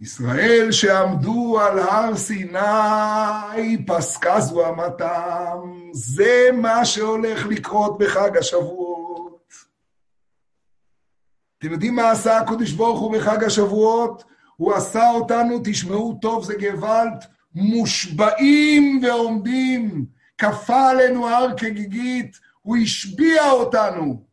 ישראל 0.00 0.72
שעמדו 0.72 1.60
על 1.60 1.78
הר 1.78 2.16
סיני, 2.16 3.86
פסקה 3.86 4.40
זוהמתם, 4.40 5.58
זה 5.92 6.48
מה 6.52 6.84
שהולך 6.84 7.46
לקרות 7.46 7.98
בחג 7.98 8.36
השבועות. 8.36 9.52
אתם 11.58 11.72
יודעים 11.72 11.96
מה 11.96 12.10
עשה 12.10 12.38
הקדוש 12.38 12.72
ברוך 12.72 13.00
הוא 13.00 13.16
בחג 13.16 13.44
השבועות? 13.44 14.24
הוא 14.56 14.74
עשה 14.74 15.10
אותנו, 15.10 15.60
תשמעו 15.64 16.18
טוב, 16.22 16.44
זה 16.44 16.54
גוואלד, 16.60 17.24
מושבעים 17.54 19.00
ועומדים. 19.02 20.06
כפה 20.38 20.90
עלינו 20.90 21.28
הר 21.28 21.46
כגיגית, 21.56 22.36
הוא 22.62 22.76
השביע 22.76 23.50
אותנו. 23.50 24.24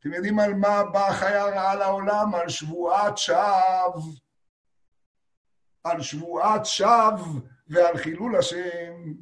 אתם 0.00 0.12
יודעים 0.12 0.38
על 0.38 0.54
מה 0.54 0.82
באה 0.84 1.14
חיה 1.14 1.44
רעה 1.44 1.74
לעולם? 1.74 2.34
על 2.34 2.48
שבועת 2.48 3.18
שווא. 3.18 4.29
על 5.84 6.02
שבועת 6.02 6.66
שווא 6.66 7.40
ועל 7.68 7.96
חילול 7.96 8.36
השם. 8.36 9.14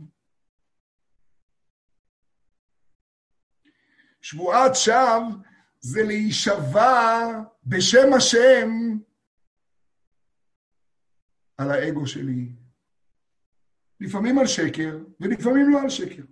שבועת 4.20 4.74
שווא 4.74 5.32
זה 5.80 6.02
להישבע 6.02 7.28
בשם 7.66 8.12
השם 8.16 8.70
על 11.58 11.70
האגו 11.70 12.06
שלי. 12.06 12.52
לפעמים 14.00 14.38
על 14.38 14.46
שקר, 14.46 14.98
ולפעמים 15.20 15.70
לא 15.70 15.80
על 15.80 15.88
שקר. 15.88 16.22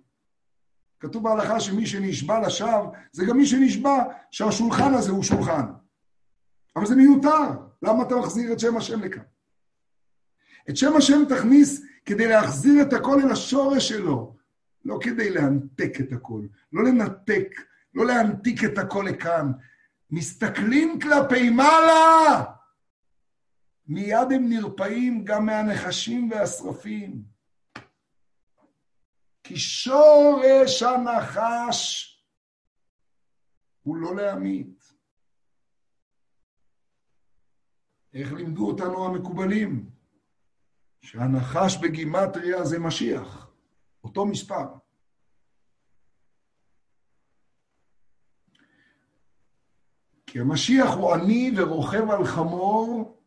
כתוב 0.99 1.23
בהלכה 1.23 1.59
שמי 1.59 1.85
שנשבע 1.85 2.47
לשווא, 2.47 2.91
זה 3.11 3.25
גם 3.29 3.37
מי 3.37 3.45
שנשבע 3.45 4.03
שהשולחן 4.31 4.93
הזה 4.93 5.11
הוא 5.11 5.23
שולחן. 5.23 5.65
אבל 6.75 6.85
זה 6.85 6.95
מיותר, 6.95 7.49
למה 7.81 8.03
אתה 8.03 8.15
מחזיר 8.15 8.53
את 8.53 8.59
שם 8.59 8.77
השם 8.77 9.03
לכאן? 9.03 9.23
את 10.69 10.77
שם 10.77 10.95
השם 10.97 11.23
תכניס 11.29 11.81
כדי 12.05 12.27
להחזיר 12.27 12.81
את 12.81 12.93
הכל 12.93 13.19
אל 13.23 13.31
השורש 13.31 13.89
שלו, 13.89 14.35
לא 14.85 14.99
כדי 15.01 15.29
להנתק 15.29 15.91
את 15.99 16.11
הכל, 16.11 16.41
לא 16.73 16.83
לנתק, 16.83 17.47
לא 17.93 18.05
להנתיק 18.05 18.63
את 18.63 18.77
הכל 18.77 19.05
לכאן. 19.09 19.51
מסתכלים 20.11 20.99
כלפי 20.99 21.49
מעלה, 21.49 22.43
מיד 23.87 24.31
הם 24.35 24.49
נרפאים 24.49 25.23
גם 25.23 25.45
מהנחשים 25.45 26.31
והשרפים. 26.31 27.23
כי 29.43 29.55
שורש 29.55 30.83
הנחש 30.83 32.13
הוא 33.83 33.97
לא 33.97 34.15
להמית. 34.15 34.93
איך 38.13 38.33
לימדו 38.33 38.67
אותנו 38.67 39.05
המקובלים? 39.05 39.96
שהנחש 41.01 41.77
בגימטריה 41.77 42.65
זה 42.65 42.79
משיח, 42.79 43.47
אותו 44.03 44.25
מספר. 44.25 44.65
כי 50.27 50.39
המשיח 50.39 50.89
הוא 50.89 51.13
עני 51.13 51.51
ורוכב 51.57 52.09
על 52.09 52.25
חמור, 52.25 53.17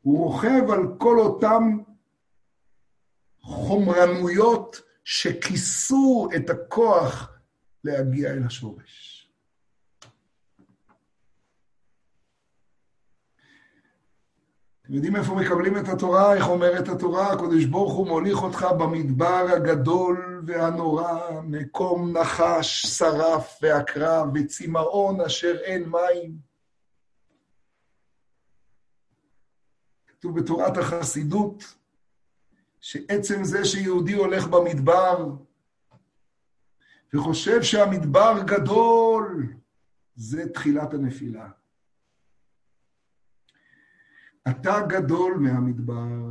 הוא 0.00 0.24
רוכב 0.24 0.70
על 0.72 0.98
כל 0.98 1.18
אותם 1.18 1.62
חומרנויות 3.40 4.80
שכיסו 5.04 6.28
את 6.36 6.50
הכוח 6.50 7.32
להגיע 7.84 8.30
אל 8.30 8.42
השורש. 8.46 9.15
אתם 14.86 14.94
יודעים 14.94 15.16
איפה 15.16 15.34
מקבלים 15.34 15.78
את 15.78 15.88
התורה? 15.88 16.34
איך 16.34 16.48
אומרת 16.48 16.88
התורה? 16.88 17.32
הקדוש 17.32 17.64
ברוך 17.64 17.92
הוא 17.92 18.06
מוליך 18.06 18.42
אותך 18.42 18.66
במדבר 18.78 19.46
הגדול 19.56 20.42
והנורא, 20.46 21.40
מקום 21.44 22.16
נחש, 22.16 22.86
שרף 22.86 23.58
ועקרב, 23.62 24.28
וצמאון 24.34 25.20
אשר 25.20 25.56
אין 25.62 25.88
מים. 25.88 26.36
כתוב 30.06 30.40
בתורת 30.40 30.76
החסידות, 30.76 31.74
שעצם 32.80 33.44
זה 33.44 33.64
שיהודי 33.64 34.14
הולך 34.14 34.46
במדבר 34.46 35.30
וחושב 37.14 37.62
שהמדבר 37.62 38.42
גדול, 38.46 39.46
זה 40.16 40.48
תחילת 40.48 40.94
הנפילה. 40.94 41.48
אתה 44.50 44.80
גדול 44.88 45.34
מהמדבר. 45.34 46.26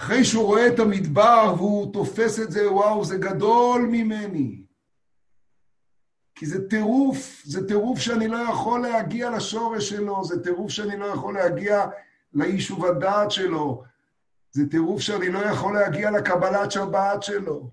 אחרי 0.00 0.24
שהוא 0.24 0.44
רואה 0.44 0.66
את 0.66 0.78
המדבר 0.78 1.54
והוא 1.56 1.92
תופס 1.92 2.40
את 2.40 2.50
זה, 2.50 2.72
וואו, 2.72 3.04
זה 3.04 3.16
גדול 3.18 3.82
ממני. 3.90 4.62
כי 6.34 6.46
זה 6.46 6.68
טירוף, 6.68 7.42
זה 7.44 7.68
טירוף 7.68 7.98
שאני 7.98 8.28
לא 8.28 8.36
יכול 8.36 8.80
להגיע 8.80 9.30
לשורש 9.30 9.88
שלו, 9.88 10.24
זה 10.24 10.42
טירוף 10.42 10.70
שאני 10.70 10.96
לא 10.96 11.06
יכול 11.06 11.34
להגיע 11.34 11.86
ליישוב 12.32 12.84
הדעת 12.84 13.30
שלו, 13.30 13.82
זה 14.50 14.70
טירוף 14.70 15.00
שאני 15.00 15.28
לא 15.28 15.38
יכול 15.38 15.74
להגיע 15.74 16.10
לקבלת 16.10 16.72
שבת 16.72 17.22
שלו. 17.22 17.70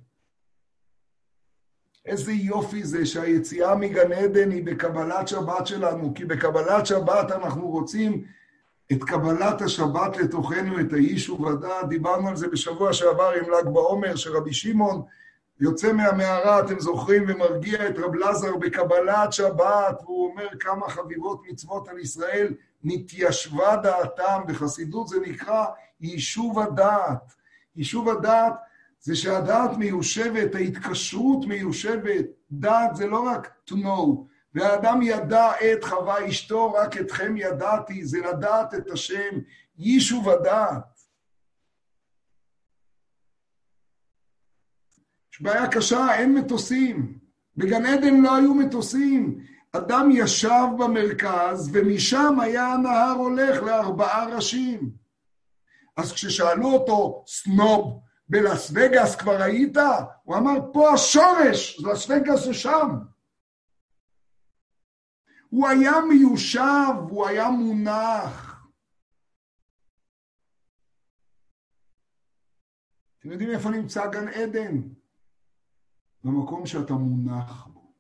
איזה 2.06 2.32
יופי 2.32 2.84
זה 2.84 3.06
שהיציאה 3.06 3.76
מגן 3.76 4.12
עדן 4.12 4.52
היא 4.52 4.64
בקבלת 4.64 5.28
שבת 5.28 5.68
שלנו, 5.68 6.14
כי 6.16 6.26
בקבלת 6.26 6.86
שבת 6.86 7.32
אנחנו 7.32 7.68
רוצים 7.68 8.24
את 8.92 9.04
קבלת 9.04 9.62
השבת 9.62 10.18
לתוכנו, 10.18 10.80
את 10.80 10.94
האיש 10.94 11.30
ובדעת. 11.30 11.90
דיברנו 11.90 12.28
על 12.28 12.36
זה 12.36 12.48
בשבוע 12.48 12.94
שעבר 12.94 13.32
עם 13.32 13.50
ל"ג 13.50 13.74
בעומר, 13.74 14.16
שרבי 14.16 14.54
שמעון 14.54 15.02
יוצא 15.60 15.94
מהמערה, 15.94 16.60
אתם 16.60 16.80
זוכרים, 16.80 17.24
ומרגיע 17.28 17.88
את 17.88 17.98
רב 17.98 18.16
לזר 18.16 18.56
בקבלת 18.56 19.34
שבת, 19.34 20.02
והוא 20.04 20.30
אומר 20.30 20.48
כמה 20.60 20.90
חביבות 20.90 21.42
מצוות 21.50 21.88
על 21.88 22.00
ישראל, 22.00 22.54
נתיישבה 22.84 23.76
דעתם, 23.76 24.42
בחסידות 24.48 25.08
זה 25.08 25.20
נקרא 25.20 25.66
יישוב 26.02 26.60
הדעת. 26.60 27.34
יישוב 27.76 28.10
הדעת 28.10 28.54
זה 29.04 29.16
שהדעת 29.16 29.78
מיושבת, 29.78 30.56
ההתקשרות 30.56 31.46
מיושבת. 31.46 32.26
דעת 32.52 32.96
זה 32.96 33.08
לא 33.08 33.20
רק 33.20 33.52
to 33.70 33.74
know, 33.74 34.08
והאדם 34.54 35.02
ידע 35.02 35.52
את 35.52 35.84
חווה 35.84 36.30
אשתו, 36.30 36.74
רק 36.74 36.98
אתכם 36.98 37.38
ידעתי, 37.38 38.06
זה 38.06 38.18
לדעת 38.20 38.74
את 38.74 38.92
השם, 38.92 39.40
יישוב 39.78 40.30
הדעת. 40.30 41.00
יש 45.34 45.42
בעיה 45.42 45.68
קשה, 45.68 46.16
אין 46.16 46.34
מטוסים. 46.34 47.20
בגן 47.58 47.86
עדן 47.86 48.22
לא 48.22 48.36
היו 48.36 48.54
מטוסים. 48.54 49.46
אדם 49.72 50.10
ישב 50.12 50.68
במרכז, 50.78 51.70
ומשם 51.74 52.40
היה 52.40 52.68
הנהר 52.68 53.12
הולך 53.12 53.64
לארבעה 53.64 54.26
ראשים. 54.36 54.92
אז 55.98 56.14
כששאלו 56.14 56.74
אותו, 56.74 57.24
סנוב, 57.28 58.03
בלאס 58.34 58.72
וגאס 58.72 59.16
כבר 59.16 59.42
היית? 59.42 59.78
הוא 60.24 60.36
אמר, 60.36 60.74
פה 60.74 60.90
השורש, 60.94 61.80
לאס 61.80 62.10
וגאס 62.10 62.46
זה 62.46 62.54
שם. 62.54 62.90
הוא 65.50 65.68
היה 65.68 65.92
מיושב, 66.10 67.10
הוא 67.10 67.28
היה 67.28 67.50
מונח. 67.50 68.66
אתם 73.20 73.32
יודעים 73.32 73.50
איפה 73.50 73.70
נמצא 73.70 74.08
גן 74.08 74.28
עדן? 74.28 74.82
במקום 76.24 76.66
שאתה 76.66 76.94
מונח 76.94 77.68
בו, 77.68 77.94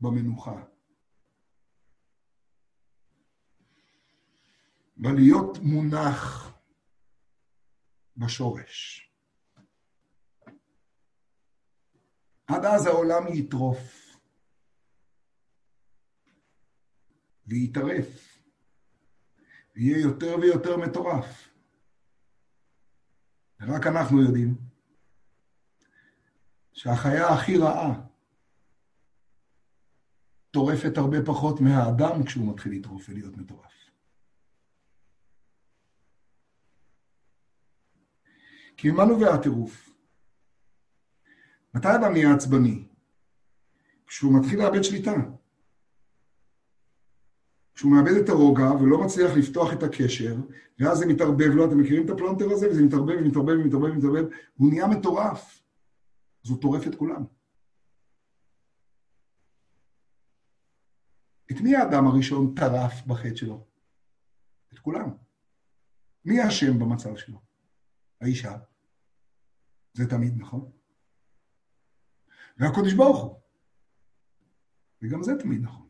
במנוחה. 0.00 0.62
בלהיות 4.96 5.58
מונח 5.58 6.49
בשורש. 8.20 9.10
עד 12.46 12.64
אז 12.64 12.86
העולם 12.86 13.28
יטרוף. 13.28 14.06
ויטרף, 17.46 18.38
ויהיה 19.76 19.98
יותר 19.98 20.36
ויותר 20.40 20.76
מטורף. 20.76 21.48
ורק 23.60 23.86
אנחנו 23.86 24.22
יודעים 24.22 24.54
שהחיה 26.72 27.28
הכי 27.28 27.56
רעה 27.56 28.00
טורפת 30.50 30.96
הרבה 30.96 31.18
פחות 31.26 31.60
מהאדם 31.60 32.24
כשהוא 32.24 32.52
מתחיל 32.52 32.72
לטרוף 32.72 33.08
ולהיות 33.08 33.36
מטורף. 33.36 33.89
כי 38.80 38.90
ממה 38.90 39.04
נובע 39.04 39.34
הטירוף? 39.34 39.90
מתי 41.74 41.88
אדם 41.88 42.12
נהיה 42.12 42.34
עצבני? 42.34 42.84
כשהוא 44.06 44.40
מתחיל 44.40 44.58
לאבד 44.58 44.82
שליטה. 44.82 45.12
שהוא 47.74 47.92
מאבד 47.92 48.16
את 48.24 48.28
הרוגע 48.28 48.70
ולא 48.72 49.04
מצליח 49.04 49.30
לפתוח 49.36 49.72
את 49.72 49.82
הקשר, 49.82 50.36
ואז 50.78 50.98
זה 50.98 51.06
מתערבב 51.06 51.46
לו, 51.46 51.66
אתם 51.66 51.78
מכירים 51.78 52.04
את 52.04 52.10
הפלונטר 52.10 52.50
הזה? 52.50 52.70
וזה 52.70 52.82
מתערבב 52.82 53.14
ומתערבב 53.20 53.52
ומתערבב 53.52 53.90
ומתערבב, 53.90 54.24
הוא 54.56 54.68
נהיה 54.68 54.86
מטורף. 54.86 55.62
אז 56.44 56.50
הוא 56.50 56.60
טורף 56.60 56.86
את 56.86 56.94
כולם. 56.94 57.24
את 61.50 61.60
מי 61.60 61.76
האדם 61.76 62.06
הראשון 62.06 62.54
טרף 62.54 63.06
בחטא 63.06 63.36
שלו? 63.36 63.66
את 64.72 64.78
כולם. 64.78 65.10
מי 66.24 66.40
האשם 66.40 66.78
במצב 66.78 67.16
שלו? 67.16 67.40
האישה. 68.20 68.69
זה 69.92 70.10
תמיד 70.10 70.34
נכון. 70.38 70.70
והקודש 72.56 72.92
ברוך 72.92 73.22
הוא. 73.22 73.40
וגם 75.02 75.22
זה 75.22 75.32
תמיד 75.40 75.62
נכון. 75.62 75.88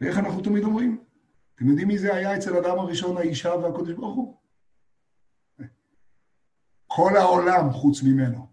ואיך 0.00 0.18
אנחנו 0.18 0.42
תמיד 0.42 0.64
אומרים? 0.64 1.04
אתם 1.54 1.68
יודעים 1.68 1.88
מי 1.88 1.98
זה 1.98 2.14
היה 2.14 2.36
אצל 2.36 2.56
אדם 2.56 2.78
הראשון, 2.78 3.16
האישה 3.16 3.48
והקודש 3.48 3.92
ברוך 3.92 4.16
הוא? 4.16 4.38
כל 6.86 7.16
העולם 7.16 7.70
חוץ 7.72 8.02
ממנו. 8.02 8.52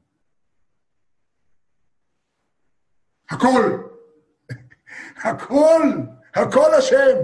הכל. 3.29 3.87
הכל. 5.15 5.81
הכל 6.35 6.73
השם. 6.77 7.17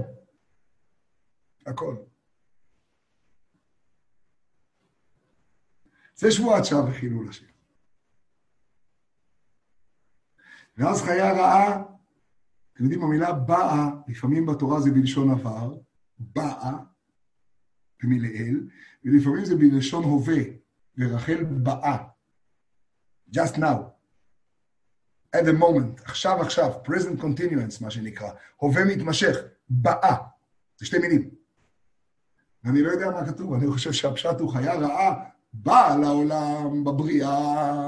הכל. 1.65 1.95
זה 6.21 6.31
שבועת 6.31 6.65
שעה 6.65 6.89
וחילול 6.89 7.29
השם. 7.29 7.45
ואז 10.77 11.01
חיה 11.01 11.33
רעה 11.33 11.83
אתם 12.73 12.83
יודעים, 12.83 13.03
המילה 13.03 13.33
באה, 13.33 13.89
לפעמים 14.07 14.45
בתורה 14.45 14.81
זה 14.81 14.91
בלשון 14.91 15.31
עבר, 15.31 15.73
באה, 16.19 16.73
ומלאל, 18.03 18.67
ולפעמים 19.05 19.45
זה 19.45 19.55
בלשון 19.55 20.03
הווה, 20.03 20.43
ורחל 20.97 21.43
באה. 21.43 21.97
just 23.31 23.57
now. 23.57 23.77
at 25.35 25.43
the 25.45 25.53
moment, 25.53 26.01
עכשיו 26.03 26.41
עכשיו, 26.41 26.71
present 26.85 27.21
continuance, 27.21 27.83
מה 27.83 27.91
שנקרא, 27.91 28.31
הווה 28.57 28.85
מתמשך, 28.85 29.37
באה. 29.69 30.17
זה 30.77 30.85
שתי 30.85 30.97
מילים. 30.97 31.29
ואני 32.63 32.81
לא 32.81 32.91
יודע 32.91 33.09
מה 33.09 33.25
כתוב, 33.25 33.53
אני 33.53 33.71
חושב 33.71 33.91
שהפשט 33.91 34.39
הוא 34.39 34.53
חיה 34.53 34.73
רעה, 34.73 35.31
באה 35.53 35.97
לעולם 35.97 36.83
בבריאה. 36.83 37.87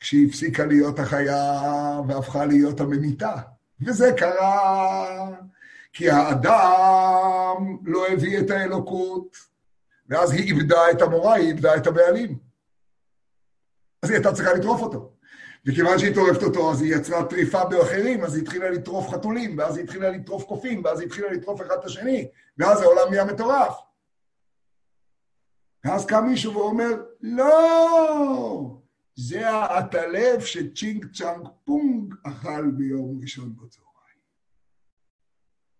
כשהיא 0.00 0.28
הפסיקה 0.28 0.64
להיות 0.64 0.98
החיה 0.98 1.60
והפכה 2.08 2.46
להיות 2.46 2.80
הממיתה. 2.80 3.34
וזה 3.80 4.12
קרה 4.16 5.30
כי 5.92 6.10
האדם 6.10 7.76
לא 7.84 8.06
הביא 8.08 8.38
את 8.38 8.50
האלוקות, 8.50 9.36
ואז 10.08 10.32
היא 10.32 10.42
איבדה 10.42 10.90
את 10.90 11.02
המורה, 11.02 11.34
היא 11.34 11.48
איבדה 11.48 11.76
את 11.76 11.86
הבעלים. 11.86 12.38
אז 14.02 14.10
היא 14.10 14.16
הייתה 14.16 14.32
צריכה 14.32 14.52
לטרוף 14.52 14.82
אותו. 14.82 15.12
וכיוון 15.66 15.98
שהיא 15.98 16.14
טורפת 16.14 16.42
אותו, 16.42 16.72
אז 16.72 16.82
היא 16.82 16.96
יצרה 16.96 17.24
טריפה 17.24 17.64
באחרים, 17.64 18.24
אז 18.24 18.34
היא 18.34 18.42
התחילה 18.42 18.70
לטרוף 18.70 19.08
חתולים, 19.08 19.58
ואז 19.58 19.76
היא 19.76 19.84
התחילה 19.84 20.10
לטרוף 20.10 20.44
קופים, 20.44 20.84
ואז 20.84 21.00
היא 21.00 21.06
התחילה 21.06 21.32
לטרוף 21.32 21.60
אחד 21.62 21.74
את 21.80 21.84
השני, 21.84 22.28
ואז 22.58 22.82
העולם 22.82 23.10
נהיה 23.10 23.24
מטורף. 23.24 23.74
ואז 25.84 26.06
קם 26.06 26.24
מישהו 26.26 26.54
ואומר, 26.54 26.90
לא, 27.20 28.80
זה 29.14 29.48
העטלף 29.48 30.44
שצ'ינג 30.44 31.12
צ'אנג 31.12 31.48
פונג 31.64 32.14
אכל 32.24 32.70
ביום 32.70 33.18
ראשון 33.22 33.56
בצהריים. 33.56 33.88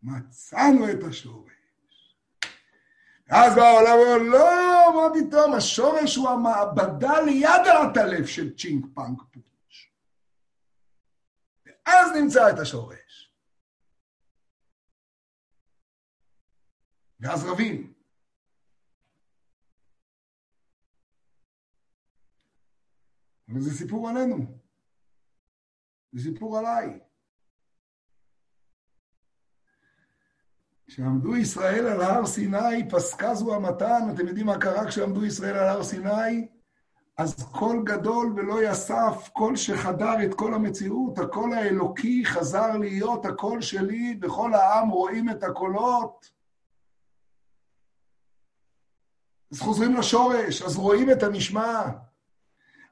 מצאנו 0.03 0.91
את 0.91 1.05
השורש. 1.09 1.53
אז 3.31 3.55
בעולם 3.55 3.99
אומר, 3.99 4.19
לא, 4.19 4.93
מה 4.95 5.21
פתאום, 5.21 5.55
השורש 5.55 6.17
הוא 6.17 6.29
המעבדה 6.29 7.21
ליד 7.21 7.67
העטלף 7.67 8.27
של 8.27 8.57
צ'ינג 8.57 8.87
פאנג 8.95 9.19
פונץ'. 9.33 9.45
ואז 11.67 12.13
נמצא 12.17 12.51
את 12.51 12.59
השורש. 12.59 13.33
ואז 17.21 17.45
רבים. 17.45 17.98
אבל 23.49 23.61
זה 23.61 23.75
סיפור 23.75 24.09
עלינו. 24.09 24.37
זה 26.13 26.23
סיפור 26.23 26.59
עליי. 26.59 26.99
כשעמדו 30.87 31.37
ישראל 31.37 31.87
על 31.87 32.01
הר 32.01 32.27
סיני, 32.27 32.89
פסקה 32.91 33.35
זו 33.35 33.55
המתן, 33.55 34.03
אתם 34.15 34.29
יודעים 34.29 34.47
מה 34.47 34.59
קרה 34.61 34.87
כשעמדו 34.87 35.25
ישראל 35.25 35.57
על 35.57 35.69
הר 35.69 35.85
סיני? 35.85 36.49
אז 37.17 37.35
קול 37.53 37.83
גדול 37.85 38.33
ולא 38.37 38.63
יסף, 38.63 39.29
קול 39.33 39.57
שחדר 39.57 40.25
את 40.25 40.35
כל 40.35 40.55
המציאות, 40.55 41.19
הקול 41.19 41.55
האלוקי 41.55 42.25
חזר 42.25 42.77
להיות 42.77 43.27
הקול 43.27 43.61
שלי, 43.61 44.19
וכל 44.23 44.55
העם 44.55 44.89
רואים 44.89 45.31
את 45.31 45.43
הקולות. 45.43 46.31
אז 49.53 49.61
חוזרים 49.61 49.97
לשורש, 49.97 50.63
אז 50.63 50.77
רואים 50.77 51.11
את 51.11 51.23
הנשמע. 51.23 51.89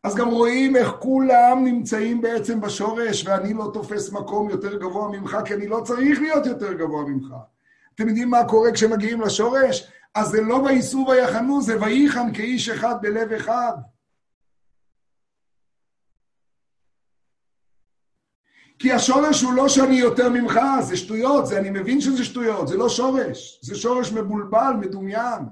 אז 0.06 0.14
גם 0.14 0.28
רואים 0.28 0.76
איך 0.76 0.88
כולם 0.98 1.64
נמצאים 1.64 2.20
בעצם 2.20 2.60
בשורש, 2.60 3.26
ואני 3.26 3.54
לא 3.54 3.70
תופס 3.72 4.12
מקום 4.12 4.50
יותר 4.50 4.78
גבוה 4.78 5.08
ממך, 5.08 5.36
כי 5.44 5.54
אני 5.54 5.66
לא 5.66 5.80
צריך 5.84 6.20
להיות 6.20 6.46
יותר 6.46 6.72
גבוה 6.72 7.04
ממך. 7.04 7.26
אתם 7.94 8.08
יודעים 8.08 8.30
מה 8.30 8.48
קורה 8.48 8.72
כשמגיעים 8.72 9.20
לשורש? 9.20 9.90
אז 10.14 10.28
זה 10.28 10.40
לא 10.40 10.54
וייסעו 10.54 11.06
ויחנו, 11.08 11.62
זה 11.62 11.80
וייחן 11.80 12.34
כאיש 12.34 12.68
אחד 12.68 12.94
בלב 13.02 13.32
אחד. 13.32 13.72
כי 18.78 18.92
השורש 18.92 19.42
הוא 19.42 19.52
לא 19.52 19.68
שאני 19.68 19.96
יותר 19.96 20.28
ממך, 20.28 20.60
זה 20.80 20.96
שטויות, 20.96 21.46
זה 21.46 21.58
אני 21.58 21.70
מבין 21.70 22.00
שזה 22.00 22.24
שטויות, 22.24 22.68
זה 22.68 22.76
לא 22.76 22.88
שורש, 22.88 23.60
זה 23.62 23.74
שורש 23.74 24.12
מבולבל, 24.12 24.72
מדומיין. 24.80 25.42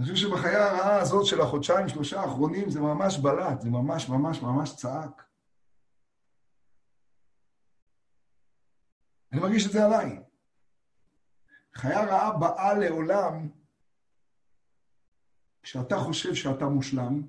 אני 0.00 0.08
חושב 0.08 0.28
שבחיי 0.28 0.56
הרעה 0.56 1.00
הזאת 1.00 1.26
של 1.26 1.40
החודשיים, 1.40 1.88
שלושה 1.88 2.20
האחרונים, 2.20 2.70
זה 2.70 2.80
ממש 2.80 3.18
בלט, 3.18 3.60
זה 3.60 3.70
ממש 3.70 4.08
ממש 4.08 4.42
ממש 4.42 4.76
צעק. 4.76 5.24
אני 9.32 9.40
מרגיש 9.40 9.66
את 9.66 9.72
זה 9.72 9.84
עליי. 9.84 10.22
חיה 11.74 12.04
רעה 12.04 12.38
באה 12.38 12.74
לעולם 12.74 13.48
כשאתה 15.62 15.96
חושב 15.98 16.34
שאתה 16.34 16.64
מושלם, 16.64 17.22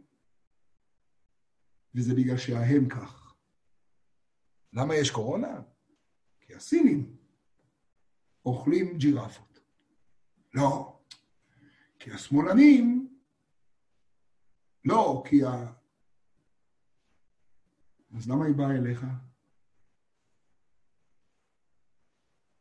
וזה 1.95 2.13
בגלל 2.15 2.37
שההם 2.37 2.89
כך. 2.89 3.35
למה 4.73 4.95
יש 4.95 5.11
קורונה? 5.11 5.61
כי 6.41 6.55
הסינים 6.55 7.15
אוכלים 8.45 8.97
ג'ירפות. 8.97 9.59
לא, 10.53 10.90
כי 12.03 12.11
השמאלנים, 12.11 13.17
לא, 14.85 15.23
כי 15.29 15.43
ה... 15.43 15.73
אז 18.17 18.29
למה 18.29 18.45
היא 18.45 18.55
באה 18.55 18.71
אליך? 18.71 19.05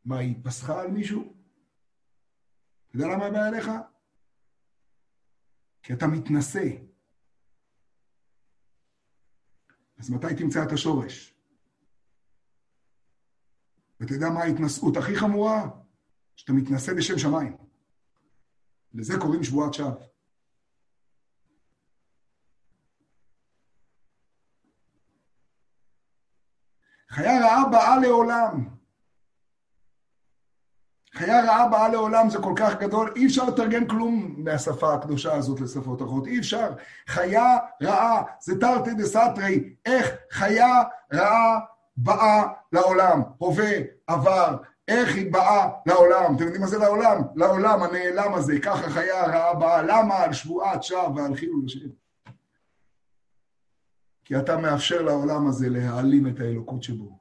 מה, 0.04 0.18
היא 0.18 0.34
פסחה 0.44 0.82
על 0.82 0.90
מישהו? 0.90 1.34
אתה 2.88 2.96
יודע 2.96 3.06
למה 3.06 3.24
היא 3.24 3.32
באה 3.32 3.48
אליך? 3.48 3.70
כי 5.82 5.92
אתה 5.92 6.06
מתנשא. 6.06 6.68
אז 9.98 10.10
מתי 10.10 10.34
תמצא 10.38 10.64
את 10.64 10.72
השורש? 10.72 11.34
ואתה 14.00 14.12
יודע 14.14 14.30
מה 14.34 14.40
ההתנשאות 14.40 14.96
הכי 14.96 15.16
חמורה? 15.16 15.70
שאתה 16.36 16.52
מתנשא 16.52 16.92
בשם 16.94 17.18
שמיים. 17.18 17.69
לזה 18.94 19.18
קוראים 19.20 19.44
שבועת 19.44 19.74
שווא. 19.74 19.90
חיה 27.10 27.40
רעה 27.40 27.68
באה 27.68 27.98
לעולם. 27.98 28.68
חיה 31.14 31.44
רעה 31.44 31.68
באה 31.68 31.88
לעולם 31.88 32.30
זה 32.30 32.38
כל 32.38 32.52
כך 32.56 32.74
גדול, 32.74 33.12
אי 33.16 33.26
אפשר 33.26 33.44
לתרגם 33.44 33.88
כלום 33.88 34.34
מהשפה 34.38 34.94
הקדושה 34.94 35.34
הזאת 35.34 35.60
לשפות 35.60 36.02
אחרות, 36.02 36.26
אי 36.26 36.38
אפשר. 36.38 36.72
חיה 37.06 37.58
רעה 37.82 38.22
זה 38.40 38.60
תרתי 38.60 38.94
דה 38.94 39.04
סתרי, 39.04 39.74
איך 39.86 40.10
חיה 40.30 40.82
רעה 41.12 41.60
באה 41.96 42.42
לעולם, 42.72 43.22
הווה, 43.38 43.72
עבר, 44.06 44.56
איך 44.90 45.14
היא 45.14 45.32
באה 45.32 45.68
לעולם. 45.86 46.34
אתם 46.36 46.44
יודעים 46.44 46.60
מה 46.60 46.66
זה 46.66 46.78
לעולם? 46.78 47.22
לעולם 47.34 47.82
הנעלם 47.82 48.34
הזה, 48.34 48.60
ככה 48.60 48.90
חיה 48.90 49.26
רעה 49.26 49.54
באה. 49.54 49.82
למה? 49.82 50.16
על 50.16 50.32
שבועת 50.32 50.82
שווא 50.82 51.08
ועל 51.16 51.34
חילול 51.34 51.62
השם. 51.66 51.88
כי 54.24 54.36
אתה 54.36 54.56
מאפשר 54.56 55.02
לעולם 55.02 55.46
הזה 55.46 55.68
להעלים 55.68 56.26
את 56.26 56.40
האלוקות 56.40 56.82
שבו. 56.82 57.20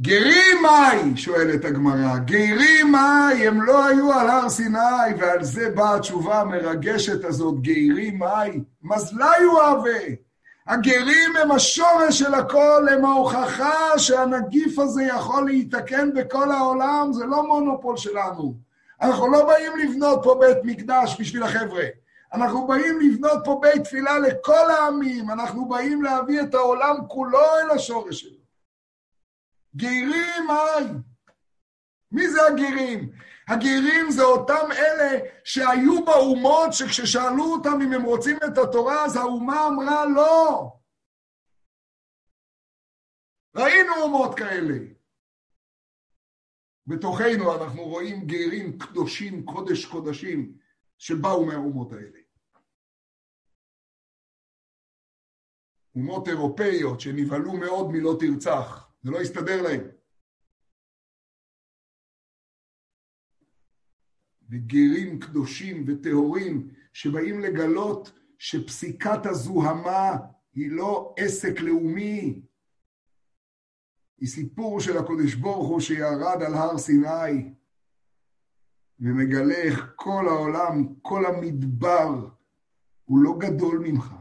גרים 0.00 0.62
מאי, 0.62 1.16
שואלת 1.16 1.64
הגמרא, 1.64 2.18
גרים 2.18 2.92
מאי, 2.92 3.48
הם 3.48 3.62
לא 3.62 3.86
היו 3.86 4.12
על 4.12 4.30
הר 4.30 4.48
סיני, 4.48 5.14
ועל 5.18 5.44
זה 5.44 5.70
באה 5.70 5.96
התשובה 5.96 6.40
המרגשת 6.40 7.24
הזאת, 7.24 7.62
גרים 7.62 8.18
מאי, 8.18 8.60
מזלי 8.82 9.44
אוהבה. 9.44 10.27
הגרים 10.68 11.36
הם 11.36 11.50
השורש 11.50 12.18
של 12.18 12.34
הכל, 12.34 12.86
הם 12.90 13.04
ההוכחה 13.04 13.98
שהנגיף 13.98 14.78
הזה 14.78 15.02
יכול 15.02 15.44
להיתקן 15.46 16.14
בכל 16.14 16.52
העולם, 16.52 17.12
זה 17.12 17.26
לא 17.26 17.46
מונופול 17.46 17.96
שלנו. 17.96 18.54
אנחנו 19.02 19.32
לא 19.32 19.46
באים 19.46 19.72
לבנות 19.78 20.20
פה 20.22 20.36
בית 20.40 20.58
מקדש 20.64 21.16
בשביל 21.20 21.42
החבר'ה. 21.42 21.84
אנחנו 22.32 22.66
באים 22.66 23.00
לבנות 23.00 23.38
פה 23.44 23.58
בית 23.62 23.84
תפילה 23.84 24.18
לכל 24.18 24.70
העמים, 24.70 25.30
אנחנו 25.30 25.68
באים 25.68 26.02
להביא 26.02 26.42
את 26.42 26.54
העולם 26.54 26.96
כולו 27.08 27.38
אל 27.38 27.70
השורש 27.70 28.20
שלו. 28.20 28.38
גרים 29.76 30.50
היי. 30.50 30.86
מי 32.12 32.28
זה 32.28 32.46
הגרים? 32.46 33.10
הגרים 33.48 34.10
זה 34.10 34.22
אותם 34.22 34.72
אלה 34.72 35.18
שהיו 35.44 36.04
באומות 36.04 36.72
שכששאלו 36.72 37.44
אותם 37.44 37.78
אם 37.84 37.92
הם 37.92 38.02
רוצים 38.02 38.36
את 38.36 38.58
התורה, 38.58 39.04
אז 39.04 39.16
האומה 39.16 39.66
אמרה 39.66 40.04
לא. 40.06 40.72
ראינו 43.56 43.94
אומות 44.02 44.38
כאלה. 44.38 44.78
בתוכנו 46.86 47.56
אנחנו 47.56 47.82
רואים 47.82 48.26
גרים 48.26 48.78
קדושים, 48.78 49.44
קודש 49.44 49.84
קודשים, 49.84 50.58
שבאו 50.98 51.46
מהאומות 51.46 51.92
האלה. 51.92 52.18
אומות 55.94 56.28
אירופאיות 56.28 57.00
שנבהלו 57.00 57.52
מאוד 57.52 57.90
מלא 57.90 58.16
תרצח. 58.20 58.88
זה 59.02 59.10
לא 59.10 59.18
יסתדר 59.18 59.62
להם. 59.62 59.97
וגרים 64.50 65.20
קדושים 65.20 65.84
וטהורים 65.86 66.68
שבאים 66.92 67.40
לגלות 67.40 68.12
שפסיקת 68.38 69.26
הזוהמה 69.26 70.16
היא 70.54 70.70
לא 70.70 71.14
עסק 71.16 71.60
לאומי, 71.60 72.40
היא 74.20 74.28
סיפור 74.28 74.80
של 74.80 74.98
הקודש 74.98 75.34
ברוך 75.34 75.68
הוא 75.68 75.80
שירד 75.80 76.42
על 76.46 76.54
הר 76.54 76.78
סיני 76.78 77.54
ומגלה 79.00 79.54
איך 79.54 79.92
כל 79.96 80.28
העולם, 80.28 80.94
כל 81.02 81.26
המדבר, 81.26 82.28
הוא 83.04 83.18
לא 83.18 83.34
גדול 83.38 83.78
ממך. 83.78 84.12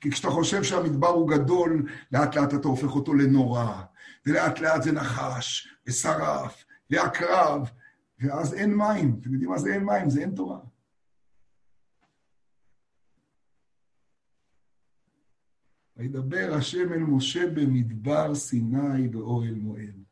כי 0.00 0.10
כשאתה 0.10 0.30
חושב 0.30 0.62
שהמדבר 0.62 1.08
הוא 1.08 1.28
גדול, 1.28 1.90
לאט 2.12 2.36
לאט 2.36 2.54
אתה 2.54 2.68
הופך 2.68 2.94
אותו 2.94 3.14
לנורא, 3.14 3.82
ולאט 4.26 4.60
לאט 4.60 4.82
זה 4.82 4.92
נחש, 4.92 5.68
ושרף, 5.86 6.64
ועקרב, 6.90 7.70
ואז 8.18 8.54
אין 8.54 8.74
מים. 8.74 9.18
אתם 9.20 9.32
יודעים 9.32 9.50
מה 9.50 9.58
זה 9.58 9.74
אין 9.74 9.84
מים? 9.84 10.10
זה 10.10 10.20
אין 10.20 10.34
תורה. 10.34 10.60
וידבר 15.96 16.54
השם 16.58 16.92
אל 16.92 16.98
משה 16.98 17.46
במדבר 17.46 18.34
סיני 18.34 19.08
באוהל 19.08 19.54
מועד. 19.54 20.04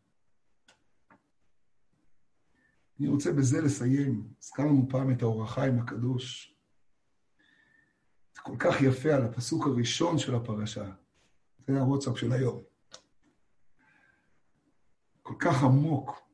אני 3.00 3.08
רוצה 3.08 3.32
בזה 3.32 3.60
לסיים. 3.60 4.28
הזכרנו 4.42 4.86
פעם 4.90 5.12
את 5.12 5.22
האור 5.22 5.44
החיים 5.44 5.78
הקדוש. 5.78 6.56
זה 8.34 8.40
כל 8.42 8.56
כך 8.58 8.82
יפה 8.82 9.14
על 9.14 9.24
הפסוק 9.24 9.66
הראשון 9.66 10.18
של 10.18 10.34
הפרשה. 10.34 10.92
זה 11.66 11.80
הוואטסאפ 11.80 12.18
של 12.18 12.32
היום. 12.32 12.62
כל 15.22 15.34
כך 15.38 15.62
עמוק. 15.62 16.31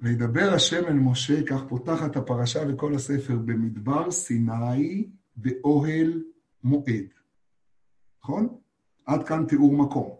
וידבר 0.00 0.52
השם 0.54 0.84
אל 0.88 0.92
משה, 0.92 1.46
כך 1.46 1.60
פותחת 1.68 2.16
הפרשה 2.16 2.60
וכל 2.68 2.94
הספר, 2.94 3.36
במדבר 3.36 4.10
סיני 4.10 5.08
באוהל 5.36 6.22
מועד. 6.64 7.06
נכון? 8.22 8.58
עד 9.06 9.26
כאן 9.26 9.46
תיאור 9.48 9.76
מקום. 9.76 10.16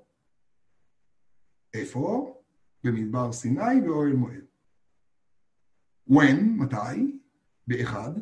איפה? 1.74 2.34
במדבר 2.84 3.32
סיני 3.32 3.80
באוהל 3.84 4.12
מועד. 4.12 4.44
when, 6.10 6.40
מתי? 6.56 7.18
באחד. 7.66 8.12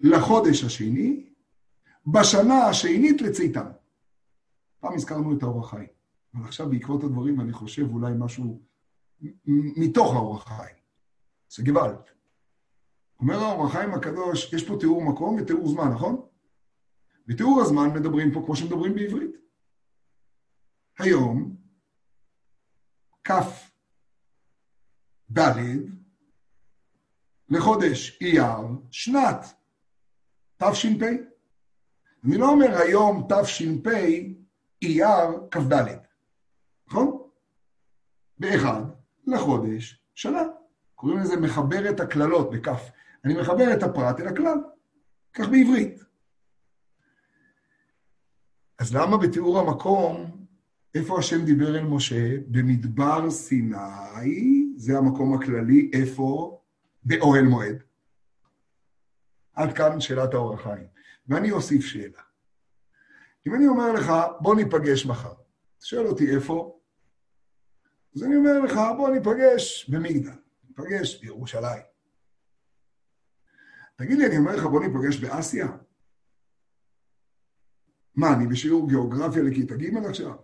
לחודש 0.00 0.64
השני, 0.64 1.32
בשנה 2.06 2.64
השנית 2.64 3.22
לצאתם. 3.22 3.66
פעם 4.80 4.94
הזכרנו 4.94 5.36
את 5.36 5.42
האור 5.42 5.60
החיים, 5.60 5.86
אבל 6.34 6.44
עכשיו 6.44 6.70
בעקבות 6.70 7.04
הדברים 7.04 7.40
אני 7.40 7.52
חושב 7.52 7.92
אולי 7.92 8.12
משהו 8.18 8.60
מתוך 9.76 10.14
האור 10.14 10.36
החיים. 10.36 10.76
זה 11.48 11.62
גוואלד. 11.62 12.02
אומר 13.20 13.34
האור 13.34 13.66
החיים 13.66 13.94
הקדוש, 13.94 14.52
יש 14.52 14.68
פה 14.68 14.76
תיאור 14.80 15.04
מקום 15.04 15.36
ותיאור 15.40 15.68
זמן, 15.68 15.88
נכון? 15.94 16.26
בתיאור 17.26 17.60
הזמן 17.60 17.88
מדברים 17.94 18.32
פה 18.32 18.42
כמו 18.46 18.56
שמדברים 18.56 18.94
בעברית. 18.94 19.36
היום, 20.98 21.56
כ' 23.24 23.32
ד' 25.38 25.58
לחודש 27.48 28.18
אייר, 28.20 28.58
שנת 28.90 29.46
תש"פ. 30.56 31.02
אני 32.24 32.38
לא 32.38 32.48
אומר 32.48 32.76
היום 32.78 33.28
תש"פ, 33.28 33.86
אייר 34.82 35.48
כ"ד, 35.50 35.72
נכון? 36.86 37.28
באחד 38.38 39.01
לחודש 39.26 40.02
שנה. 40.14 40.42
קוראים 40.94 41.18
לזה 41.18 41.36
מחבר 41.36 41.90
את 41.90 42.00
הקללות 42.00 42.50
בכף. 42.50 42.90
אני 43.24 43.40
מחבר 43.40 43.72
את 43.72 43.82
הפרט 43.82 44.20
אל 44.20 44.28
הכלל, 44.28 44.58
כך 45.32 45.48
בעברית. 45.48 46.04
אז 48.78 48.94
למה 48.94 49.16
בתיאור 49.16 49.58
המקום, 49.58 50.46
איפה 50.94 51.18
השם 51.18 51.44
דיבר 51.44 51.78
אל 51.78 51.84
משה? 51.84 52.38
במדבר 52.48 53.30
סיני, 53.30 54.66
זה 54.76 54.98
המקום 54.98 55.34
הכללי, 55.34 55.90
איפה? 55.92 56.60
באוהל 57.04 57.44
מועד. 57.44 57.82
עד 59.54 59.72
כאן 59.72 60.00
שאלת 60.00 60.34
האור 60.34 60.54
החיים. 60.54 60.86
ואני 61.28 61.50
אוסיף 61.50 61.84
שאלה. 61.84 62.22
אם 63.46 63.54
אני 63.54 63.68
אומר 63.68 63.92
לך, 63.92 64.12
בוא 64.40 64.54
ניפגש 64.54 65.06
מחר, 65.06 65.34
שואל 65.80 66.06
אותי 66.06 66.34
איפה? 66.34 66.78
אז 68.16 68.22
אני 68.22 68.36
אומר 68.36 68.60
לך, 68.60 68.72
בוא 68.96 69.10
ניפגש 69.10 69.90
במגדל. 69.90 70.38
ניפגש 70.68 71.20
בירושלים. 71.20 71.82
תגיד 73.96 74.18
לי, 74.18 74.26
אני 74.26 74.38
אומר 74.38 74.56
לך, 74.56 74.64
בוא 74.64 74.80
ניפגש 74.80 75.20
באסיה? 75.20 75.66
מה, 78.14 78.34
אני 78.34 78.46
בשיעור 78.46 78.88
גיאוגרפיה 78.88 79.42
לכיתה 79.42 79.74
ג' 79.76 80.06
עכשיו? 80.08 80.36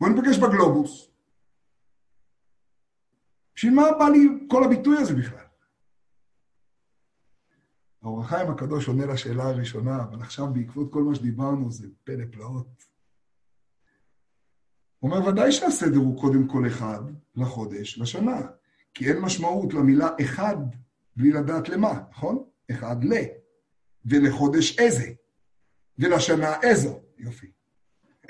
בוא 0.00 0.08
ניפגש 0.08 0.38
בגלובוס. 0.38 1.10
בשביל 3.54 3.74
מה 3.74 3.82
בא 3.98 4.08
לי 4.08 4.46
כל 4.50 4.64
הביטוי 4.64 4.98
הזה 4.98 5.14
בכלל? 5.14 5.46
האור 8.02 8.20
החיים 8.20 8.50
הקדוש 8.50 8.88
עונה 8.88 9.06
לשאלה 9.06 9.44
הראשונה, 9.44 10.02
אבל 10.02 10.22
עכשיו 10.22 10.52
בעקבות 10.52 10.92
כל 10.92 11.02
מה 11.02 11.14
שדיברנו 11.14 11.70
זה 11.70 11.88
פלא 12.04 12.24
פלאות. 12.32 12.95
הוא 15.06 15.14
אומר, 15.16 15.28
ודאי 15.28 15.52
שהסדר 15.52 15.98
הוא 15.98 16.20
קודם 16.20 16.48
כל 16.48 16.66
אחד 16.66 17.00
לחודש, 17.36 17.98
לשנה, 17.98 18.40
כי 18.94 19.08
אין 19.10 19.18
משמעות 19.18 19.74
למילה 19.74 20.08
אחד 20.20 20.56
בלי 21.16 21.30
לדעת 21.30 21.68
למה, 21.68 22.00
נכון? 22.10 22.44
אחד 22.70 23.04
ל. 23.04 23.12
ולחודש 24.04 24.78
איזה, 24.78 25.12
ולשנה 25.98 26.60
איזו. 26.62 27.00
יופי. 27.18 27.50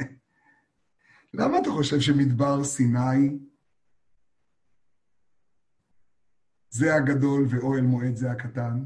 למה 1.39 1.59
אתה 1.59 1.71
חושב 1.71 2.01
שמדבר 2.01 2.65
סיני 2.65 3.39
זה 6.71 6.95
הגדול 6.95 7.47
ואוהל 7.49 7.83
מועד 7.83 8.17
זה 8.17 8.31
הקטן? 8.31 8.85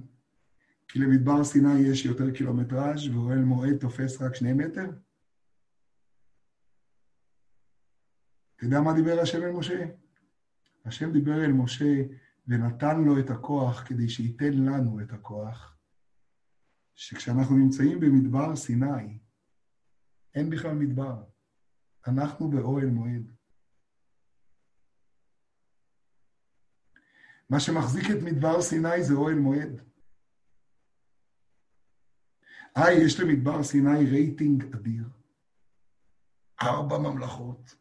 כי 0.88 0.98
למדבר 0.98 1.44
סיני 1.44 1.80
יש 1.80 2.04
יותר 2.04 2.30
קילומטראז' 2.30 3.08
ואוהל 3.08 3.38
מועד 3.38 3.76
תופס 3.76 4.22
רק 4.22 4.34
שני 4.34 4.52
מטר? 4.52 4.90
אתה 8.60 8.68
יודע 8.68 8.80
מה 8.80 8.94
דיבר 8.94 9.20
השם 9.20 9.42
אל 9.42 9.52
משה? 9.52 9.86
השם 10.84 11.12
דיבר 11.12 11.44
אל 11.44 11.52
משה 11.52 12.02
ונתן 12.48 13.00
לו 13.04 13.20
את 13.20 13.30
הכוח 13.30 13.84
כדי 13.88 14.08
שייתן 14.08 14.52
לנו 14.52 15.00
את 15.00 15.12
הכוח, 15.12 15.76
שכשאנחנו 16.94 17.56
נמצאים 17.56 18.00
במדבר 18.00 18.56
סיני, 18.56 19.18
אין 20.34 20.50
בכלל 20.50 20.74
מדבר. 20.74 21.24
אנחנו 22.06 22.50
באוהל 22.50 22.86
מועד. 22.86 23.32
מה 27.50 27.60
שמחזיק 27.60 28.04
את 28.10 28.22
מדבר 28.22 28.62
סיני 28.62 29.04
זה 29.04 29.14
אוהל 29.14 29.34
מועד. 29.34 29.82
היי, 32.74 33.04
יש 33.04 33.20
למדבר 33.20 33.62
סיני 33.62 34.04
רייטינג 34.10 34.74
אדיר. 34.74 35.04
ארבע 36.62 36.98
ממלכות. 36.98 37.80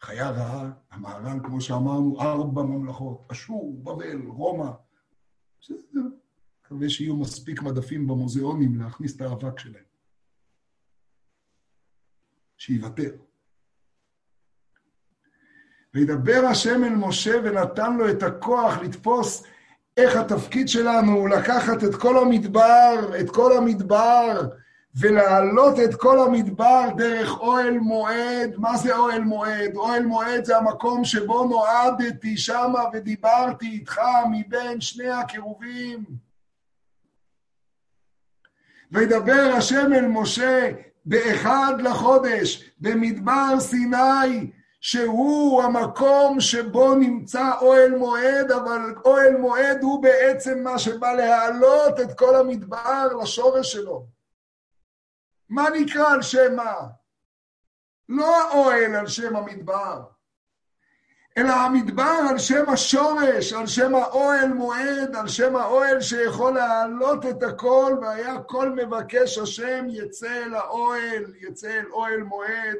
חיה 0.00 0.30
רעה, 0.30 0.70
המהר"ל, 0.90 1.40
כמו 1.44 1.60
שאמרנו, 1.60 2.20
ארבע 2.20 2.62
ממלכות, 2.62 3.26
אשור, 3.32 3.80
בבל, 3.82 4.26
רומא. 4.26 4.70
בסדר, 5.60 6.00
מקווה 6.64 6.88
שיהיו 6.88 7.16
מספיק 7.16 7.62
מדפים 7.62 8.06
במוזיאונים 8.06 8.80
להכניס 8.80 9.16
את 9.16 9.20
האבק 9.20 9.58
שלהם. 9.58 9.84
שיוותר. 12.58 13.16
וידבר 15.94 16.40
השם 16.50 16.84
אל 16.84 16.94
משה 16.94 17.40
ונתן 17.44 17.96
לו 17.96 18.10
את 18.10 18.22
הכוח 18.22 18.78
לתפוס 18.78 19.44
איך 19.96 20.16
התפקיד 20.16 20.68
שלנו 20.68 21.12
הוא 21.12 21.28
לקחת 21.28 21.84
את 21.84 21.94
כל 21.94 22.18
המדבר, 22.18 23.20
את 23.20 23.30
כל 23.30 23.56
המדבר, 23.56 24.48
ולהעלות 25.00 25.80
את 25.80 25.94
כל 25.94 26.20
המדבר 26.20 26.88
דרך 26.96 27.40
אוהל 27.40 27.78
מועד. 27.78 28.54
מה 28.56 28.76
זה 28.76 28.96
אוהל 28.96 29.20
מועד? 29.20 29.76
אוהל 29.76 30.06
מועד 30.06 30.44
זה 30.44 30.56
המקום 30.56 31.04
שבו 31.04 31.44
נועדתי 31.44 32.36
שמה 32.36 32.84
ודיברתי 32.92 33.66
איתך 33.66 34.00
מבין 34.30 34.80
שני 34.80 35.08
הקירובים. 35.10 36.04
וידבר 38.92 39.52
השם 39.56 39.92
אל 39.92 40.06
משה 40.06 40.70
באחד 41.04 41.74
לחודש, 41.78 42.70
במדבר 42.80 43.60
סיני, 43.60 44.50
שהוא 44.80 45.62
המקום 45.62 46.40
שבו 46.40 46.94
נמצא 46.94 47.50
אוהל 47.60 47.94
מועד, 47.94 48.50
אבל 48.50 48.94
אוהל 49.04 49.36
מועד 49.36 49.82
הוא 49.82 50.02
בעצם 50.02 50.64
מה 50.64 50.78
שבא 50.78 51.12
להעלות 51.12 52.00
את 52.00 52.18
כל 52.18 52.36
המדבר 52.36 53.06
לשורש 53.22 53.72
שלו. 53.72 54.17
מה 55.48 55.64
נקרא 55.70 56.12
על 56.14 56.22
שם 56.22 56.56
מה? 56.56 56.74
לא 58.08 58.42
האוהל 58.42 58.94
על 58.94 59.06
שם 59.06 59.36
המדבר, 59.36 60.04
אלא 61.38 61.52
המדבר 61.52 62.20
על 62.30 62.38
שם 62.38 62.70
השורש, 62.72 63.52
על 63.52 63.66
שם 63.66 63.94
האוהל 63.94 64.48
מועד, 64.48 65.16
על 65.16 65.28
שם 65.28 65.56
האוהל 65.56 66.00
שיכול 66.00 66.54
להעלות 66.54 67.26
את 67.26 67.42
הכל, 67.42 67.92
והיה 68.02 68.42
כל 68.42 68.70
מבקש 68.70 69.38
השם 69.38 69.86
יצא 69.88 70.44
אל 70.44 70.54
האוהל, 70.54 71.34
יצא 71.40 71.68
אל 71.68 71.86
אוהל 71.90 72.22
מועד. 72.22 72.78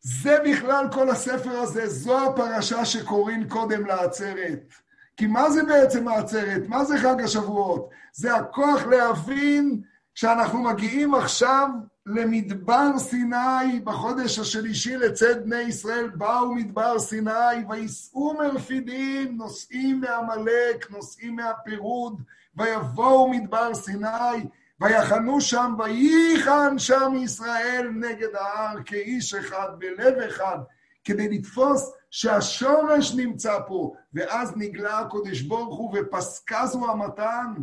זה 0.00 0.36
בכלל 0.50 0.84
כל 0.92 1.10
הספר 1.10 1.50
הזה, 1.50 1.86
זו 1.86 2.28
הפרשה 2.28 2.84
שקוראים 2.84 3.48
קודם 3.48 3.86
לעצרת. 3.86 4.72
כי 5.20 5.26
מה 5.26 5.50
זה 5.50 5.62
בעצם 5.62 6.08
העצרת? 6.08 6.62
מה 6.68 6.84
זה 6.84 6.98
חג 6.98 7.20
השבועות? 7.24 7.90
זה 8.12 8.34
הכוח 8.34 8.86
להבין 8.86 9.80
שאנחנו 10.14 10.62
מגיעים 10.62 11.14
עכשיו 11.14 11.68
למדבר 12.06 12.98
סיני, 12.98 13.80
בחודש 13.84 14.38
השלישי 14.38 14.96
לצאת 14.96 15.44
בני 15.44 15.60
ישראל 15.60 16.08
באו 16.08 16.54
מדבר 16.54 16.98
סיני, 16.98 17.64
וייסעו 17.68 18.34
מרפידים, 18.38 19.36
נוסעים 19.36 20.00
מעמלק, 20.00 20.90
נוסעים 20.90 21.36
מהפירוד, 21.36 22.22
ויבואו 22.56 23.30
מדבר 23.30 23.74
סיני, 23.74 24.46
ויחנו 24.80 25.40
שם, 25.40 25.74
וייחן 25.78 26.78
שם 26.78 27.12
ישראל 27.16 27.90
נגד 27.94 28.34
ההר 28.34 28.76
כאיש 28.84 29.34
אחד, 29.34 29.68
בלב 29.78 30.18
אחד, 30.18 30.58
כדי 31.04 31.28
לתפוס 31.28 31.92
שהשורש 32.10 33.14
נמצא 33.14 33.58
פה, 33.66 33.94
ואז 34.12 34.52
נגלה 34.56 34.98
הקודש 34.98 35.40
ברוך 35.40 35.78
הוא 35.78 35.98
ופסקה 35.98 36.66
זו 36.66 36.90
המתן. 36.90 37.54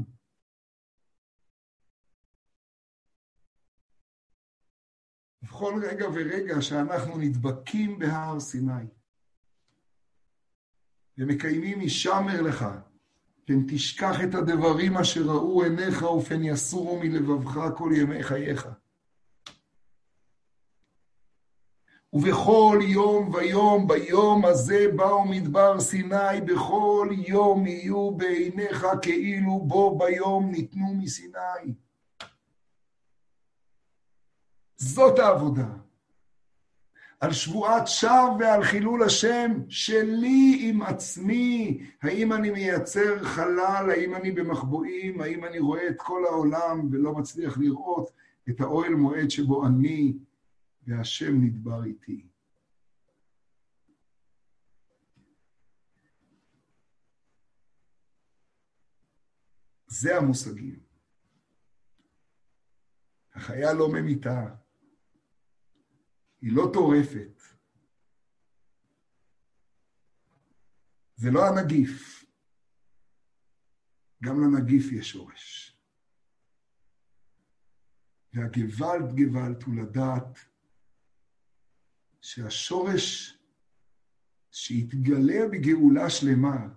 בכל 5.41 5.81
רגע 5.83 6.05
ורגע 6.09 6.61
שאנחנו 6.61 7.17
נדבקים 7.17 7.99
בהר 7.99 8.39
סיני 8.39 8.87
ומקיימים 11.17 11.79
משמר 11.79 12.41
לך, 12.41 12.65
פן 13.45 13.65
תשכח 13.67 14.15
את 14.23 14.35
הדברים 14.35 14.97
אשר 14.97 15.21
ראו 15.21 15.63
עיניך 15.63 16.01
ופן 16.01 16.43
יסורו 16.43 16.99
מלבבך 16.99 17.77
כל 17.77 17.91
ימי 17.95 18.23
חייך. 18.23 18.67
ובכל 22.17 22.79
יום 22.81 23.33
ויום 23.33 23.87
ביום 23.87 24.45
הזה 24.45 24.85
באו 24.95 25.25
מדבר 25.25 25.79
סיני, 25.79 26.41
בכל 26.45 27.09
יום 27.27 27.67
יהיו 27.67 28.11
בעיניך 28.11 28.87
כאילו 29.01 29.59
בו 29.59 29.97
ביום 29.97 30.51
ניתנו 30.51 30.93
מסיני. 30.93 31.73
זאת 34.77 35.19
העבודה. 35.19 35.67
על 37.19 37.33
שבועת 37.33 37.87
שווא 37.87 38.37
ועל 38.39 38.63
חילול 38.63 39.03
השם 39.03 39.51
שלי 39.69 40.59
עם 40.61 40.81
עצמי. 40.81 41.79
האם 42.01 42.33
אני 42.33 42.49
מייצר 42.49 43.23
חלל? 43.23 43.89
האם 43.89 44.15
אני 44.15 44.31
במחבואים? 44.31 45.21
האם 45.21 45.45
אני 45.45 45.59
רואה 45.59 45.87
את 45.87 45.95
כל 45.97 46.25
העולם 46.25 46.87
ולא 46.91 47.13
מצליח 47.13 47.57
לראות 47.57 48.11
את 48.49 48.61
האוהל 48.61 48.95
מועד 48.95 49.29
שבו 49.31 49.65
אני 49.65 50.13
והשם 50.87 51.33
נדבר 51.41 51.83
איתי? 51.83 52.27
זה 59.87 60.17
המושגים. 60.17 60.79
החיה 63.33 63.73
לא 63.73 63.87
ממיתה, 63.93 64.55
היא 66.41 66.51
לא 66.55 66.71
טורפת. 66.73 67.41
זה 71.15 71.31
לא 71.31 71.47
הנגיף. 71.47 72.25
גם 74.23 74.35
לנגיף 74.41 74.91
יש 74.91 75.09
שורש. 75.09 75.77
והגוואלד 78.33 79.15
גוואלד 79.15 79.63
הוא 79.63 79.75
לדעת 79.75 80.56
שהשורש 82.21 83.37
שיתגלה 84.51 85.47
בגאולה 85.51 86.09
שלמה 86.09 86.67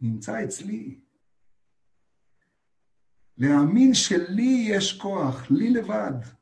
נמצא 0.00 0.44
אצלי. 0.44 1.00
להאמין 3.38 3.94
שלי 3.94 4.66
יש 4.70 4.98
כוח, 5.00 5.50
לי 5.50 5.70
לבד. 5.70 6.40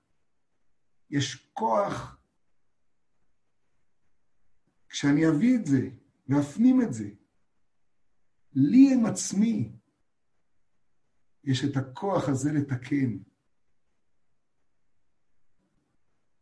יש 1.10 1.48
כוח, 1.52 2.18
כשאני 4.88 5.28
אביא 5.28 5.58
את 5.60 5.66
זה 5.66 5.88
ואפנים 6.28 6.82
את 6.82 6.92
זה, 6.92 7.10
לי 8.52 8.94
עם 8.94 9.06
עצמי, 9.06 9.72
יש 11.44 11.64
את 11.64 11.76
הכוח 11.76 12.28
הזה 12.28 12.52
לתקן 12.52 13.18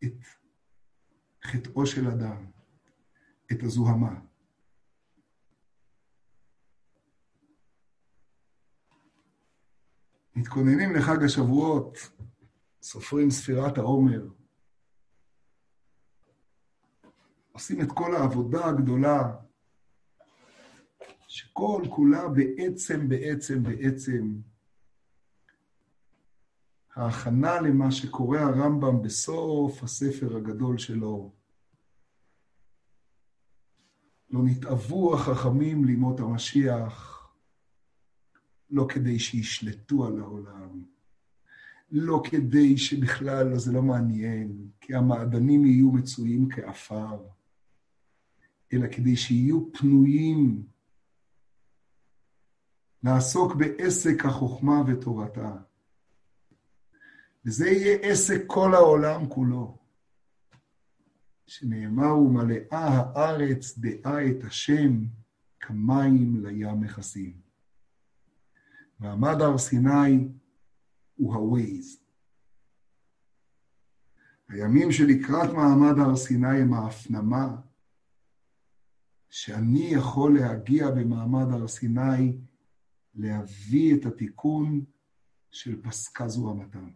את 0.05 0.13
חטאו 1.47 1.87
של 1.87 2.09
אדם, 2.09 2.47
את 3.53 3.63
הזוהמה. 3.63 4.21
מתכוננים 10.37 10.95
לחג 10.95 11.25
השבועות, 11.25 11.99
סופרים 12.83 13.31
ספירת 13.31 13.79
העומר, 13.79 14.29
עושים 17.53 17.81
את 17.81 17.89
כל 17.95 18.15
העבודה 18.15 18.67
הגדולה, 18.67 19.37
שכל 21.29 21.83
כולה 21.91 22.29
בעצם, 22.29 23.09
בעצם, 23.09 23.63
בעצם, 23.63 24.41
ההכנה 26.97 27.61
למה 27.61 27.91
שקורא 27.91 28.39
הרמב"ם 28.39 29.03
בסוף 29.03 29.83
הספר 29.83 30.37
הגדול 30.37 30.79
שלו. 30.79 31.36
לא 34.31 34.41
נתאוו 34.45 35.15
החכמים 35.15 35.85
לימות 35.85 36.21
המשיח, 36.21 37.17
לא 38.71 38.87
כדי 38.89 39.19
שישלטו 39.19 40.07
על 40.07 40.21
העולם, 40.21 40.85
לא 41.91 42.23
כדי 42.31 42.79
שבכלל 42.79 43.59
זה 43.59 43.73
לא 43.73 43.83
מעניין, 43.83 44.69
כי 44.81 44.95
המעדנים 44.95 45.67
יהיו 45.67 45.93
מצויים 45.93 46.49
כעפר, 46.51 47.27
אלא 48.73 48.87
כדי 48.93 49.17
שיהיו 49.17 49.73
פנויים 49.73 50.67
לעסוק 53.03 53.55
בעסק 53.55 54.25
החוכמה 54.25 54.83
ותורתה. 54.87 55.57
וזה 57.45 57.69
יהיה 57.69 57.99
עסק 58.03 58.43
כל 58.47 58.75
העולם 58.75 59.29
כולו. 59.29 59.86
שנאמר, 61.47 62.19
ומלאה 62.19 62.89
הארץ 62.89 63.79
דעה 63.79 64.31
את 64.31 64.45
השם 64.45 65.05
כמים 65.61 66.47
לים 66.47 66.81
מכסים. 66.81 67.41
מעמד 69.01 69.41
הר 69.41 69.59
סיני 69.59 70.29
הוא 71.17 71.35
הווייז. 71.35 72.01
הימים 74.49 74.93
שלקראת 74.93 75.51
מעמד 75.53 75.99
הר 75.99 76.17
סיני 76.17 76.61
הם 76.61 76.75
ההפנמה 76.75 77.57
שאני 79.31 79.89
יכול 79.93 80.39
להגיע 80.39 80.91
במעמד 80.91 81.53
הר 81.53 81.69
סיני 81.69 82.37
להביא 83.15 83.97
את 83.97 84.07
התיקון 84.07 84.85
של 85.51 85.83
פסקה 85.83 86.29
זוהמתם. 86.29 86.91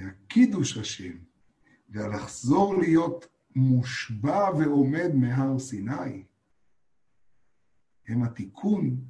והקידוש 0.00 0.78
השם, 0.78 1.18
והלחזור 1.88 2.74
להיות 2.78 3.26
מושבע 3.54 4.50
ועומד 4.58 5.14
מהר 5.14 5.58
סיני, 5.58 6.24
הם 8.08 8.22
התיקון 8.22 9.04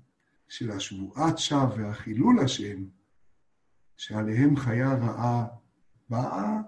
של 0.49 0.71
השבועת 0.71 1.39
שווא 1.39 1.75
והחילול 1.77 2.39
השם, 2.45 2.85
שעליהם 3.97 4.57
חיה 4.57 4.95
רעה 4.95 5.47
באה 6.09 6.61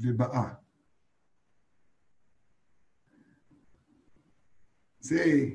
ובאה. 0.00 0.54
זה 5.00 5.48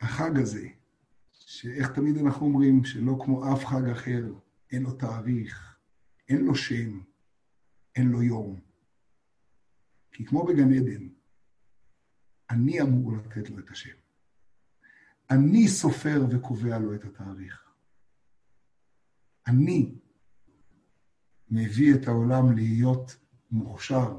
החג 0.00 0.38
הזה, 0.38 0.68
שאיך 1.32 1.92
תמיד 1.92 2.16
אנחנו 2.16 2.46
אומרים, 2.46 2.84
שלא 2.84 3.18
כמו 3.24 3.52
אף 3.52 3.64
חג 3.64 3.88
אחר, 3.92 4.24
אין 4.72 4.82
לו 4.82 4.92
תאריך, 4.92 5.69
אין 6.30 6.44
לו 6.44 6.54
שם, 6.54 7.00
אין 7.96 8.08
לו 8.08 8.22
יום. 8.22 8.60
כי 10.12 10.24
כמו 10.24 10.46
בגן 10.46 10.72
עדן, 10.72 11.08
אני 12.50 12.80
אמור 12.80 13.12
לתת 13.16 13.50
לו 13.50 13.58
את 13.58 13.70
השם. 13.70 13.96
אני 15.30 15.68
סופר 15.68 16.26
וקובע 16.30 16.78
לו 16.78 16.94
את 16.94 17.04
התאריך. 17.04 17.70
אני 19.46 19.94
מביא 21.50 21.94
את 21.94 22.08
העולם 22.08 22.52
להיות 22.52 23.16
מוכשר, 23.50 24.18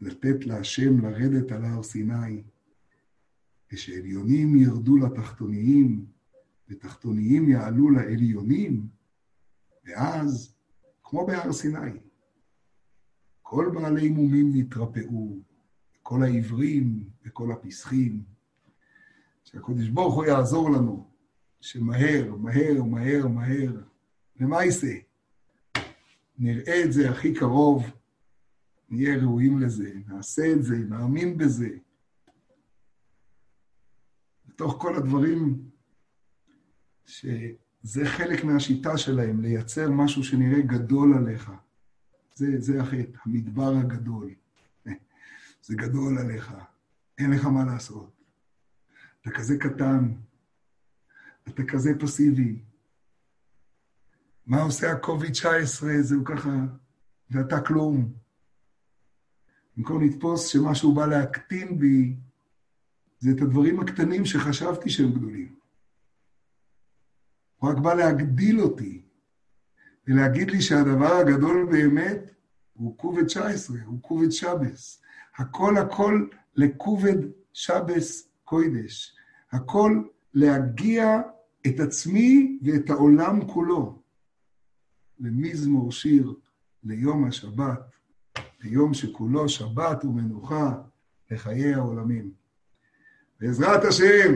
לתת 0.00 0.46
להשם 0.46 1.00
לרדת 1.00 1.52
על 1.52 1.64
הר 1.64 1.82
סיני, 1.82 2.42
כשעליונים 3.68 4.56
ירדו 4.56 4.96
לתחתוניים, 4.96 6.06
ותחתוניים 6.68 7.48
יעלו 7.48 7.90
לעליונים, 7.90 8.95
ואז, 9.86 10.54
כמו 11.04 11.26
בהר 11.26 11.52
סיני, 11.52 11.98
כל 13.42 13.70
בעלי 13.74 14.08
מומים 14.08 14.50
נתרפאו, 14.54 15.38
כל 16.02 16.22
העברים 16.22 17.10
וכל 17.24 17.52
הפסחים, 17.52 18.24
שהקדוש 19.44 19.88
ברוך 19.88 20.14
הוא 20.14 20.24
יעזור 20.24 20.70
לנו, 20.70 21.10
שמהר, 21.60 22.34
מהר, 22.36 22.82
מהר, 22.82 23.28
מהר, 23.28 23.82
ומה 24.40 24.64
יעשה? 24.64 24.94
נראה 26.38 26.84
את 26.84 26.92
זה 26.92 27.10
הכי 27.10 27.34
קרוב, 27.34 27.84
נהיה 28.88 29.16
ראויים 29.16 29.60
לזה, 29.60 29.92
נעשה 30.06 30.52
את 30.52 30.64
זה, 30.64 30.76
נאמין 30.76 31.38
בזה, 31.38 31.68
בתוך 34.46 34.76
כל 34.80 34.96
הדברים, 34.96 35.70
שזה 37.86 38.06
חלק 38.06 38.44
מהשיטה 38.44 38.98
שלהם, 38.98 39.40
לייצר 39.40 39.90
משהו 39.90 40.24
שנראה 40.24 40.60
גדול 40.60 41.14
עליך. 41.18 41.50
זה, 42.34 42.46
זה 42.58 42.80
החטא, 42.80 43.18
המדבר 43.24 43.74
הגדול. 43.76 44.30
זה 45.66 45.74
גדול 45.76 46.18
עליך, 46.18 46.54
אין 47.18 47.30
לך 47.30 47.44
מה 47.44 47.64
לעשות. 47.64 48.10
אתה 49.20 49.30
כזה 49.30 49.58
קטן, 49.58 50.12
אתה 51.48 51.62
כזה 51.64 51.90
פסיבי. 52.00 52.58
מה 54.46 54.62
עושה 54.62 54.92
ה-COVID-19? 54.92 55.84
זהו 56.00 56.24
ככה, 56.24 56.50
ואתה 57.30 57.60
כלום. 57.60 58.12
במקום 59.76 60.04
לתפוס 60.04 60.46
שמשהו 60.46 60.94
בא 60.94 61.06
להקטין 61.06 61.78
בי, 61.78 62.16
זה 63.18 63.30
את 63.30 63.42
הדברים 63.42 63.80
הקטנים 63.80 64.24
שחשבתי 64.24 64.90
שהם 64.90 65.12
גדולים. 65.12 65.56
הוא 67.56 67.70
רק 67.70 67.78
בא 67.78 67.94
להגדיל 67.94 68.60
אותי, 68.60 69.02
ולהגיד 70.08 70.50
לי 70.50 70.62
שהדבר 70.62 71.16
הגדול 71.16 71.68
באמת 71.70 72.30
הוא 72.72 72.98
כובד 72.98 73.24
19, 73.24 73.76
הוא 73.86 74.02
כובד 74.02 74.30
שבס. 74.30 75.02
הכל 75.36 75.76
הכל 75.78 76.26
לכובד 76.56 77.16
שבס 77.52 78.28
קוידש. 78.44 79.16
הכל 79.52 80.02
להגיע 80.34 81.20
את 81.66 81.80
עצמי 81.80 82.58
ואת 82.62 82.90
העולם 82.90 83.46
כולו. 83.46 84.02
למזמור 85.20 85.92
שיר 85.92 86.34
ליום 86.84 87.24
השבת, 87.24 87.80
ליום 88.60 88.94
שכולו 88.94 89.48
שבת 89.48 90.04
ומנוחה 90.04 90.74
לחיי 91.30 91.74
העולמים. 91.74 92.30
בעזרת 93.40 93.84
השם, 93.84 94.34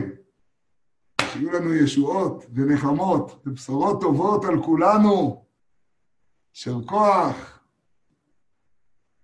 שיהיו 1.33 1.51
לנו 1.51 1.73
ישועות 1.73 2.45
ונחמות 2.55 3.41
ובשורות 3.45 4.01
טובות 4.01 4.45
על 4.45 4.63
כולנו. 4.63 5.45
יישר 6.55 6.75
כוח. 6.85 7.50